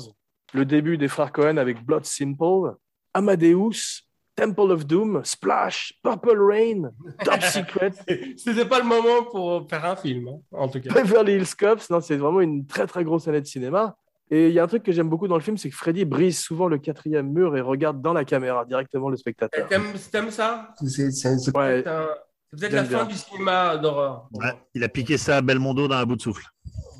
le 0.54 0.64
début 0.64 0.96
des 0.96 1.08
frères 1.08 1.32
Cohen 1.32 1.56
avec 1.56 1.84
Blood 1.84 2.04
Simple, 2.04 2.76
Amadeus, 3.14 4.02
Temple 4.36 4.70
of 4.70 4.86
Doom, 4.86 5.22
Splash, 5.24 5.94
Purple 6.04 6.38
Rain, 6.40 6.90
Top 7.24 7.42
Secret, 7.42 7.90
C'était 8.36 8.64
pas 8.66 8.78
le 8.78 8.84
moment 8.86 9.24
pour 9.28 9.68
faire 9.68 9.84
un 9.84 9.96
film, 9.96 10.28
hein, 10.28 10.38
en 10.52 10.68
tout 10.68 10.80
cas. 10.80 10.94
Beverly 10.94 11.32
Hills 11.34 11.56
Cops. 11.58 11.90
Non, 11.90 12.00
c'est 12.00 12.16
vraiment 12.16 12.40
une 12.40 12.64
très 12.64 12.86
très 12.86 13.02
grosse 13.02 13.26
année 13.26 13.40
de 13.40 13.46
cinéma. 13.46 13.96
Et 14.30 14.48
il 14.48 14.52
y 14.54 14.58
a 14.58 14.64
un 14.64 14.66
truc 14.66 14.82
que 14.82 14.92
j'aime 14.92 15.08
beaucoup 15.08 15.26
dans 15.26 15.36
le 15.36 15.40
film, 15.42 15.56
c'est 15.56 15.70
que 15.70 15.76
Freddy 15.76 16.04
brise 16.04 16.38
souvent 16.38 16.68
le 16.68 16.78
quatrième 16.78 17.32
mur 17.32 17.56
et 17.56 17.60
regarde 17.62 18.02
dans 18.02 18.12
la 18.12 18.24
caméra 18.24 18.64
directement 18.66 19.08
le 19.08 19.16
spectateur. 19.16 19.66
T'aimes 19.68 19.92
t'aimes 20.12 20.30
ça? 20.30 20.74
C'est 20.84 21.10
c'est- 21.10 21.38
c'est 21.38 21.56
Ouais. 21.56 21.82
peut-être 21.82 21.86
un- 21.88 22.08
c'est 22.50 22.60
peut-être 22.60 22.72
la 22.74 22.84
fin 22.84 22.90
bien. 22.90 23.04
du 23.06 23.14
cinéma 23.14 23.76
d'horreur. 23.78 24.28
Ouais, 24.32 24.52
il 24.74 24.84
a 24.84 24.88
piqué 24.88 25.16
ça 25.16 25.38
à 25.38 25.40
Belmondo 25.40 25.88
dans 25.88 25.96
un 25.96 26.04
bout 26.04 26.16
de 26.16 26.22
souffle. 26.22 26.44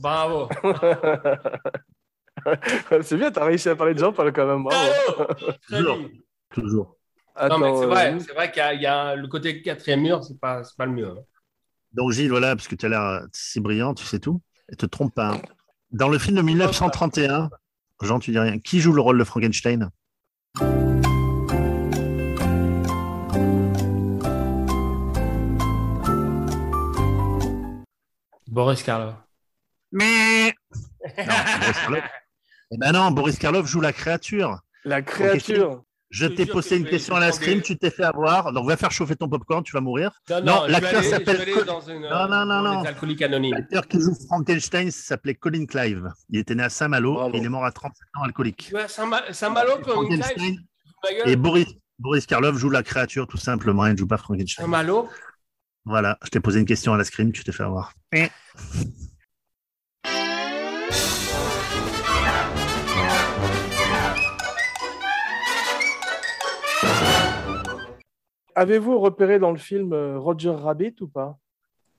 Bravo. 0.00 0.48
c'est 3.02 3.16
bien, 3.16 3.30
t'as 3.30 3.44
réussi 3.44 3.68
à 3.68 3.76
parler 3.76 3.94
de 3.94 3.98
gens, 3.98 4.12
parle 4.12 4.32
quand 4.32 4.46
même. 4.46 4.64
Bravo. 4.64 4.92
Freddy. 5.62 6.22
Toujours. 6.50 6.96
Non, 7.48 7.58
mais 7.58 7.72
c'est 7.78 7.86
vrai, 7.86 8.14
euh, 8.14 8.18
c'est 8.20 8.32
vrai 8.32 8.50
qu'il 8.50 8.60
y 8.60 8.64
a- 8.64 8.74
il 8.74 8.82
y, 8.82 8.86
a 8.86 9.14
le 9.14 9.28
côté 9.28 9.62
quatrième 9.62 10.00
mur, 10.00 10.24
c'est 10.24 10.40
pas, 10.40 10.64
c'est 10.64 10.76
pas 10.76 10.86
le 10.86 10.92
mieux. 10.92 11.08
hein. 11.08 11.22
Donc 11.92 12.10
Gilles, 12.12 12.30
voilà, 12.30 12.56
parce 12.56 12.66
que 12.68 12.74
tu 12.74 12.86
as 12.86 12.88
l'air 12.88 13.22
si 13.32 13.60
brillant, 13.60 13.94
tu 13.94 14.04
sais 14.04 14.18
tout. 14.18 14.40
Et 14.72 14.76
te 14.76 14.86
trompe 14.86 15.14
pas. 15.14 15.34
hein. 15.34 15.40
Dans 15.90 16.10
le 16.10 16.18
film 16.18 16.36
de 16.36 16.42
1931, 16.42 17.48
Jean, 18.02 18.18
tu 18.18 18.30
dis 18.30 18.38
rien. 18.38 18.58
Qui 18.58 18.80
joue 18.80 18.92
le 18.92 19.00
rôle 19.00 19.18
de 19.18 19.24
Frankenstein? 19.24 19.88
Boris 28.48 28.82
Karloff. 28.82 29.14
Mais 29.92 30.52
non, 31.16 31.34
Boris 31.58 31.78
Karloff. 31.78 32.04
Eh 32.70 32.76
ben 32.76 32.92
non, 32.92 33.10
Boris 33.10 33.38
Karloff 33.38 33.66
joue 33.66 33.80
la 33.80 33.94
créature. 33.94 34.60
La 34.84 35.00
créature. 35.00 35.84
Je 36.10 36.26
t'ai 36.26 36.46
posé 36.46 36.70
que 36.70 36.74
une 36.76 36.84
question 36.86 37.14
à 37.16 37.20
la 37.20 37.30
demander- 37.30 37.60
tu 37.62 37.76
t'es 37.76 37.90
fait 37.90 38.04
avoir. 38.04 38.52
Donc 38.52 38.66
va 38.66 38.76
faire 38.78 38.90
chauffer 38.90 39.14
ton 39.16 39.28
popcorn, 39.28 39.62
tu 39.62 39.72
vas 39.72 39.80
mourir. 39.80 40.10
Non, 40.30 40.36
Non, 40.40 40.44
non, 40.44 40.62
je 40.66 40.72
l'acteur 40.72 41.02
s'appelle. 41.04 41.48
Non, 41.56 42.28
non, 42.28 42.46
non, 42.46 42.62
non. 42.62 42.82
L'acteur 42.82 43.86
qui 43.88 44.00
joue 44.00 44.14
Frankenstein 44.26 44.90
s'appelait 44.90 45.34
Colin 45.34 45.66
Clive. 45.66 46.08
Il 46.30 46.38
était 46.38 46.54
né 46.54 46.62
à 46.62 46.70
Saint-Malo 46.70 47.28
et 47.34 47.38
il 47.38 47.44
est 47.44 47.48
mort 47.50 47.64
à 47.64 47.72
37 47.72 47.98
ans 48.16 48.22
alcoolique. 48.22 48.72
Saint-Malo, 48.88 49.72
ma 49.84 51.12
gueule. 51.12 51.28
Et 51.28 51.36
Boris, 51.36 51.66
Boris 51.98 52.26
Karloff 52.26 52.56
joue 52.56 52.70
la 52.70 52.82
créature 52.82 53.26
tout 53.26 53.36
simplement, 53.36 53.84
il 53.86 53.92
ne 53.92 53.98
joue 53.98 54.06
pas 54.06 54.16
Frankenstein. 54.16 54.64
Saint-Malo. 54.64 55.08
Voilà, 55.84 56.18
je 56.24 56.28
t'ai 56.30 56.40
posé 56.40 56.58
une 56.60 56.66
question 56.66 56.92
à 56.94 56.96
la 56.96 57.04
scrim, 57.04 57.32
tu 57.32 57.44
t'es 57.44 57.52
fait 57.52 57.62
avoir. 57.64 57.92
Avez-vous 68.58 68.98
repéré 68.98 69.38
dans 69.38 69.52
le 69.52 69.56
film 69.56 69.92
euh, 69.92 70.18
Roger 70.18 70.50
Rabbit 70.50 70.96
ou 71.00 71.06
pas? 71.06 71.38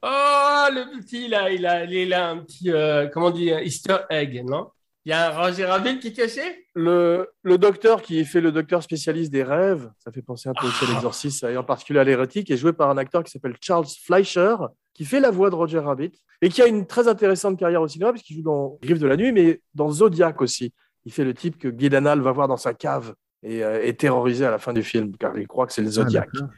Oh, 0.04 0.66
le 0.70 1.00
petit, 1.00 1.30
là, 1.30 1.50
il 1.50 1.66
a, 1.66 1.86
il 1.86 2.14
a 2.14 2.32
un 2.32 2.40
petit, 2.40 2.70
euh, 2.70 3.08
comment 3.08 3.28
on 3.28 3.32
dit, 3.32 3.50
Easter 3.50 4.00
egg, 4.10 4.44
non? 4.46 4.68
Il 5.06 5.12
y 5.12 5.14
a 5.14 5.30
un 5.30 5.42
Roger 5.42 5.64
Rabbit 5.64 6.00
qui 6.00 6.10
est 6.10 6.14
caché? 6.14 6.68
Le, 6.74 7.30
le 7.44 7.58
docteur 7.58 8.02
qui 8.02 8.26
fait 8.26 8.42
le 8.42 8.52
docteur 8.52 8.84
spécialiste 8.84 9.32
des 9.32 9.44
rêves, 9.44 9.90
ça 10.00 10.12
fait 10.12 10.22
penser 10.22 10.50
un 10.50 10.54
peu 10.54 10.68
aussi 10.68 10.84
à 10.84 10.94
l'exorciste, 10.94 11.46
et 11.46 11.56
en 11.56 11.64
particulier 11.64 12.02
à 12.02 12.04
l'érotique, 12.04 12.52
est 12.52 12.58
joué 12.58 12.74
par 12.74 12.90
un 12.90 12.98
acteur 12.98 13.24
qui 13.24 13.32
s'appelle 13.32 13.56
Charles 13.62 13.88
Fleischer, 14.04 14.58
qui 14.94 15.06
fait 15.06 15.22
la 15.22 15.32
voix 15.32 15.50
de 15.50 15.56
Roger 15.56 15.80
Rabbit, 15.80 16.12
et 16.42 16.50
qui 16.50 16.62
a 16.62 16.68
une 16.68 16.86
très 16.86 17.08
intéressante 17.08 17.58
carrière 17.58 17.82
au 17.82 17.88
cinéma, 17.88 18.12
puisqu'il 18.12 18.36
joue 18.36 18.44
dans 18.44 18.78
Griffes 18.82 19.00
de 19.00 19.08
la 19.08 19.16
nuit, 19.16 19.32
mais 19.32 19.62
dans 19.76 19.90
Zodiac 19.90 20.42
aussi. 20.42 20.74
Il 21.06 21.14
fait 21.14 21.24
le 21.24 21.34
type 21.34 21.58
que 21.58 21.70
Guy 21.70 21.88
Danal 21.88 22.20
va 22.20 22.34
voir 22.34 22.50
dans 22.50 22.58
sa 22.58 22.74
cave 22.74 23.16
et 23.44 23.64
euh, 23.64 23.84
est 23.84 24.00
terrorisé 24.00 24.46
à 24.46 24.52
la 24.52 24.58
fin 24.60 24.74
du 24.74 24.84
film, 24.84 25.16
car 25.18 25.38
il 25.38 25.48
croit 25.48 25.66
que 25.68 25.74
c'est 25.74 25.82
le 25.82 25.90
Zodiac. 25.90 26.30
d'accord. 26.34 26.50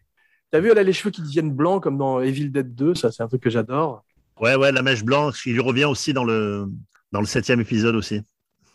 T'as 0.52 0.60
vu, 0.60 0.70
elle 0.70 0.78
a 0.80 0.84
les 0.84 0.94
cheveux 0.94 1.12
qui 1.12 1.22
deviennent 1.22 1.52
blancs, 1.52 1.82
comme 1.82 1.98
dans 1.98 2.20
Evil 2.20 2.50
Dead 2.50 2.76
2, 2.76 2.96
ça 2.96 3.12
c'est 3.12 3.24
un 3.24 3.28
truc 3.28 3.42
que 3.42 3.50
j'adore. 3.50 4.04
Ouais, 4.40 4.56
ouais, 4.56 4.72
la 4.72 4.82
mèche 4.82 5.04
blanche, 5.04 5.46
il 5.46 5.60
revient 5.62 5.86
aussi 5.86 6.14
dans 6.14 6.24
le, 6.24 6.66
dans 7.12 7.20
le 7.22 7.26
septième 7.28 7.62
épisode 7.62 7.96
aussi. 7.96 8.22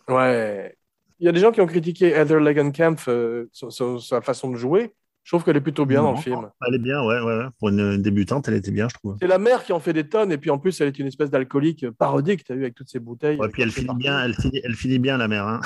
Ouais. 0.08 0.74
Il 1.18 1.26
y 1.26 1.28
a 1.28 1.32
des 1.32 1.40
gens 1.40 1.50
qui 1.50 1.60
ont 1.60 1.66
critiqué 1.66 2.10
Heather 2.10 2.38
Langenkamp, 2.40 2.96
euh, 3.08 3.46
sur- 3.52 3.72
sur 3.72 4.02
sa 4.02 4.20
façon 4.20 4.50
de 4.50 4.56
jouer. 4.56 4.92
Je 5.24 5.30
trouve 5.32 5.42
qu'elle 5.44 5.56
est 5.56 5.60
plutôt 5.62 5.86
bien 5.86 6.02
dans 6.02 6.12
le 6.12 6.18
film. 6.18 6.48
Elle 6.68 6.74
est 6.76 6.78
bien, 6.78 7.02
ouais, 7.04 7.18
ouais, 7.20 7.36
ouais. 7.38 7.46
Pour 7.58 7.70
une 7.70 8.00
débutante, 8.00 8.46
elle 8.46 8.54
était 8.54 8.70
bien, 8.70 8.88
je 8.88 8.94
trouve. 8.94 9.16
C'est 9.20 9.26
la 9.26 9.38
mère 9.38 9.64
qui 9.64 9.72
en 9.72 9.80
fait 9.80 9.92
des 9.92 10.08
tonnes, 10.08 10.30
et 10.30 10.38
puis 10.38 10.50
en 10.50 10.58
plus, 10.58 10.80
elle 10.80 10.86
est 10.86 10.98
une 11.00 11.08
espèce 11.08 11.30
d'alcoolique 11.30 11.90
parodique, 11.90 12.44
t'as 12.44 12.54
vu, 12.54 12.62
avec 12.62 12.76
toutes 12.76 12.88
ces 12.88 13.00
bouteilles. 13.00 13.36
Ouais, 13.38 13.48
puis 13.48 13.62
elle 13.62 13.72
finit 13.72 13.94
bien, 13.96 14.22
elle 14.22 14.34
finit, 14.34 14.60
elle 14.62 14.74
finit 14.76 15.00
bien 15.00 15.16
la 15.18 15.26
mère. 15.26 15.48
Hein. 15.48 15.60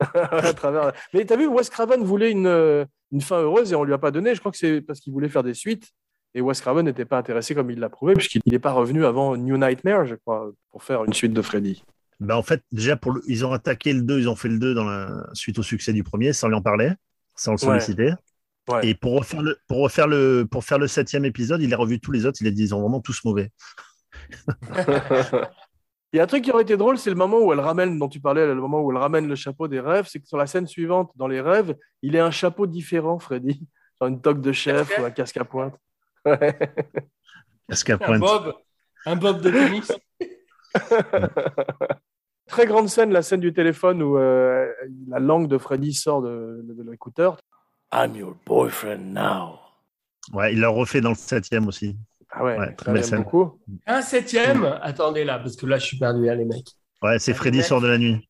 à 0.14 0.52
travers. 0.52 0.92
Mais 1.14 1.24
t'as 1.24 1.36
vu, 1.36 1.46
Wes 1.46 1.68
Craven 1.70 2.02
voulait 2.04 2.30
une, 2.30 2.46
euh, 2.46 2.84
une 3.12 3.20
fin 3.20 3.40
heureuse 3.40 3.72
et 3.72 3.74
on 3.74 3.84
lui 3.84 3.92
a 3.92 3.98
pas 3.98 4.10
donné. 4.10 4.34
Je 4.34 4.40
crois 4.40 4.52
que 4.52 4.58
c'est 4.58 4.80
parce 4.80 5.00
qu'il 5.00 5.12
voulait 5.12 5.28
faire 5.28 5.42
des 5.42 5.54
suites. 5.54 5.90
Et 6.34 6.40
Wes 6.42 6.60
Craven 6.60 6.84
n'était 6.84 7.06
pas 7.06 7.16
intéressé 7.16 7.54
comme 7.54 7.70
il 7.70 7.78
l'a 7.78 7.88
prouvé, 7.88 8.12
puisqu'il 8.14 8.42
n'est 8.44 8.58
pas 8.58 8.72
revenu 8.72 9.06
avant 9.06 9.36
New 9.36 9.56
Nightmare, 9.56 10.04
je 10.04 10.16
crois, 10.16 10.50
pour 10.70 10.82
faire 10.82 11.04
une 11.04 11.14
suite 11.14 11.32
de 11.32 11.40
Freddy. 11.40 11.82
Ben, 12.20 12.34
en 12.34 12.42
fait, 12.42 12.62
déjà, 12.72 12.96
pour 12.96 13.12
le- 13.12 13.22
ils 13.26 13.46
ont 13.46 13.52
attaqué 13.52 13.92
le 13.92 14.02
2, 14.02 14.20
ils 14.20 14.28
ont 14.28 14.36
fait 14.36 14.48
le 14.48 14.58
2 14.58 14.74
dans 14.74 14.84
la... 14.84 15.26
suite 15.32 15.58
au 15.58 15.62
succès 15.62 15.94
du 15.94 16.02
premier, 16.02 16.34
sans 16.34 16.48
lui 16.48 16.54
en 16.54 16.62
parler, 16.62 16.92
sans 17.34 17.52
le 17.52 17.58
solliciter. 17.58 18.12
Ouais. 18.68 18.86
Et 18.86 18.94
pour 18.94 19.18
refaire, 19.18 19.42
le, 19.42 19.58
pour, 19.68 19.78
refaire 19.78 20.08
le, 20.08 20.46
pour 20.50 20.64
faire 20.64 20.78
le 20.78 20.88
septième 20.88 21.24
épisode, 21.24 21.62
il 21.62 21.72
a 21.72 21.76
revu 21.76 22.00
tous 22.00 22.12
les 22.12 22.26
autres, 22.26 22.38
il 22.40 22.48
a 22.48 22.50
dit 22.50 22.64
ils 22.64 22.68
sont 22.68 22.80
vraiment 22.80 23.00
tous 23.00 23.24
mauvais. 23.24 23.50
Il 26.16 26.18
y 26.18 26.20
a 26.20 26.22
un 26.22 26.26
truc 26.28 26.44
qui 26.44 26.50
aurait 26.50 26.62
été 26.62 26.78
drôle, 26.78 26.96
c'est 26.96 27.10
le 27.10 27.16
moment 27.16 27.40
où 27.40 27.52
elle 27.52 27.60
ramène, 27.60 27.98
dont 27.98 28.08
tu 28.08 28.20
parlais, 28.20 28.46
le 28.46 28.54
moment 28.54 28.80
où 28.80 28.90
elle 28.90 28.96
ramène 28.96 29.28
le 29.28 29.34
chapeau 29.34 29.68
des 29.68 29.80
rêves, 29.80 30.06
c'est 30.08 30.18
que 30.18 30.26
sur 30.26 30.38
la 30.38 30.46
scène 30.46 30.66
suivante, 30.66 31.10
dans 31.14 31.26
les 31.28 31.42
rêves, 31.42 31.76
il 32.00 32.16
est 32.16 32.20
un 32.20 32.30
chapeau 32.30 32.66
différent, 32.66 33.18
Freddy. 33.18 33.68
Genre 34.00 34.08
une 34.08 34.22
toque 34.22 34.40
de 34.40 34.50
chef 34.50 34.98
ou 34.98 35.04
un 35.04 35.10
casque 35.10 35.36
à 35.36 35.44
pointe. 35.44 35.74
Ouais. 36.24 36.58
Qu'à 37.84 37.94
Un 37.96 37.98
pointe. 37.98 38.20
Bob, 38.20 38.54
un 39.04 39.16
Bob 39.16 39.42
de 39.42 39.50
tennis. 39.50 39.92
Très 42.46 42.64
grande 42.66 42.88
scène, 42.88 43.12
la 43.12 43.20
scène 43.20 43.40
du 43.40 43.52
téléphone 43.52 44.02
où 44.02 44.16
euh, 44.16 44.66
la 45.08 45.18
langue 45.18 45.48
de 45.48 45.58
Freddy 45.58 45.92
sort 45.92 46.22
de, 46.22 46.62
de- 46.64 46.82
de 46.82 46.90
l'écouteur. 46.90 47.36
I'm 47.92 48.16
your 48.16 48.34
boyfriend 48.46 49.12
now. 49.12 49.58
Ouais, 50.32 50.54
il 50.54 50.60
l'a 50.60 50.68
refait 50.68 51.02
dans 51.02 51.10
le 51.10 51.14
septième 51.16 51.68
aussi. 51.68 51.94
Ah 52.38 52.44
ouais, 52.44 52.58
Ouais, 52.86 53.02
ça, 53.02 53.16
beaucoup. 53.16 53.58
Un 53.86 54.02
septième? 54.02 54.64
Attendez 54.82 55.24
là, 55.24 55.38
parce 55.38 55.56
que 55.56 55.64
là, 55.66 55.78
je 55.78 55.86
suis 55.86 55.98
perdu, 55.98 56.28
hein, 56.28 56.34
les 56.34 56.44
mecs. 56.44 56.68
Ouais, 57.02 57.18
c'est 57.18 57.34
Freddy 57.34 57.62
sort 57.62 57.80
de 57.80 57.88
la 57.88 57.98
nuit. 57.98 58.28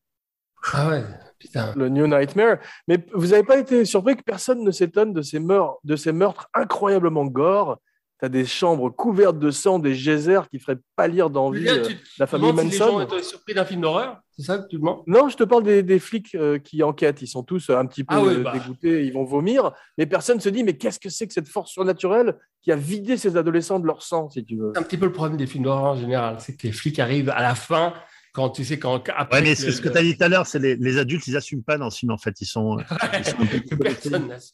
Ah 0.72 0.88
ouais, 0.88 1.02
putain. 1.38 1.72
Le 1.76 1.88
New 1.88 2.06
Nightmare. 2.06 2.58
Mais 2.88 3.04
vous 3.12 3.28
n'avez 3.28 3.42
pas 3.42 3.58
été 3.58 3.84
surpris 3.84 4.16
que 4.16 4.22
personne 4.22 4.62
ne 4.62 4.70
s'étonne 4.70 5.12
de 5.12 5.22
ces 5.22 5.40
meurtres, 5.40 5.78
de 5.84 5.96
ces 5.96 6.12
meurtres 6.12 6.48
incroyablement 6.54 7.26
gore. 7.26 7.78
T'as 8.18 8.30
des 8.30 8.46
chambres 8.46 8.88
couvertes 8.88 9.38
de 9.38 9.50
sang, 9.50 9.78
des 9.78 9.92
geysers 9.94 10.48
qui 10.50 10.58
feraient 10.58 10.78
pâlir 10.96 11.28
d'envie 11.28 11.68
euh, 11.68 11.82
tu 11.86 11.96
la 12.18 12.26
tu 12.26 12.30
famille 12.30 12.50
si 12.58 12.64
les 12.70 12.76
gens 12.78 12.92
Manson. 12.98 13.14
étaient 13.16 13.22
surpris 13.22 13.52
d'un 13.52 13.66
film 13.66 13.82
d'horreur 13.82 14.20
C'est 14.32 14.42
ça 14.44 14.56
que 14.58 14.66
tu 14.68 14.76
demandes? 14.76 15.02
Non, 15.06 15.28
je 15.28 15.36
te 15.36 15.44
parle 15.44 15.64
des, 15.64 15.82
des 15.82 15.98
flics 15.98 16.34
euh, 16.34 16.58
qui 16.58 16.82
enquêtent. 16.82 17.20
Ils 17.20 17.26
sont 17.26 17.42
tous 17.42 17.68
euh, 17.68 17.76
un 17.76 17.84
petit 17.84 18.04
peu 18.04 18.14
Ah 18.16 18.22
oui, 18.22 18.38
bah. 18.38 18.52
dégoûtés, 18.54 19.04
ils 19.04 19.12
vont 19.12 19.24
vomir. 19.24 19.70
Mais 19.98 20.06
personne 20.06 20.40
se 20.40 20.48
dit, 20.48 20.64
mais 20.64 20.78
qu'est-ce 20.78 20.98
que 20.98 21.10
c'est 21.10 21.26
que 21.26 21.34
cette 21.34 21.48
force 21.48 21.70
surnaturelle 21.72 22.38
qui 22.62 22.72
a 22.72 22.76
vidé 22.76 23.18
ces 23.18 23.36
adolescents 23.36 23.80
de 23.80 23.86
leur 23.86 24.02
sang, 24.02 24.30
si 24.30 24.42
tu 24.44 24.56
veux? 24.56 24.72
C'est 24.74 24.80
un 24.80 24.84
petit 24.84 24.96
peu 24.96 25.06
le 25.06 25.12
problème 25.12 25.36
des 25.36 25.46
films 25.46 25.64
d'horreur 25.64 25.84
en 25.84 25.96
général, 25.96 26.36
c'est 26.40 26.56
que 26.56 26.66
les 26.66 26.72
flics 26.72 26.98
arrivent 26.98 27.28
à 27.30 27.42
la 27.42 27.54
fin, 27.54 27.92
quand 28.32 28.48
tu 28.48 28.64
sais, 28.64 28.78
quand 28.78 29.02
après 29.14 29.38
Ouais, 29.40 29.44
mais 29.44 29.50
que 29.54 29.60
c'est 29.60 29.66
le- 29.66 29.72
ce 29.72 29.80
que 29.82 29.88
tu 29.90 29.98
as 29.98 30.02
dit 30.02 30.16
tout 30.16 30.24
à 30.24 30.28
l'heure, 30.28 30.46
c'est 30.46 30.58
les, 30.58 30.76
les 30.76 30.96
adultes, 30.96 31.26
ils 31.26 31.34
n'assument 31.34 31.62
pas 31.62 31.76
dans 31.76 31.90
ce 31.90 31.98
film, 31.98 32.12
en 32.12 32.18
fait. 32.18 32.34
Ils 32.40 32.46
sont, 32.46 32.78
ils 33.18 33.24
sont 33.26 33.40
un 33.42 33.46
peu 33.46 33.58
que 33.60 33.74
personne 33.74 34.26
n'a 34.28 34.40
su. 34.40 34.52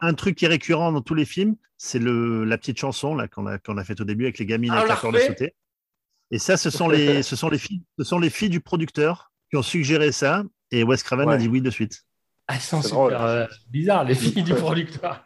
Un 0.00 0.14
truc 0.14 0.36
qui 0.36 0.44
est 0.44 0.48
récurrent 0.48 0.92
dans 0.92 1.00
tous 1.00 1.14
les 1.14 1.24
films, 1.24 1.56
c'est 1.76 1.98
le 1.98 2.44
la 2.44 2.58
petite 2.58 2.78
chanson 2.78 3.14
là 3.14 3.28
qu'on 3.28 3.46
a 3.46 3.58
qu'on 3.58 3.76
a 3.76 3.84
faite 3.84 4.00
au 4.00 4.04
début 4.04 4.24
avec 4.24 4.38
les 4.38 4.46
gamines 4.46 4.72
Ah, 4.72 4.78
avec 4.78 4.88
la 4.88 4.96
corde 4.96 5.16
à 5.16 5.26
sauter. 5.26 5.54
Et 6.30 6.38
ça, 6.38 6.56
ce 6.56 6.70
sont 6.70 6.88
les 6.88 7.22
ce 7.22 7.36
sont 7.36 7.48
les 7.48 7.58
filles 7.58 7.82
ce 7.98 8.04
sont 8.04 8.18
les 8.18 8.30
filles 8.30 8.50
du 8.50 8.60
producteur 8.60 9.32
qui 9.50 9.56
ont 9.56 9.62
suggéré 9.62 10.12
ça 10.12 10.44
et 10.70 10.82
Wes 10.82 11.02
Craven 11.02 11.28
a 11.28 11.36
dit 11.36 11.48
oui 11.48 11.60
de 11.60 11.70
suite. 11.70 12.04
Ah, 12.48 12.54
elles 12.54 12.60
sont 12.60 12.80
C'est 12.82 12.88
super 12.88 13.22
euh, 13.22 13.46
bizarres, 13.68 14.04
les 14.04 14.14
filles 14.14 14.42
du 14.42 14.54
producteur. 14.54 15.24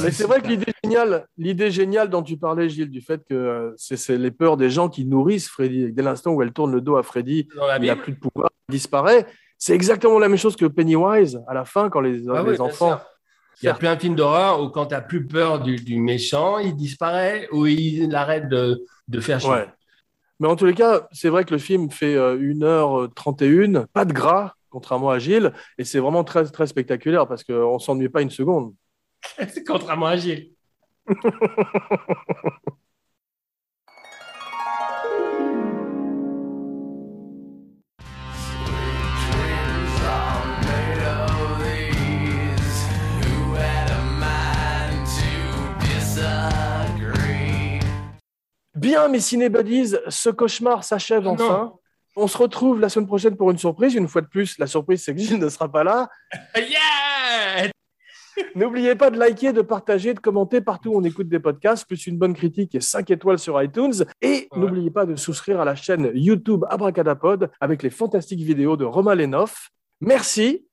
Mais 0.00 0.10
c'est 0.10 0.24
vrai 0.24 0.40
que 0.40 0.46
l'idée 0.46 0.72
géniale, 0.84 1.26
l'idée 1.36 1.70
géniale 1.70 2.08
dont 2.08 2.22
tu 2.22 2.36
parlais, 2.36 2.68
Gilles, 2.68 2.90
du 2.90 3.00
fait 3.00 3.22
que 3.28 3.34
euh, 3.34 3.72
c'est 3.76 3.96
c'est 3.96 4.16
les 4.16 4.30
peurs 4.30 4.56
des 4.56 4.70
gens 4.70 4.88
qui 4.88 5.04
nourrissent 5.04 5.48
Freddy. 5.48 5.92
Dès 5.92 6.02
l'instant 6.02 6.32
où 6.32 6.42
elle 6.42 6.52
tourne 6.52 6.72
le 6.72 6.80
dos 6.80 6.96
à 6.96 7.02
Freddy, 7.02 7.48
il 7.80 7.86
n'a 7.86 7.96
plus 7.96 8.12
de 8.12 8.18
pouvoir, 8.18 8.50
il 8.68 8.72
disparaît. 8.72 9.26
C'est 9.58 9.74
exactement 9.74 10.18
la 10.18 10.28
même 10.28 10.38
chose 10.38 10.56
que 10.56 10.66
Pennywise 10.66 11.40
à 11.46 11.54
la 11.54 11.64
fin, 11.64 11.90
quand 11.90 12.00
les, 12.00 12.28
Ah 12.28 12.42
les 12.42 12.50
oui, 12.50 12.56
bien 12.56 12.64
enfants. 12.64 13.00
Il 13.62 13.66
y 13.66 13.68
a 13.68 13.74
plein 13.74 13.94
de 13.94 14.00
films 14.00 14.14
d'horreur 14.14 14.62
où 14.62 14.70
quand 14.70 14.86
tu 14.86 14.94
n'as 14.94 15.02
plus 15.02 15.26
peur 15.26 15.60
du, 15.60 15.76
du 15.76 15.98
méchant, 15.98 16.58
il 16.58 16.74
disparaît 16.74 17.46
ou 17.52 17.66
il 17.66 18.14
arrête 18.14 18.48
de, 18.48 18.82
de 19.08 19.20
faire 19.20 19.38
chier. 19.38 19.50
Ouais. 19.50 19.68
Mais 20.38 20.48
en 20.48 20.56
tous 20.56 20.64
les 20.64 20.74
cas, 20.74 21.06
c'est 21.12 21.28
vrai 21.28 21.44
que 21.44 21.52
le 21.52 21.58
film 21.58 21.90
fait 21.90 22.14
euh, 22.14 22.38
1h31, 22.38 23.84
pas 23.92 24.06
de 24.06 24.14
gras, 24.14 24.54
contrairement 24.70 25.10
à 25.10 25.18
Gilles, 25.18 25.52
et 25.76 25.84
c'est 25.84 25.98
vraiment 25.98 26.24
très, 26.24 26.44
très 26.46 26.66
spectaculaire 26.66 27.28
parce 27.28 27.44
qu'on 27.44 27.74
ne 27.74 27.78
s'ennuie 27.78 28.08
pas 28.08 28.22
une 28.22 28.30
seconde. 28.30 28.72
Contrairement 29.66 30.06
à 30.06 30.16
Gilles. 30.16 30.52
Bien, 48.74 49.08
mes 49.08 49.20
cinébuddies, 49.20 49.94
ce 50.08 50.30
cauchemar 50.30 50.84
s'achève 50.84 51.24
Non. 51.24 51.32
enfin. 51.34 51.72
On 52.16 52.26
se 52.26 52.36
retrouve 52.36 52.80
la 52.80 52.88
semaine 52.88 53.06
prochaine 53.06 53.36
pour 53.36 53.50
une 53.50 53.58
surprise. 53.58 53.94
Une 53.94 54.08
fois 54.08 54.20
de 54.20 54.26
plus, 54.26 54.58
la 54.58 54.66
surprise, 54.66 55.02
c'est 55.04 55.14
que 55.14 55.20
Gilles 55.20 55.38
ne 55.38 55.48
sera 55.48 55.70
pas 55.70 55.84
là. 55.84 56.08
Yeah 56.56 56.89
N'oubliez 58.54 58.94
pas 58.94 59.10
de 59.10 59.18
liker, 59.18 59.52
de 59.52 59.62
partager, 59.62 60.14
de 60.14 60.20
commenter 60.20 60.60
partout 60.60 60.90
où 60.92 60.96
on 60.98 61.04
écoute 61.04 61.28
des 61.28 61.38
podcasts, 61.40 61.86
plus 61.86 62.06
une 62.06 62.18
bonne 62.18 62.34
critique 62.34 62.74
et 62.74 62.80
5 62.80 63.10
étoiles 63.10 63.38
sur 63.38 63.60
iTunes. 63.62 64.04
Et 64.22 64.48
Ouais. 64.52 64.58
n'oubliez 64.58 64.90
pas 64.90 65.06
de 65.06 65.16
souscrire 65.16 65.60
à 65.60 65.64
la 65.64 65.74
chaîne 65.74 66.10
YouTube 66.14 66.64
Abracadapod 66.68 67.50
avec 67.60 67.82
les 67.82 67.90
fantastiques 67.90 68.40
vidéos 68.42 68.76
de 68.76 68.84
Romain 68.84 69.14
Lenoff. 69.14 69.70
Merci. 70.00 70.66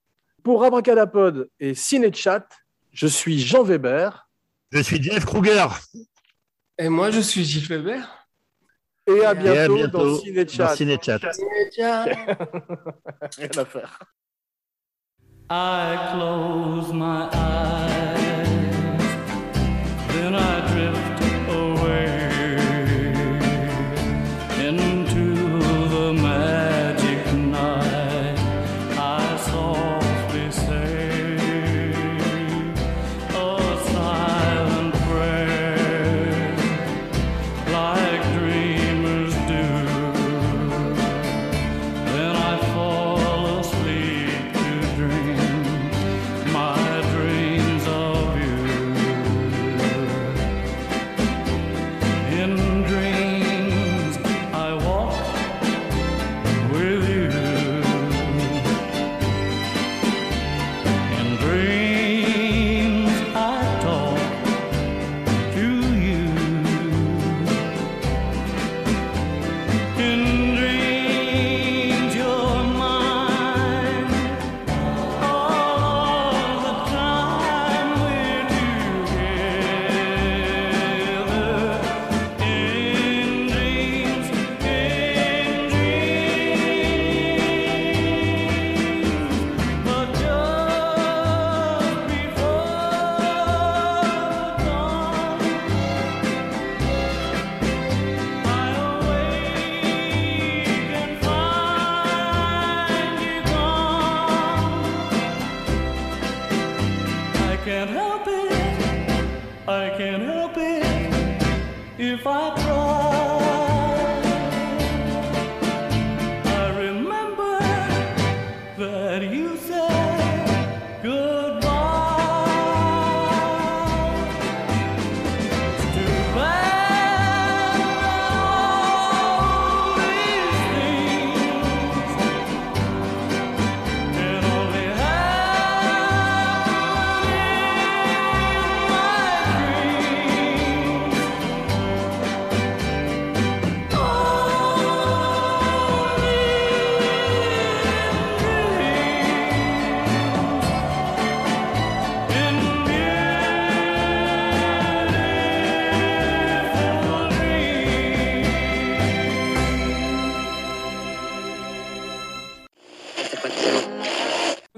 Pour 0.43 0.63
Abracadapod 0.63 1.49
et 1.59 1.73
CinéChat, 1.75 2.47
je 2.91 3.07
suis 3.07 3.39
Jean 3.39 3.63
Weber. 3.63 4.27
Je 4.71 4.79
suis 4.81 5.01
Jeff 5.01 5.25
Kruger. 5.25 5.67
Et 6.77 6.89
moi, 6.89 7.11
je 7.11 7.19
suis 7.19 7.43
Gilles 7.43 7.67
Weber. 7.67 8.27
Et 9.07 9.11
à 9.11 9.15
Et 9.15 9.25
à 9.25 9.33
bientôt, 9.67 9.87
dans. 9.87 10.15
Cinéchat. 10.17 10.73
Rien 13.37 13.49
à 13.57 13.65
faire. 13.65 13.99
I 15.49 16.11
close 16.11 16.91
my 16.91 17.29
eyes, 17.31 18.99
then 20.11 20.35
I 20.35 20.73
drift 20.73 21.06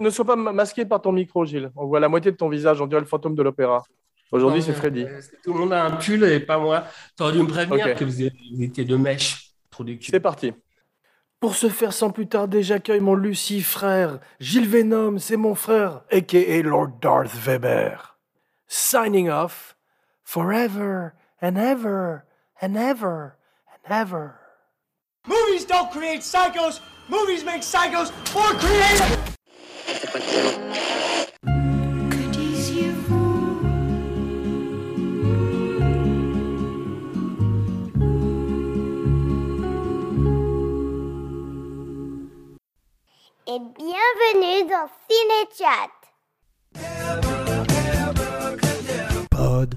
Ne 0.09 0.13
sois 0.15 0.25
pas 0.25 0.35
ma- 0.35 0.51
masqué 0.51 0.85
par 0.85 0.99
ton 1.03 1.11
micro, 1.11 1.45
Gilles. 1.45 1.69
On 1.75 1.85
voit 1.85 1.99
la 1.99 2.09
moitié 2.09 2.31
de 2.31 2.35
ton 2.35 2.49
visage, 2.49 2.81
on 2.81 2.87
dirait 2.87 2.99
le 3.01 3.05
fantôme 3.05 3.35
de 3.35 3.43
l'opéra. 3.43 3.83
Aujourd'hui, 4.31 4.63
c'est 4.63 4.73
Freddy. 4.73 5.03
Euh, 5.03 5.21
Tout 5.43 5.53
le 5.53 5.59
monde 5.59 5.71
a 5.73 5.85
un 5.85 5.91
pull 5.91 6.23
et 6.23 6.39
pas 6.39 6.57
moi. 6.57 6.83
T'aurais 7.15 7.33
dû 7.33 7.43
me 7.43 7.47
prévenir 7.47 7.93
que 7.95 8.03
vous 8.03 8.23
étiez, 8.23 8.85
de 8.85 8.95
mèche. 8.95 9.51
C'est 10.01 10.19
parti. 10.19 10.51
Pour 11.39 11.53
ce 11.53 11.69
faire 11.69 11.93
sans 11.93 12.09
plus 12.09 12.25
tarder, 12.27 12.63
j'accueille 12.63 13.01
mon 13.01 13.13
Lucie 13.13 13.61
frère. 13.61 14.19
Gilles 14.39 14.67
Venom, 14.67 15.19
c'est 15.19 15.37
mon 15.37 15.53
frère, 15.53 16.01
a.k.a. 16.11 16.63
Lord 16.63 16.89
Darth 16.99 17.35
Weber. 17.45 18.17
Signing 18.67 19.29
off, 19.29 19.77
forever 20.23 21.13
and 21.41 21.55
ever 21.55 22.23
and 22.63 22.75
ever 22.75 23.35
and 23.87 23.91
ever. 24.01 24.31
Movies 25.27 25.67
don't 25.67 25.91
create 25.91 26.23
psychos. 26.23 26.81
Movies 27.09 27.45
make 27.45 27.61
psychos 27.61 28.11
more 28.33 28.53
creative. 28.59 29.18
Et 43.51 43.59
bienvenue 43.79 44.69
dans 44.69 44.87
Cinéchat. 45.09 45.89
Pod 49.31 49.73